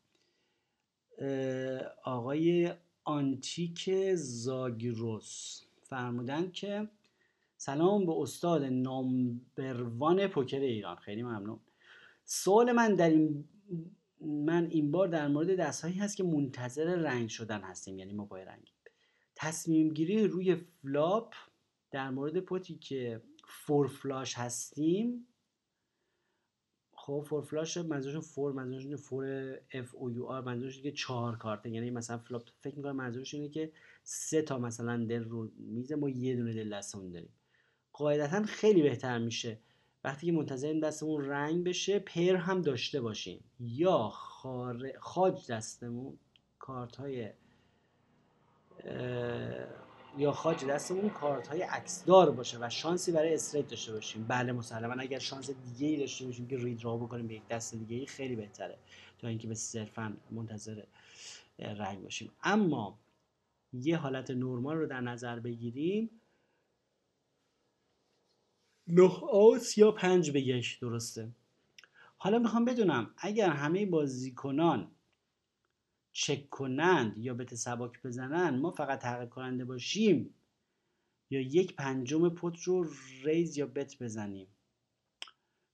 آقای 2.04 2.74
آنتیک 3.04 3.90
زاگروس 4.16 5.62
فرمودن 5.84 6.52
که 6.52 6.90
سلام 7.58 8.06
به 8.06 8.12
استاد 8.12 8.64
نامبروان 8.64 10.28
پوکر 10.28 10.60
ایران. 10.60 10.96
خیلی 10.96 11.24
ممنون. 11.24 11.60
سوال 12.26 12.72
من 12.72 12.96
در 12.96 13.10
این 13.10 13.50
من 14.22 14.66
این 14.66 14.92
بار 14.92 15.08
در 15.08 15.28
مورد 15.28 15.56
دستهایی 15.56 15.96
هست 15.96 16.18
که 16.18 16.24
منتظر 16.24 16.96
رنگ 16.96 17.30
شدن 17.30 17.62
هستیم 17.62 18.00
یعنی 18.00 18.14
ما 18.14 18.26
پای 18.26 18.46
رنگ. 18.46 18.72
تصمیم 19.36 19.94
گیری 19.94 20.28
روی 20.28 20.56
flop 20.56 21.34
در 21.92 22.10
مورد 22.10 22.40
pot 22.40 22.67
ی 22.67 22.76
که 22.76 23.22
four 23.48 23.88
flush 23.88 24.38
هستیم. 24.38 25.28
خب 26.94 27.26
four 27.28 27.42
flush 27.42 27.78
منظورشون 27.78 28.22
four 28.22 28.54
منظورشون 28.54 28.96
four 28.96 29.56
F 29.74 29.96
O 29.96 30.12
U 30.12 30.26
R 30.26 30.42
منظورشون 30.42 30.84
که 30.84 30.92
چهار 30.92 31.38
کارته 31.38 31.70
یعنی 31.70 31.92
مثلا 31.92 32.18
flop 32.18 32.50
فکر 32.62 32.76
می‌کنم 32.76 32.96
منظورش 32.96 33.34
اینه 33.34 33.50
که 33.50 33.72
سه 34.04 34.42
تا 34.42 34.60
مثلا 34.60 35.06
دل 35.06 35.24
رو 35.24 35.52
میزه 35.58 35.96
ما 35.96 36.10
یه 36.10 36.36
دونه 36.36 36.54
دل 36.54 36.78
دستمون 36.78 37.12
داریم. 37.12 37.34
قاعدتا 37.94 38.44
خیلی 38.44 38.82
بهتر 38.82 39.20
میشه 39.20 39.60
وقتی 40.04 40.26
که 40.26 40.32
منتظر 40.32 40.74
دستمون 40.74 41.26
رنگ 41.26 41.64
بشه 41.64 42.00
پر 42.00 42.36
هم 42.36 42.62
داشته 42.62 43.02
باشیم. 43.02 43.44
یا 43.60 44.10
خاج 45.00 45.52
دستمون 45.52 46.18
کارت 46.60 46.96
های 46.96 47.30
یا 50.18 50.32
خاج 50.32 50.66
دستمون 50.66 51.10
کارت 51.10 51.48
های 51.48 51.62
عکسدار 51.62 52.32
باشه 52.32 52.58
و 52.62 52.70
شانسی 52.70 53.12
برای 53.12 53.34
straight 53.34 53.68
داشته 53.68 53.94
باشیم. 53.94 54.26
بله 54.28 54.52
مسلما 54.52 54.94
اگر 55.02 55.20
شانس 55.20 55.50
دیگه 55.50 55.88
ای 55.88 55.98
داشته 55.98 56.26
باشیم 56.26 56.48
که 56.48 56.58
redraw 56.58 56.98
بکنیم 56.98 57.28
به 57.28 57.34
یک 57.34 57.48
دست 57.48 57.76
دیگه 57.76 57.96
ای 57.96 58.06
خیلی 58.06 58.36
بهتره. 58.36 58.78
تا 59.20 59.28
اینکه 59.28 59.48
به 59.48 59.56
صرفا 59.56 60.18
منتظر 60.32 60.84
رنگ 61.60 62.04
باشیم. 62.04 62.32
اما 62.44 63.00
یه 63.74 63.98
حالت 63.98 64.32
نرمال 64.32 64.78
رو 64.78 64.88
در 64.88 65.02
نظر 65.02 65.40
بگیریم. 65.40 66.10
نه 68.88 69.12
آوت 69.32 69.78
یا 69.78 69.92
پنج 69.92 70.36
یک 70.36 70.80
درسته. 70.80 71.32
حالا 72.18 72.40
می‌خوام 72.40 72.66
بدونم 72.66 73.14
اگر 73.18 73.50
همه 73.50 73.86
بازیکنان 73.86 74.92
چک 76.12 76.50
کنند 76.50 77.18
یا 77.18 77.34
به 77.34 77.46
سباک 77.46 78.02
بزنن 78.04 78.60
ما 78.60 78.72
فقط 78.72 79.00
تحقیق 79.00 79.30
کننده 79.30 79.66
باشیم 79.66 80.34
یا 81.30 81.42
یک 81.42 81.76
پنجم 81.76 82.30
پت 82.30 82.64
رو 82.64 82.90
ریز 83.24 83.58
یا 83.58 83.66
بت 83.68 84.04
بزنیم؟ 84.04 84.48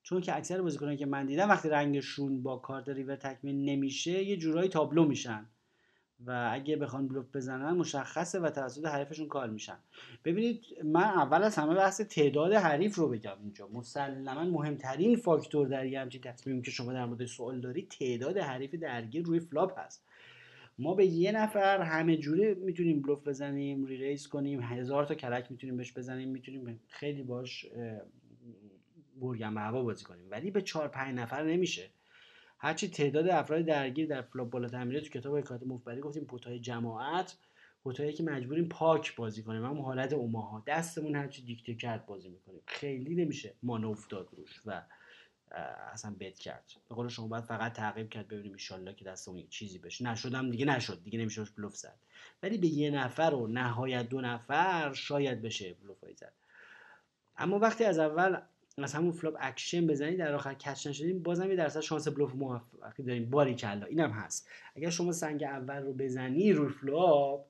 چون 0.04 0.22
که 0.22 0.38
اکثر 0.38 0.62
بازیکنان 0.62 0.98
که 0.98 1.06
من 1.06 1.26
دیدم 1.26 1.50
وقتی 1.50 1.70
رنگشون 1.70 2.44
با 2.44 2.58
کارت 2.58 2.90
ریور 2.90 3.16
تکمیل 3.16 3.70
نمیشه 3.70 4.24
یه 4.24 4.38
جورایی 4.38 4.70
تابلو 4.70 5.06
میشن. 5.06 5.50
و 6.26 6.50
اگه 6.54 6.76
بخوان 6.76 7.08
بلوف 7.08 7.36
بزنن 7.36 7.72
مشخصه 7.72 8.40
و 8.40 8.50
توسط 8.50 8.86
حریفشون 8.86 9.28
call 9.28 9.50
میشن. 9.50 9.78
ببینید 10.26 10.66
من 10.84 11.04
اول 11.04 11.44
از 11.44 11.56
همه 11.56 11.76
بحث 11.76 12.02
تعداد 12.02 12.54
حریف 12.54 12.96
رو 12.96 13.10
بگم 13.10 13.38
اینجا. 13.42 13.68
مسلما 13.68 14.44
مهمترین 14.44 15.16
فاکتور 15.16 15.68
در 15.68 15.86
یه 15.86 16.00
همچین 16.00 16.22
تصمیمی 16.22 16.62
که 16.62 16.72
شما 16.72 16.94
در 16.94 17.06
مورد 17.06 17.26
سوال 17.26 17.62
دارید 17.62 17.90
تعداد 17.90 18.38
حریف 18.38 18.76
درگیر 18.76 19.26
روی 19.26 19.40
flop 19.40 19.80
هست. 19.80 20.06
ما 20.80 20.94
به 20.94 21.06
یه 21.06 21.32
نفر 21.32 21.82
همه 21.82 22.18
جوره 22.18 22.54
می‌تونیم 22.54 23.02
بلوف 23.02 23.28
بزنیم 23.28 23.86
re-raise 23.86 24.28
کنیم 24.28 24.62
هزار 24.62 25.06
تا 25.06 25.16
کلک 25.16 25.52
می‌تونیم 25.52 25.78
بهش 25.78 25.94
بزنیم 25.94 26.30
می‌تونیم 26.30 26.80
خیلی 26.88 27.24
باش 27.24 27.66
برگم 29.22 29.56
به 29.56 29.62
هوا 29.62 29.84
بازی 29.84 30.06
کنیم. 30.06 30.26
ولی 30.32 30.52
به 30.52 30.62
چهار 30.62 30.88
پنج 30.88 31.16
نفر 31.16 31.44
نمیشه. 31.44 31.90
هرچی 32.60 32.88
تعداد 32.88 33.28
افراد 33.28 33.66
درگیر 33.66 34.08
در 34.08 34.22
بالاتر 34.22 34.84
میره 34.84 35.02
تو 35.02 35.10
کتاب 35.10 35.38
حکایت 35.38 35.64
مفبری 35.64 36.02
گفتیم 36.02 36.26
پوتای 36.26 36.60
جماعت 36.60 37.38
پوتایی 37.84 38.14
که 38.14 38.24
مجبوریم 38.24 38.70
پاک 38.70 39.16
بازی 39.16 39.44
کنیم. 39.44 39.66
اما 39.66 39.84
حالت 39.84 40.14
اوماها. 40.14 40.64
دستمون 40.68 41.16
هرچی 41.16 41.42
دیکته 41.42 41.76
کرد 41.76 42.06
بازی 42.06 42.30
می‌کنیم. 42.30 42.62
خیلی 42.66 43.16
نمیشه 43.16 43.54
مانو 43.64 43.90
افتاد 43.90 44.30
روش 44.32 44.62
و 44.66 44.82
اصلا 45.94 46.16
بد 46.20 46.34
کرد. 46.34 46.64
به 46.90 46.96
قول 46.96 47.08
شما 47.08 47.28
باید 47.28 47.44
فقط 47.44 47.74
تعقیب 47.74 48.10
کرد 48.10 48.28
ببینیم 48.28 48.58
ان 48.72 48.96
که 48.96 49.06
دست 49.06 49.28
اون 49.28 49.48
چیزی 49.50 49.80
بشه. 49.80 50.06
نشدم 50.06 50.52
دیگه 50.52 50.66
نشد. 50.66 51.04
دیگه 51.04 51.20
نمیشه 51.20 51.44
بلوف 51.58 51.76
زد. 51.76 51.96
ولی 52.44 52.58
به 52.58 52.68
یه 52.68 52.92
نفر 52.92 53.34
و 53.34 53.48
نهایت 53.48 54.10
دو 54.10 54.22
نفر 54.22 54.94
شاید 54.94 55.42
بشه 55.42 55.74
بلوف 55.74 55.98
زد. 56.16 56.34
اما 57.38 57.60
وقتی 57.60 57.84
از 57.84 58.00
اول 58.00 58.42
از 58.84 58.94
همون 58.94 59.12
flop 59.12 59.38
action 59.40 59.88
بزنید 59.88 60.20
در 60.20 60.34
آخر 60.34 60.54
catch 60.54 60.88
نشدیم 60.88 61.24
بازم 61.24 61.50
یه 61.50 61.56
درصد 61.56 61.80
شانس 61.80 62.08
بلوف 62.08 62.36
موفقی 62.36 63.04
داریم. 63.04 63.30
باری 63.30 63.56
کلا. 63.56 63.86
اینم 63.86 64.12
هست. 64.12 64.50
اگر 64.76 64.90
شما 64.90 65.12
سنگ 65.12 65.44
اول 65.44 65.82
رو 65.82 65.94
بزنی 65.94 66.54
روی 66.54 66.70
flop 66.70 67.46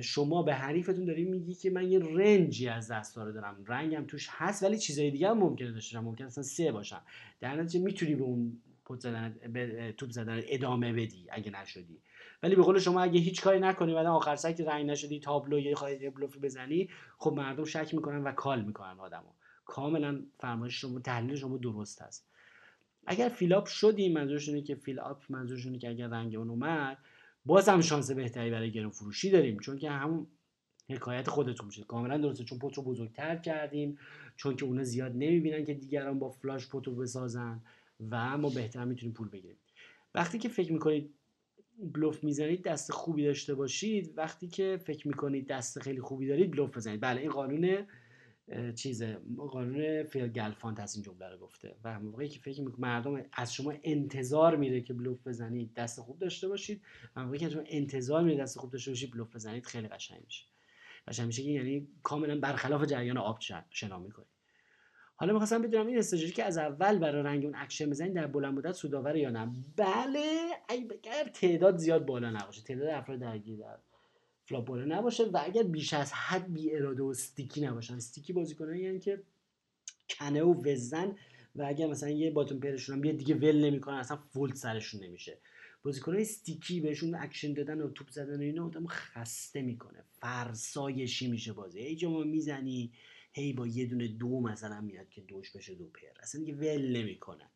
شما 0.00 0.42
به 0.42 0.54
حریفتون 0.54 1.04
داری 1.04 1.24
میگی 1.24 1.54
که 1.54 1.70
من 1.70 1.92
یه 1.92 1.98
range 1.98 2.56
ی 2.56 2.68
از 2.68 2.90
دست 2.90 3.18
رو 3.18 3.32
دارم. 3.32 3.64
رنگم 3.66 4.04
توش 4.06 4.28
هست 4.30 4.62
ولی 4.62 4.78
چیزای 4.78 5.10
دیگه 5.10 5.28
هم 5.28 5.38
ممکنه 5.38 5.72
داشته 5.72 5.96
باشم. 5.96 6.08
ممکن 6.08 6.24
اصلا 6.24 6.44
سه 6.44 6.72
باشم. 6.72 7.02
در 7.40 7.56
نتیجه 7.56 7.84
می‌تونی 7.84 8.14
به 8.14 8.22
اون 8.22 8.62
bet 8.84 9.00
زدن 9.00 9.36
به 9.52 9.94
توپ 9.96 10.10
زدن 10.10 10.40
ادامه 10.48 10.92
بدی 10.92 11.26
اگه 11.30 11.50
نشدی. 11.50 12.00
ولی 12.42 12.56
به 12.56 12.62
قول 12.62 12.78
شما 12.78 13.02
اگه 13.02 13.20
هیچ 13.20 13.42
کاری 13.42 13.60
نکنی 13.60 13.94
بعد 13.94 14.06
آخر 14.06 14.36
سر 14.36 14.52
که 14.52 14.64
رنگ 14.64 14.90
نشدی 14.90 15.20
تابلو 15.20 15.58
یه 15.58 15.74
خواهی 15.74 16.10
بلوف 16.10 16.38
بزنی 16.38 16.88
خب 17.18 17.32
مردم 17.32 17.64
شک 17.64 17.94
می‌کنن 17.94 18.22
و 18.22 18.32
call 18.32 18.64
می‌کنن 18.64 19.00
آدمو. 19.00 19.30
کاملا 19.68 20.22
فرمایش 20.38 20.80
شما 20.80 20.98
تحلیل 20.98 21.36
شما 21.36 21.56
درست 21.56 22.02
هست 22.02 22.26
اگر 23.06 23.28
fill 23.28 23.53
up 23.53 23.66
شدیم 23.66 24.12
منظورشونه 24.12 24.62
که 24.62 24.74
fill 24.74 24.98
up 24.98 25.22
منظورشونه 25.28 25.78
که 25.78 25.88
اگر 25.88 26.08
رنگ 26.08 26.34
اون 26.34 26.50
اومد 26.50 26.98
باز 27.46 27.68
شانس 27.68 28.10
بهتری 28.10 28.50
برای 28.50 28.70
گرون 28.70 28.90
فروشی 28.90 29.30
داریم. 29.30 29.58
چون 29.58 29.78
که 29.78 29.90
همون 29.90 30.26
حکایت 30.88 31.28
خودتون 31.28 31.66
میشه. 31.66 31.82
کاملا 31.82 32.18
درسته. 32.18 32.44
چون 32.44 32.58
pot 32.58 32.74
رو 32.74 32.82
بزرگتر 32.82 33.36
کردیم 33.36 33.98
چون 34.36 34.56
که 34.56 34.64
اونا 34.64 34.82
زیاد 34.82 35.12
نمی‌بینن 35.12 35.64
که 35.64 35.74
دیگران 35.74 36.18
با 36.18 36.30
flush 36.30 36.68
pot 36.68 36.86
رو 36.86 36.94
بسازن 36.94 37.60
و 38.10 38.38
ما 38.38 38.50
بهتر 38.50 38.84
می‌تونیم 38.84 39.14
پول 39.14 39.28
بگیریم. 39.28 39.56
وقتی 40.14 40.38
که 40.38 40.48
فکر 40.48 40.72
می‌کنید 40.72 41.14
بلوف 41.94 42.24
می‌زنید 42.24 42.62
دست 42.62 42.92
خوبی 42.92 43.24
داشته 43.24 43.54
باشید. 43.54 44.12
وقتی 44.16 44.48
که 44.48 44.80
فکر 44.84 45.08
می‌کنید 45.08 45.46
دست 45.46 45.80
خیلی 45.80 46.00
خوبی 46.00 46.26
دارید 46.26 46.50
بلوف 46.50 46.76
بزنید. 46.76 47.00
بله 47.00 47.20
این 47.20 47.30
قانون 47.30 47.86
چیزه 48.74 49.18
قانون 49.36 50.02
فیل 50.02 50.28
گلفاند 50.28 50.80
از 50.80 50.94
این 50.94 51.04
جمله 51.04 51.28
رو 51.28 51.38
گفته 51.38 51.74
و 51.84 52.00
موقعی 52.00 52.28
که 52.28 52.40
فکر 52.40 52.60
می‌کنه 52.60 52.80
مردم 52.80 53.24
از 53.32 53.54
شما 53.54 53.74
انتظار 53.82 54.56
میره 54.56 54.80
که 54.80 54.94
بلوف 54.94 55.26
بزنید 55.26 55.74
دست 55.74 56.00
خوب 56.00 56.18
داشته 56.18 56.48
باشید. 56.48 56.82
و 57.16 57.24
موقعی 57.24 57.38
که 57.38 57.50
شما 57.50 57.62
انتظار 57.66 58.22
میره 58.22 58.42
دست 58.42 58.58
خوب 58.58 58.70
داشته 58.70 58.90
باشید 58.90 59.10
بلوف 59.10 59.34
بزنید 59.34 59.66
خیلی 59.66 59.88
قشنگ 59.88 60.20
میشه. 60.24 60.44
قشنگ 61.08 61.26
میشه 61.26 61.42
که 61.42 61.50
یعنی 61.50 61.88
کاملا 62.02 62.40
برخلاف 62.40 62.84
جریان 62.84 63.18
آب 63.18 63.38
شنا 63.70 63.98
می‌کنید 63.98 64.28
حالا 65.16 65.32
می‌خواستم 65.32 65.62
بدونم 65.62 65.86
این 65.86 65.98
استراتژی 65.98 66.32
که 66.32 66.44
از 66.44 66.58
اول 66.58 66.98
برای 66.98 67.22
رنگ 67.22 67.44
اون 67.44 67.54
اکشن 67.56 67.90
بزنید 67.90 68.14
در 68.14 68.26
بلند 68.26 68.54
مدت 68.54 68.72
سودآور 68.72 69.16
یا 69.16 69.30
نه؟ 69.30 69.52
بله 69.76 70.48
اگر 70.68 71.28
تعداد 71.34 71.76
زیاد 71.76 72.06
بالا 72.06 72.30
نباشه. 72.30 72.62
تعداد 72.62 72.88
افراد 72.88 73.18
درگیر 73.18 73.58
در 73.58 73.78
flop 74.48 74.70
نباشه 74.70 75.24
و 75.24 75.40
اگر 75.44 75.62
بیش 75.62 75.94
از 75.94 76.12
حد 76.12 76.52
بی 76.52 76.76
اراده 76.76 77.02
و 77.02 77.06
sticky 77.06 77.60
نباشن. 77.60 77.94
sticky 77.94 78.32
بازیکنایی 78.32 78.82
یعنی 78.82 78.98
که 78.98 79.22
کنه 80.18 80.42
و 80.42 80.68
وزه‌ن 80.68 81.16
و 81.56 81.62
اگر 81.62 81.86
مثلا 81.86 82.10
یه 82.10 82.30
bottom 82.30 82.60
pair 82.60 82.83
شون 82.83 83.06
هم 83.06 83.12
دیگه 83.12 83.34
ول 83.34 83.64
نمی‌کنن 83.64 83.96
اصلا 83.96 84.16
fold 84.16 84.54
سرشون 84.54 85.04
نمیشه. 85.04 85.38
بازیکنای 85.82 86.22
sticky 86.22 86.80
بهشون 86.80 87.14
اکشن 87.14 87.52
دادن 87.52 87.80
و 87.80 87.90
توپ 87.90 88.10
زدن 88.10 88.38
و 88.38 88.42
اینا 88.42 88.66
آدمو 88.66 88.86
خسته 88.86 89.62
می‌کنه. 89.62 90.04
فرسایشی 90.20 91.30
میشه 91.30 91.52
بازی؟ 91.52 91.80
ای 91.80 91.96
جمع 91.96 92.24
می‌زنی 92.24 92.92
هی 93.32 93.52
با 93.52 93.66
یه 93.66 93.86
دونه 93.86 94.08
دو 94.08 94.40
مثلا 94.40 94.80
میاد 94.80 95.08
که 95.08 95.20
دوش 95.20 95.56
بشه 95.56 95.74
دو 95.74 95.86
pair. 95.86 96.10
اصلا 96.20 96.40
دیگه 96.40 96.54
ول 96.54 96.96
نمی‌کنن. 96.96 97.48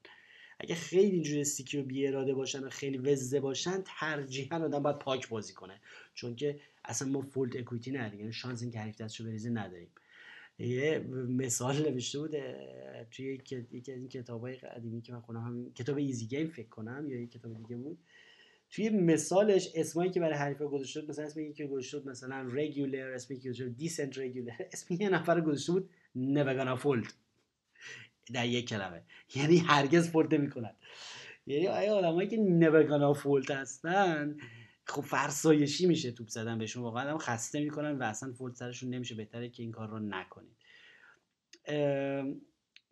اگه 0.62 0.74
خیلی 0.74 1.10
اینجوری 1.10 1.40
sticky 1.40 1.78
و 1.78 1.82
بی 1.82 2.06
اراده 2.06 2.34
باشن 2.34 2.64
و 2.64 2.70
خیلی 2.70 2.98
وزه 2.98 3.40
باشن 3.40 3.82
ترجیحا 3.86 4.64
آدم 4.64 4.82
باید 4.82 4.98
پاک 4.98 5.28
بازی 5.28 5.52
کنه. 5.52 5.80
چون 6.14 6.36
که 6.36 6.60
اصلا 6.84 7.08
ما 7.08 7.20
fold 7.20 7.56
equity 7.56 7.90
نداریم 7.90 8.20
یعنی 8.20 8.32
شانس 8.32 8.62
این 8.62 8.70
که 8.70 8.78
حریف 8.78 9.00
دستشو 9.00 9.24
بریزه 9.24 9.50
نداریم. 9.50 9.88
یه 10.58 10.98
مثال 11.28 11.76
نوشته 11.76 12.18
بود 12.18 12.36
توی 13.10 13.34
یکی 13.34 13.56
از 13.56 13.98
این 13.98 14.08
کتابای 14.08 14.56
قدیمی 14.56 15.02
که 15.02 15.12
من 15.12 15.20
خونم 15.20 15.40
هم 15.40 15.72
کتاب 15.74 15.96
Easy 15.96 16.26
Game 16.26 16.48
فکر 16.48 16.68
کنم 16.68 17.06
یا 17.08 17.20
یک 17.20 17.30
کتاب 17.30 17.56
دیگه 17.56 17.76
بود. 17.76 17.98
توی 18.70 18.90
مثالش 18.90 19.68
اسمایی 19.74 20.10
که 20.10 20.20
برای 20.20 20.34
حریفا 20.34 20.66
گذاشته 20.66 21.00
بود 21.00 21.10
مثلا 21.10 21.24
اسم 21.24 21.40
یکی 21.40 21.52
که 21.52 21.66
گذاشته 21.66 21.98
بود 21.98 22.08
مثلا 22.08 22.48
regular 22.52 23.12
اسم 23.12 23.34
یکی 23.34 23.48
گذاشته 23.48 23.64
بود 23.64 23.76
decent 23.76 24.18
regular 24.18 24.52
اسم 24.72 24.94
یه 24.94 25.08
نفر 25.08 25.40
گذاشته 25.40 25.72
بود 25.72 25.90
not 26.14 26.38
gonna 26.38 26.76
fold 26.76 27.12
در 28.34 28.46
یک 28.46 28.68
کلمه. 28.68 29.02
یعنی 29.34 29.58
هرگز 29.58 30.10
fold 30.10 30.34
نمی‌کنن. 30.34 30.74
یعنی 31.46 31.68
آیا 31.68 31.94
آدمایی 31.94 32.28
که 32.28 32.36
نوگانا 32.36 33.12
فولد 33.12 33.50
هستن 33.50 34.36
خب 34.86 35.00
فرسایشی 35.00 35.86
میشه 35.86 36.12
توپ 36.12 36.28
زدن 36.28 36.58
بهشون. 36.58 36.82
واقعا 36.82 37.10
هم 37.10 37.18
خسته 37.18 37.60
می‌کنن 37.60 37.98
و 37.98 38.02
اصلا 38.02 38.32
فولد 38.32 38.54
سرشون 38.54 38.90
نمیشه. 38.90 39.14
بهتره 39.14 39.48
که 39.48 39.62
این 39.62 39.72
کار 39.72 39.88
رو 39.88 39.98
نکنید 39.98 40.56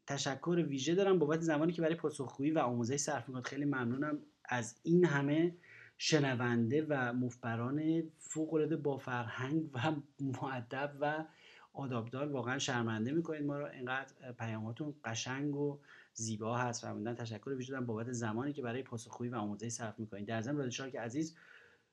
تشکر 0.06 0.64
ویژه 0.68 0.94
دارم 0.94 1.18
بابت 1.18 1.40
زمانی 1.40 1.72
که 1.72 1.82
برای 1.82 1.94
پاسخگویی 1.94 2.50
و 2.50 2.58
آموزش 2.58 2.96
صرف 2.96 3.28
می‌کنید. 3.28 3.46
خیلی 3.46 3.64
ممنونم 3.64 4.18
از 4.44 4.80
این 4.82 5.04
همه 5.04 5.56
شنونده 5.98 6.86
و 6.88 7.12
مفبران 7.12 8.02
فوق 8.18 8.54
العاده 8.54 8.76
با 8.76 8.98
فرهنگ 8.98 9.70
و 9.74 9.92
معدب 10.20 10.96
و 11.00 11.24
آدابدار 11.72 12.32
واقعا 12.32 12.58
شرمنده 12.58 13.12
می‌کنید. 13.12 13.42
ما 13.42 13.58
رو 13.58 13.66
اینقدر 13.66 14.32
پیاماتون 14.38 14.94
قشنگ 15.04 15.56
و 15.56 15.78
زیبا 16.12 16.58
هست. 16.58 16.82
فرمودن 16.82 17.14
تشکر 17.14 17.50
ویژه 17.50 17.80
بابت 17.80 18.12
زمانی 18.12 18.52
که 18.52 18.62
برای 18.62 18.82
پاسخگویی 18.82 19.30
و 19.30 19.36
آموزش 19.36 19.68
صرف 19.68 19.98
می‌کنید. 19.98 20.28
در 20.28 20.40
ضمن 20.40 20.70
رادیو 20.78 21.00
عزیز 21.00 21.36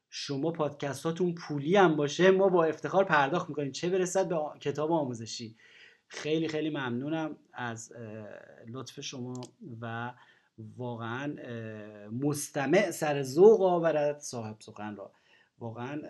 شما 0.10 0.52
پادکستاتون 0.52 1.36
پولی 1.36 1.76
هم 1.76 1.96
باشه 1.96 2.32
ما 2.32 2.50
با 2.50 2.66
افتخار 2.66 3.04
پرداخت 3.04 3.50
می‌کنیم. 3.50 3.72
چه 3.72 3.90
برسد 3.90 4.30
به 4.30 4.40
کتاب 4.60 4.92
آموزشی؟ 4.92 5.56
خیلی 6.08 6.48
خیلی 6.48 6.70
ممنونم 6.70 7.36
از 7.54 7.94
لطف 8.68 9.02
شما 9.02 9.42
و 9.82 10.14
واقعا 10.58 11.36
مستمع 12.12 12.92
سر 12.92 13.22
ذوق 13.22 13.62
آورد 13.62 14.20
صاحب 14.20 14.56
سخن 14.60 14.96
را. 14.96 15.12
واقعا 15.60 16.02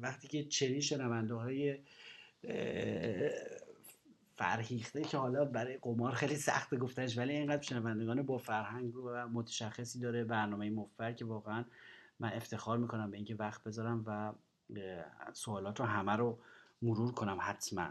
وقتی 0.00 0.28
که 0.28 0.44
چنین 0.44 0.80
شنونده 0.80 1.34
های 1.34 1.78
فرهیخته 4.36 5.02
که 5.02 5.16
حالا 5.16 5.44
برای 5.44 5.78
قمار 5.82 6.12
خیلی 6.12 6.36
سخت 6.36 6.74
گفتنش 6.74 7.18
ولی 7.18 7.32
اینقدر 7.32 7.62
شنوندگان 7.62 8.22
با 8.22 8.38
فرهنگ 8.38 8.96
و 8.96 9.28
متشخصی 9.28 10.00
داره 10.00 10.24
برنامه 10.24 10.70
مفر 10.70 11.12
که 11.12 11.24
واقعا 11.24 11.64
من 12.20 12.32
افتخار 12.32 12.78
می‌کنم 12.78 13.10
به 13.10 13.16
اینکه 13.16 13.34
وقت 13.34 13.64
بذارم 13.64 14.04
و 14.06 14.32
سوالات 15.32 15.80
رو 15.80 15.86
همه 15.86 16.12
رو 16.12 16.38
مرور 16.82 17.12
کنم 17.12 17.38
حتما. 17.40 17.88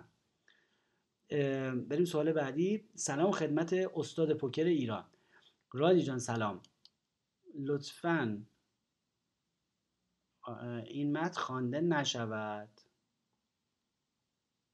بریم 1.90 2.06
سوال 2.06 2.32
بعدی. 2.32 2.90
سلام 2.96 3.32
خدمت 3.32 3.74
استاد 3.74 4.34
پوکر 4.34 4.64
ایران. 4.64 5.06
رادی 5.74 6.02
جان 6.02 6.20
سلام. 6.20 6.62
لطفا 7.60 8.42
این 10.86 11.18
متن 11.18 11.42
خوانده 11.42 11.82
نشود. 11.82 12.73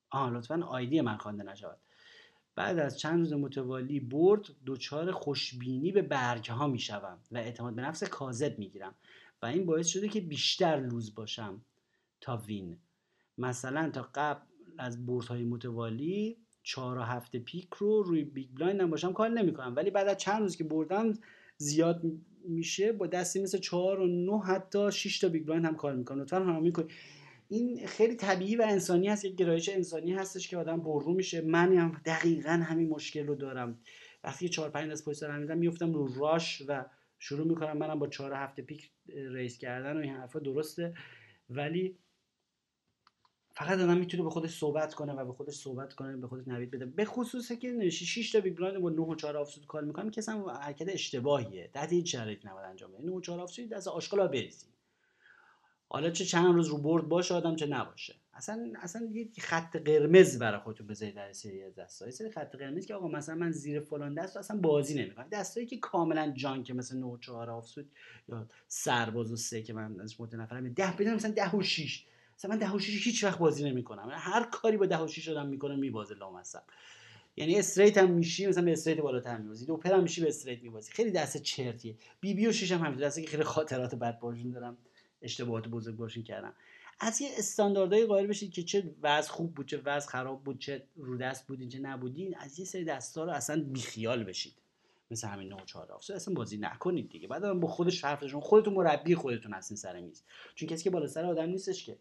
آها 0.10 0.30
لطفا 0.30 0.62
ID 0.64 1.02
من 1.02 1.18
خوانده 1.18 1.44
نشود. 1.44 1.78
بعد 2.56 2.80
از 2.80 3.00
چند 3.00 3.20
روز 3.20 3.34
متوالی 3.34 4.00
برد 4.00 4.46
دچار 4.66 5.12
خوشبینی 5.12 5.92
به 5.92 6.02
برگ 6.02 6.50
ها 6.50 6.76
و 7.32 7.38
اعتماد 7.38 7.76
به 7.76 7.82
نفس 7.82 8.04
کاذب 8.04 8.60
می 8.60 8.70
گیرم 8.70 8.96
و 9.42 9.46
این 9.46 9.66
باعث 9.66 9.88
شده 9.88 10.08
که 10.08 10.22
بیشتر 10.22 10.76
lose 10.76 11.16
باشم 11.16 11.62
تا 12.22 12.38
win. 12.38 12.78
مثلا 13.38 13.90
تا 13.90 14.10
قبل 14.16 14.42
از 14.78 15.06
برد 15.06 15.26
های 15.26 15.44
متوالی 15.44 16.38
چهار 16.64 16.98
و 16.98 17.02
هفت 17.02 17.40
پیک 17.40 17.74
رو 17.74 18.04
روی 18.04 18.24
big 18.24 18.50
blind 18.56 18.82
هم 18.82 18.90
باشم 18.90 19.14
call 19.14 19.30
نمی‌کنم. 19.30 19.76
ولی 19.76 19.90
بعد 19.90 20.08
از 20.08 20.18
چند 20.18 20.42
روز 20.42 20.56
که 20.56 20.64
بردم 20.64 21.14
زیاد 21.58 22.02
میشه 22.44 22.92
با 22.92 23.08
دستی 23.08 23.44
مثل 23.44 23.58
چهار 23.58 24.00
و 24.00 24.08
نه 24.08 24.44
حتی 24.44 24.92
6 24.92 25.20
تا 25.20 25.30
big 25.30 25.46
blind 25.46 25.66
هم 25.66 25.76
call 25.76 25.96
می‌کنم. 25.96 26.22
لطفا 26.22 26.40
راهنمایی 26.40 26.72
کنید. 26.72 26.92
این 27.52 27.88
خیلی 27.88 28.16
طبیعی 28.16 28.56
و 28.56 28.62
انسانی 28.62 29.08
هست 29.08 29.26
یک 29.26 29.36
گرایش 29.36 29.70
انسانی 29.70 30.14
هستش 30.14 30.48
که 30.48 30.58
آدم 30.58 30.80
پررو 30.80 31.14
میشه. 31.14 31.42
من 31.42 31.78
هم 31.78 32.02
دقیقا 32.06 32.50
همین 32.50 32.90
مشکل 32.90 33.28
رو 33.28 33.36
دارم. 33.36 33.80
وقتی 34.24 34.50
چهار 34.50 34.70
پنج 34.70 34.92
از 34.92 35.06
پشت 35.06 35.24
میدم 35.24 35.58
میفتم 35.58 35.94
رو 35.94 36.14
rush 36.20 36.64
و 36.68 36.86
شروع 37.20 37.48
می‌کنم 37.48 37.78
منم 37.78 38.00
با 38.00 38.08
چهار 38.08 38.34
هفت 38.34 38.62
پیک 38.62 38.92
raise 39.08 39.58
کردن 39.58 39.98
و 39.98 40.00
این 40.00 40.14
حرفا 40.14 40.40
درسته. 40.40 40.94
ولی 41.50 41.98
فقط 43.52 43.80
آدم 43.80 43.98
می‌تونه 43.98 44.24
به 44.24 44.30
خودش 44.30 44.58
صحبت 44.58 44.94
کنه 44.94 45.14
و 45.14 45.26
به 45.26 45.34
خودش 45.34 45.54
صحبت 45.54 45.94
کنه 45.94 46.18
به 46.18 46.28
خودش 46.28 46.48
نوید 46.48 46.72
بده. 46.72 46.86
به 46.86 47.06
خصوص 47.06 47.52
که 47.52 47.72
نشی 47.72 48.06
6 48.06 48.32
تا 48.32 48.40
big 48.40 48.58
با 48.58 48.90
9 48.90 49.02
و 49.02 49.16
4 49.16 49.38
offsuit 49.38 49.66
call 49.66 49.84
می‌کنم 49.84 50.10
که 50.10 50.20
اصلا 50.20 50.54
حرکت 50.54 50.90
اشتباهیه. 50.90 51.70
تحت 51.74 51.94
هیچ 51.94 52.12
شرایطی 52.12 52.48
نباید 52.48 52.66
انجام 52.66 52.92
بده 52.92 53.04
9 53.04 53.12
و 53.12 53.22
4 53.22 53.40
offsuit 53.40 53.74
از 53.74 53.88
آشغالا 53.88 54.28
بریزی. 54.28 54.68
حالا 55.92 56.10
چه 56.10 56.26
چند 56.26 56.56
روز 56.56 56.68
رو 56.68 56.78
برد 56.78 57.08
باشه 57.08 57.34
آدم 57.34 57.56
چه 57.56 57.66
نباشه. 57.66 58.16
اصلا 58.34 58.74
اصلا 58.82 59.10
یه 59.12 59.30
خط 59.40 59.76
قرمز 59.76 60.40
برای 60.40 60.60
خودتون 60.60 60.88
بذارید 60.88 61.16
در 61.16 61.34
سری 61.34 61.64
از 61.64 61.76
دستای 61.76 62.12
سری 62.12 62.30
خط 62.32 62.56
قرمز 62.56 62.86
که 62.86 62.94
آقا 62.94 63.08
مثلا 63.08 63.36
من 63.36 63.52
زیر 63.52 63.80
فلان 63.80 64.14
دست 64.14 64.38
اصلا 64.38 64.58
بازی 64.58 65.02
نمی‌کنم. 65.02 65.28
دستایی 65.32 65.66
که 65.66 65.78
کاملا 65.78 66.34
جان 66.36 66.64
که 66.64 66.74
مثل 66.74 66.98
9 66.98 67.18
4 67.22 67.50
آفسود 67.50 67.92
یا 68.30 68.48
سرباز 68.68 69.32
و 69.32 69.36
سه 69.36 69.62
که 69.62 69.74
من 69.74 70.02
ازش 70.02 70.20
متنفرم 70.20 70.74
10 70.74 70.92
بدون 70.92 71.14
مثلا 71.14 71.32
10 71.32 71.56
و 71.56 71.62
6 71.62 72.06
مثلا 72.38 72.52
من 72.52 72.58
10 72.58 72.74
و 72.74 72.80
6 72.80 73.08
هیچ 73.08 73.24
وقت 73.24 73.40
بازی 73.40 73.70
نمی‌کنم. 73.70 74.10
هر 74.12 74.44
کاری 74.44 74.78
با 74.78 74.86
10 74.86 75.04
و 75.04 75.08
6 75.08 75.30
آدم 75.30 75.48
می‌کنه 75.48 75.76
میبازه 75.76 76.16
لامصب. 76.16 76.64
یعنی 77.38 77.60
استریت 77.60 77.98
هم 77.98 78.12
میشی 78.12 78.48
مثلا 78.48 78.66
به 78.66 78.72
استریت 78.72 79.00
بالاتر 79.00 79.38
میبازی. 79.38 79.66
دوپر 79.66 79.94
هم 79.94 80.04
میشی 80.04 80.22
به 80.22 80.28
استریت 80.28 80.64
میبازی. 80.64 80.92
خیلی 80.92 81.12
دست 81.12 81.38
چرتیه. 81.38 81.96
بی 82.20 82.34
بی 82.34 82.48
و 82.48 82.52
6 82.52 82.72
هم 82.72 82.86
همین 82.86 83.00
دسته 83.00 83.22
که 83.22 83.28
خیلی 83.28 83.44
خاطرات 83.44 83.96
بد 83.96 84.20
باشون 84.20 84.52
دارم. 84.52 84.78
اشتباهات 85.22 85.68
بزرگ 85.68 85.96
باشین 85.96 86.24
کردم. 86.24 86.54
از 87.00 87.22
یه 87.22 87.30
استانداردهای 87.38 88.06
قائل 88.06 88.28
بشید 88.28 88.54
که 88.54 88.64
چه 88.64 88.96
وضع 89.02 89.32
خوب 89.32 89.56
بود 89.56 89.68
چه 89.68 89.82
وضع 89.86 90.10
خراب 90.10 90.44
بود 90.44 90.60
چه 90.60 90.84
رو 90.96 91.18
دست 91.18 91.48
بودین 91.48 91.70
چه 91.70 91.80
نبودین 91.80 92.38
از 92.38 92.60
یه 92.60 92.66
سری 92.66 92.86
دستا 92.86 93.24
رو 93.24 93.32
اصلا 93.32 93.64
بیخیال 93.64 94.24
بشید. 94.24 94.54
مثل 95.12 95.28
همین 95.28 95.50
نوع 95.50 95.66
چهار 95.66 95.92
آفسر 95.92 96.14
اصلا 96.14 96.34
بازی 96.34 96.58
نکنید 96.58 97.10
دیگه. 97.10 97.28
بعد 97.28 97.54
با 97.54 97.68
خودش 97.68 98.06
حرفشون 98.06 98.42
خودتون 98.42 98.74
مربی 98.74 99.16
خودتون 99.16 99.54
هستین 99.54 99.78
سر 99.78 100.02
میز. 100.02 100.24
چون 100.56 100.70
کسی 100.70 100.84
که 100.84 100.90
بالا 100.90 101.08
سر 101.08 101.26
آدم 101.26 101.50
نیستش 101.50 101.86
که. 101.86 101.98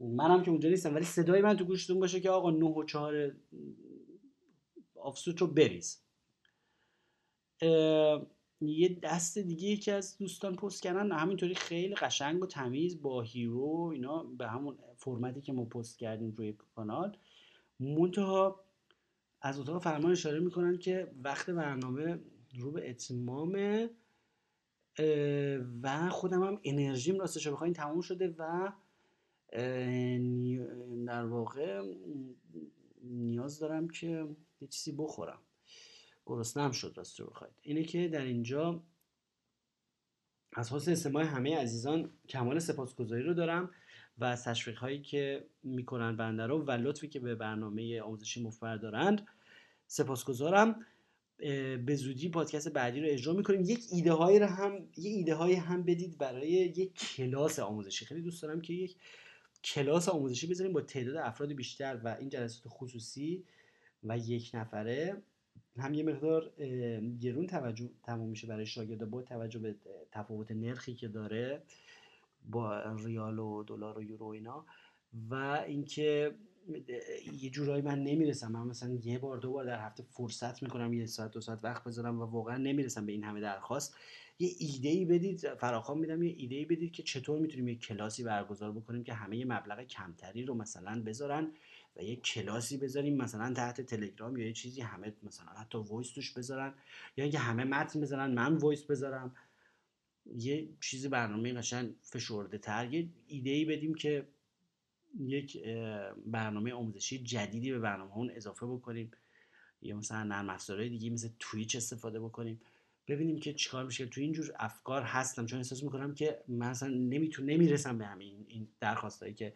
منم 0.00 0.42
که 0.42 0.50
اونجا 0.50 0.68
نیستم 0.68 0.94
ولی 0.94 1.04
صدای 1.04 1.40
من 1.40 1.56
تو 1.56 1.64
گوشتون 1.64 2.00
باشه 2.00 2.20
که 2.20 2.30
آقا 2.30 2.50
9 2.50 2.64
و 2.66 2.84
4 2.84 3.32
آفسوت 4.94 5.40
رو 5.40 5.46
بریز. 5.46 6.00
یه 8.60 8.98
دست 9.02 9.38
دیگه 9.38 9.68
یکی 9.68 9.90
از 9.90 10.18
دوستان 10.18 10.54
پست 10.54 10.82
کردن. 10.82 11.12
همینطوری 11.12 11.54
خیلی 11.54 11.94
قشنگ 11.94 12.42
و 12.42 12.46
تمیز 12.46 13.02
با 13.02 13.22
هیرو 13.22 13.90
اینا 13.94 14.22
به 14.22 14.48
همون 14.48 14.78
فرمتی 14.96 15.40
که 15.40 15.52
ما 15.52 15.64
پست 15.64 15.98
کردیم 15.98 16.30
روی 16.30 16.52
کانال. 16.74 17.16
منتها 17.80 18.64
از 19.40 19.60
اتاق 19.60 19.82
فرمان 19.82 20.12
اشاره 20.12 20.40
می‌کنن 20.40 20.78
که 20.78 21.12
وقت 21.22 21.50
برنامه 21.50 22.20
رو 22.58 22.70
به 22.70 22.90
اتمام 22.90 23.88
و 25.82 26.08
خودم 26.10 26.42
هم 26.42 26.60
انرژیم 26.64 27.18
راستش 27.18 27.48
بخواین 27.48 27.74
تموم 27.74 28.00
شده 28.00 28.34
و 28.38 28.72
در 31.06 31.24
واقع 31.24 31.82
نیاز 33.02 33.58
دارم 33.58 33.88
که 33.88 34.36
یه 34.60 34.68
چیزی 34.68 34.92
بخورم. 34.92 35.38
گرسنه 36.26 36.72
شد 36.72 36.92
راست 36.96 37.20
رو 37.20 37.26
بخواید. 37.26 37.52
اینه 37.62 37.84
که 37.84 38.08
در 38.08 38.24
اینجا 38.24 38.82
از 40.52 40.72
حسن 40.72 40.92
استماع 40.92 41.24
همه 41.24 41.56
عزیزان 41.56 42.10
کمال 42.28 42.58
سپاسگزاری 42.58 43.22
رو 43.22 43.34
دارم 43.34 43.70
و 44.18 44.24
از 44.24 44.44
تشویق 44.44 44.78
هایی 44.78 45.02
که 45.02 45.44
می‌کنن 45.62 46.16
بنده 46.16 46.46
رو 46.46 46.64
و 46.64 46.70
لطفی 46.70 47.08
که 47.08 47.20
به 47.20 47.34
برنامه 47.34 48.00
آموزشی 48.00 48.42
مفبر 48.42 48.76
دارند 48.76 49.26
سپاسگزارم. 49.86 50.86
به 51.86 51.94
زودی 51.96 52.28
پادکست 52.28 52.68
بعدی 52.72 53.00
رو 53.00 53.06
اجرا 53.08 53.32
می‌کنیم. 53.32 53.60
یک 53.60 53.80
ایده 53.92 54.12
هایی 54.12 54.38
رو 54.38 54.46
هم 54.46 54.88
یه 54.96 55.10
ایده 55.10 55.34
هایی 55.34 55.54
هم 55.54 55.82
بدید 55.82 56.18
برای 56.18 56.48
یک 56.48 56.94
کلاس 56.94 57.58
آموزشی. 57.58 58.04
خیلی 58.04 58.22
دوست 58.22 58.42
دارم 58.42 58.60
که 58.60 58.72
یک 58.72 58.96
کلاس 59.64 60.08
آموزشی 60.08 60.46
بذاریم 60.46 60.72
با 60.72 60.80
تعداد 60.80 61.16
افراد 61.16 61.52
بیشتر 61.52 62.00
و 62.04 62.16
این 62.20 62.28
جلسات 62.28 62.62
خصوصی 62.66 63.44
و 64.02 64.18
یک 64.18 64.50
نفره. 64.54 65.22
هم 65.78 65.94
یه 65.94 66.02
مقدار 66.02 66.50
گرون 67.20 67.46
توجه 67.46 67.90
تموم 68.02 68.28
میشه 68.28 68.46
برای 68.46 68.66
شاگرد 68.66 69.10
با 69.10 69.22
توجه 69.22 69.58
به 69.58 69.74
تفاوت 70.12 70.50
نرخی 70.50 70.94
که 70.94 71.08
داره 71.08 71.62
با 72.50 72.92
ریال 72.92 73.38
و 73.38 73.64
دلار 73.64 73.98
و 73.98 74.02
یورو 74.02 74.26
اینا 74.26 74.66
و 75.30 75.34
اینکه 75.66 76.34
یه 77.40 77.50
جورایی 77.50 77.82
من 77.82 78.02
نمی‌رسم. 78.02 78.52
من 78.52 78.66
مثلا 78.66 78.98
یه 79.02 79.18
بار 79.18 79.38
دو 79.38 79.52
بار 79.52 79.64
در 79.64 79.86
هفته 79.86 80.02
فرصت 80.02 80.62
می‌کنم 80.62 80.92
یه 80.92 81.06
ساعت 81.06 81.30
دو 81.30 81.40
ساعت 81.40 81.64
وقت 81.64 81.84
بذارم 81.84 82.20
و 82.20 82.24
واقعا 82.24 82.56
نمی‌رسم 82.56 83.06
به 83.06 83.12
این 83.12 83.24
همه 83.24 83.40
درخواست. 83.40 83.96
یه 84.38 84.50
ایده 84.58 84.88
ای 84.88 85.04
بدید 85.04 85.54
فراخوان 85.54 85.98
میدم 85.98 86.22
یه 86.22 86.34
ایده 86.36 86.56
ای 86.56 86.64
بدید 86.64 86.92
که 86.92 87.02
چطور 87.02 87.38
می‌تونیم 87.38 87.68
یه 87.68 87.74
کلاسی 87.74 88.24
برگزار 88.24 88.72
بکنیم 88.72 89.04
که 89.04 89.14
همه 89.14 89.36
یه 89.36 89.44
مبلغ 89.44 89.82
کمتری 89.82 90.44
رو 90.44 90.54
مثلا 90.54 91.02
بذارن. 91.02 91.52
و 91.96 92.02
یه 92.02 92.16
کلاسی 92.16 92.76
بذاریم 92.76 93.16
مثلا 93.16 93.54
تحت 93.54 93.80
تلگرام 93.80 94.36
یا 94.36 94.46
یه 94.46 94.52
چیزی 94.52 94.80
همه 94.80 95.12
مثلا 95.22 95.46
حتی 95.46 95.78
voice 95.78 96.10
توش 96.10 96.32
بذارن 96.32 96.74
یا 97.16 97.24
اینکه 97.24 97.38
همه 97.38 97.64
متن 97.64 98.00
بذارن 98.00 98.30
من 98.30 98.56
voice 98.56 98.82
بذارم. 98.82 99.36
یه 100.36 100.68
چیزی 100.80 101.08
برنامه 101.08 101.52
قشنگ 101.52 101.94
فشرده 102.02 102.58
تر 102.58 102.94
یه 102.94 103.08
ایده 103.26 103.50
ای 103.50 103.64
بدیم 103.64 103.94
که 103.94 104.28
یک 105.18 105.62
برنامه 106.26 106.72
آموزشی 106.72 107.18
جدیدی 107.18 107.72
به 107.72 107.78
برنامه 107.78 108.16
اون 108.16 108.30
اضافه 108.30 108.66
بکنیم. 108.66 109.10
یا 109.82 109.96
مثلا 109.96 110.24
نرم 110.24 110.50
افزارهای 110.50 110.88
دیگه 110.88 111.10
مثل 111.10 111.28
Twitch 111.38 111.76
استفاده 111.76 112.20
بکنیم. 112.20 112.60
ببینیم 113.08 113.38
که 113.38 113.54
چیکار 113.54 113.84
میشه. 113.84 114.06
تو 114.06 114.20
اینجور 114.20 114.52
افکار 114.58 115.02
هستم. 115.02 115.46
چون 115.46 115.58
احساس 115.58 115.82
می‌کنم 115.82 116.14
که 116.14 116.44
من 116.48 116.66
اصلا 116.66 116.88
نمیتون 116.88 117.46
نمی‌رسم 117.46 117.98
به 117.98 118.06
همین 118.06 118.46
این 118.48 118.68
درخواستایی 118.80 119.34
که 119.34 119.54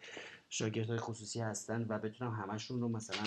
های 0.61 0.97
خصوصی 0.97 1.39
هستن 1.39 1.85
و 1.89 1.99
بتونم 1.99 2.31
همشون 2.31 2.81
رو 2.81 2.89
مثلا 2.89 3.23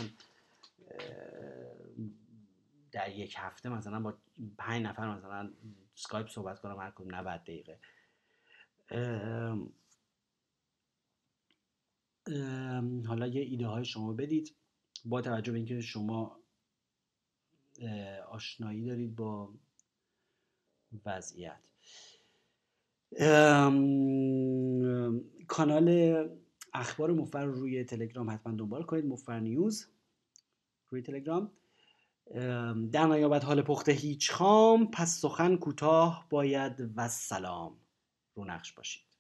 در 2.93 3.17
یک 3.17 3.35
هفته 3.39 3.69
مثلا 3.69 4.01
با 4.01 4.15
پنج 4.59 4.87
نفر 4.87 5.17
مثلا 5.17 5.53
سکایپ 5.95 6.29
صحبت 6.29 6.61
کنم 6.61 6.79
هر 6.79 6.91
کدوم 6.91 7.15
90 7.15 7.41
دقیقه. 7.41 7.79
حالا 13.07 13.27
یه 13.27 13.43
ایده 13.43 13.67
های 13.67 13.85
شما 13.85 14.13
بدید. 14.13 14.57
با 15.05 15.21
توجه 15.21 15.53
به 15.53 15.59
اینکه 15.59 15.81
شما 15.81 16.41
آشنایی 18.29 18.85
دارید 18.85 19.17
با 19.17 19.55
وضعیت. 21.07 21.69
کانال 25.49 26.29
اخبار 26.75 27.13
مفر 27.13 27.45
روی 27.45 27.85
تلگرام 27.85 28.31
حتما 28.31 28.53
دنبال 28.53 28.83
کنید 28.83 29.05
مفر 29.05 29.41
نیوز 29.41 29.87
روی 30.91 31.03
تلگرام. 31.03 31.53
در 32.93 33.07
نیابت 33.07 33.45
حال 33.45 33.63
پخته 33.63 33.93
هیچ 33.93 34.33
خام 34.33 34.91
پس 34.91 35.19
سخن 35.21 35.57
کوتاه 35.57 36.27
باید 36.31 36.91
و 36.97 37.09
سلام 37.09 37.77
رو 38.35 38.45
نقش 38.45 38.73
باشید. 38.73 39.14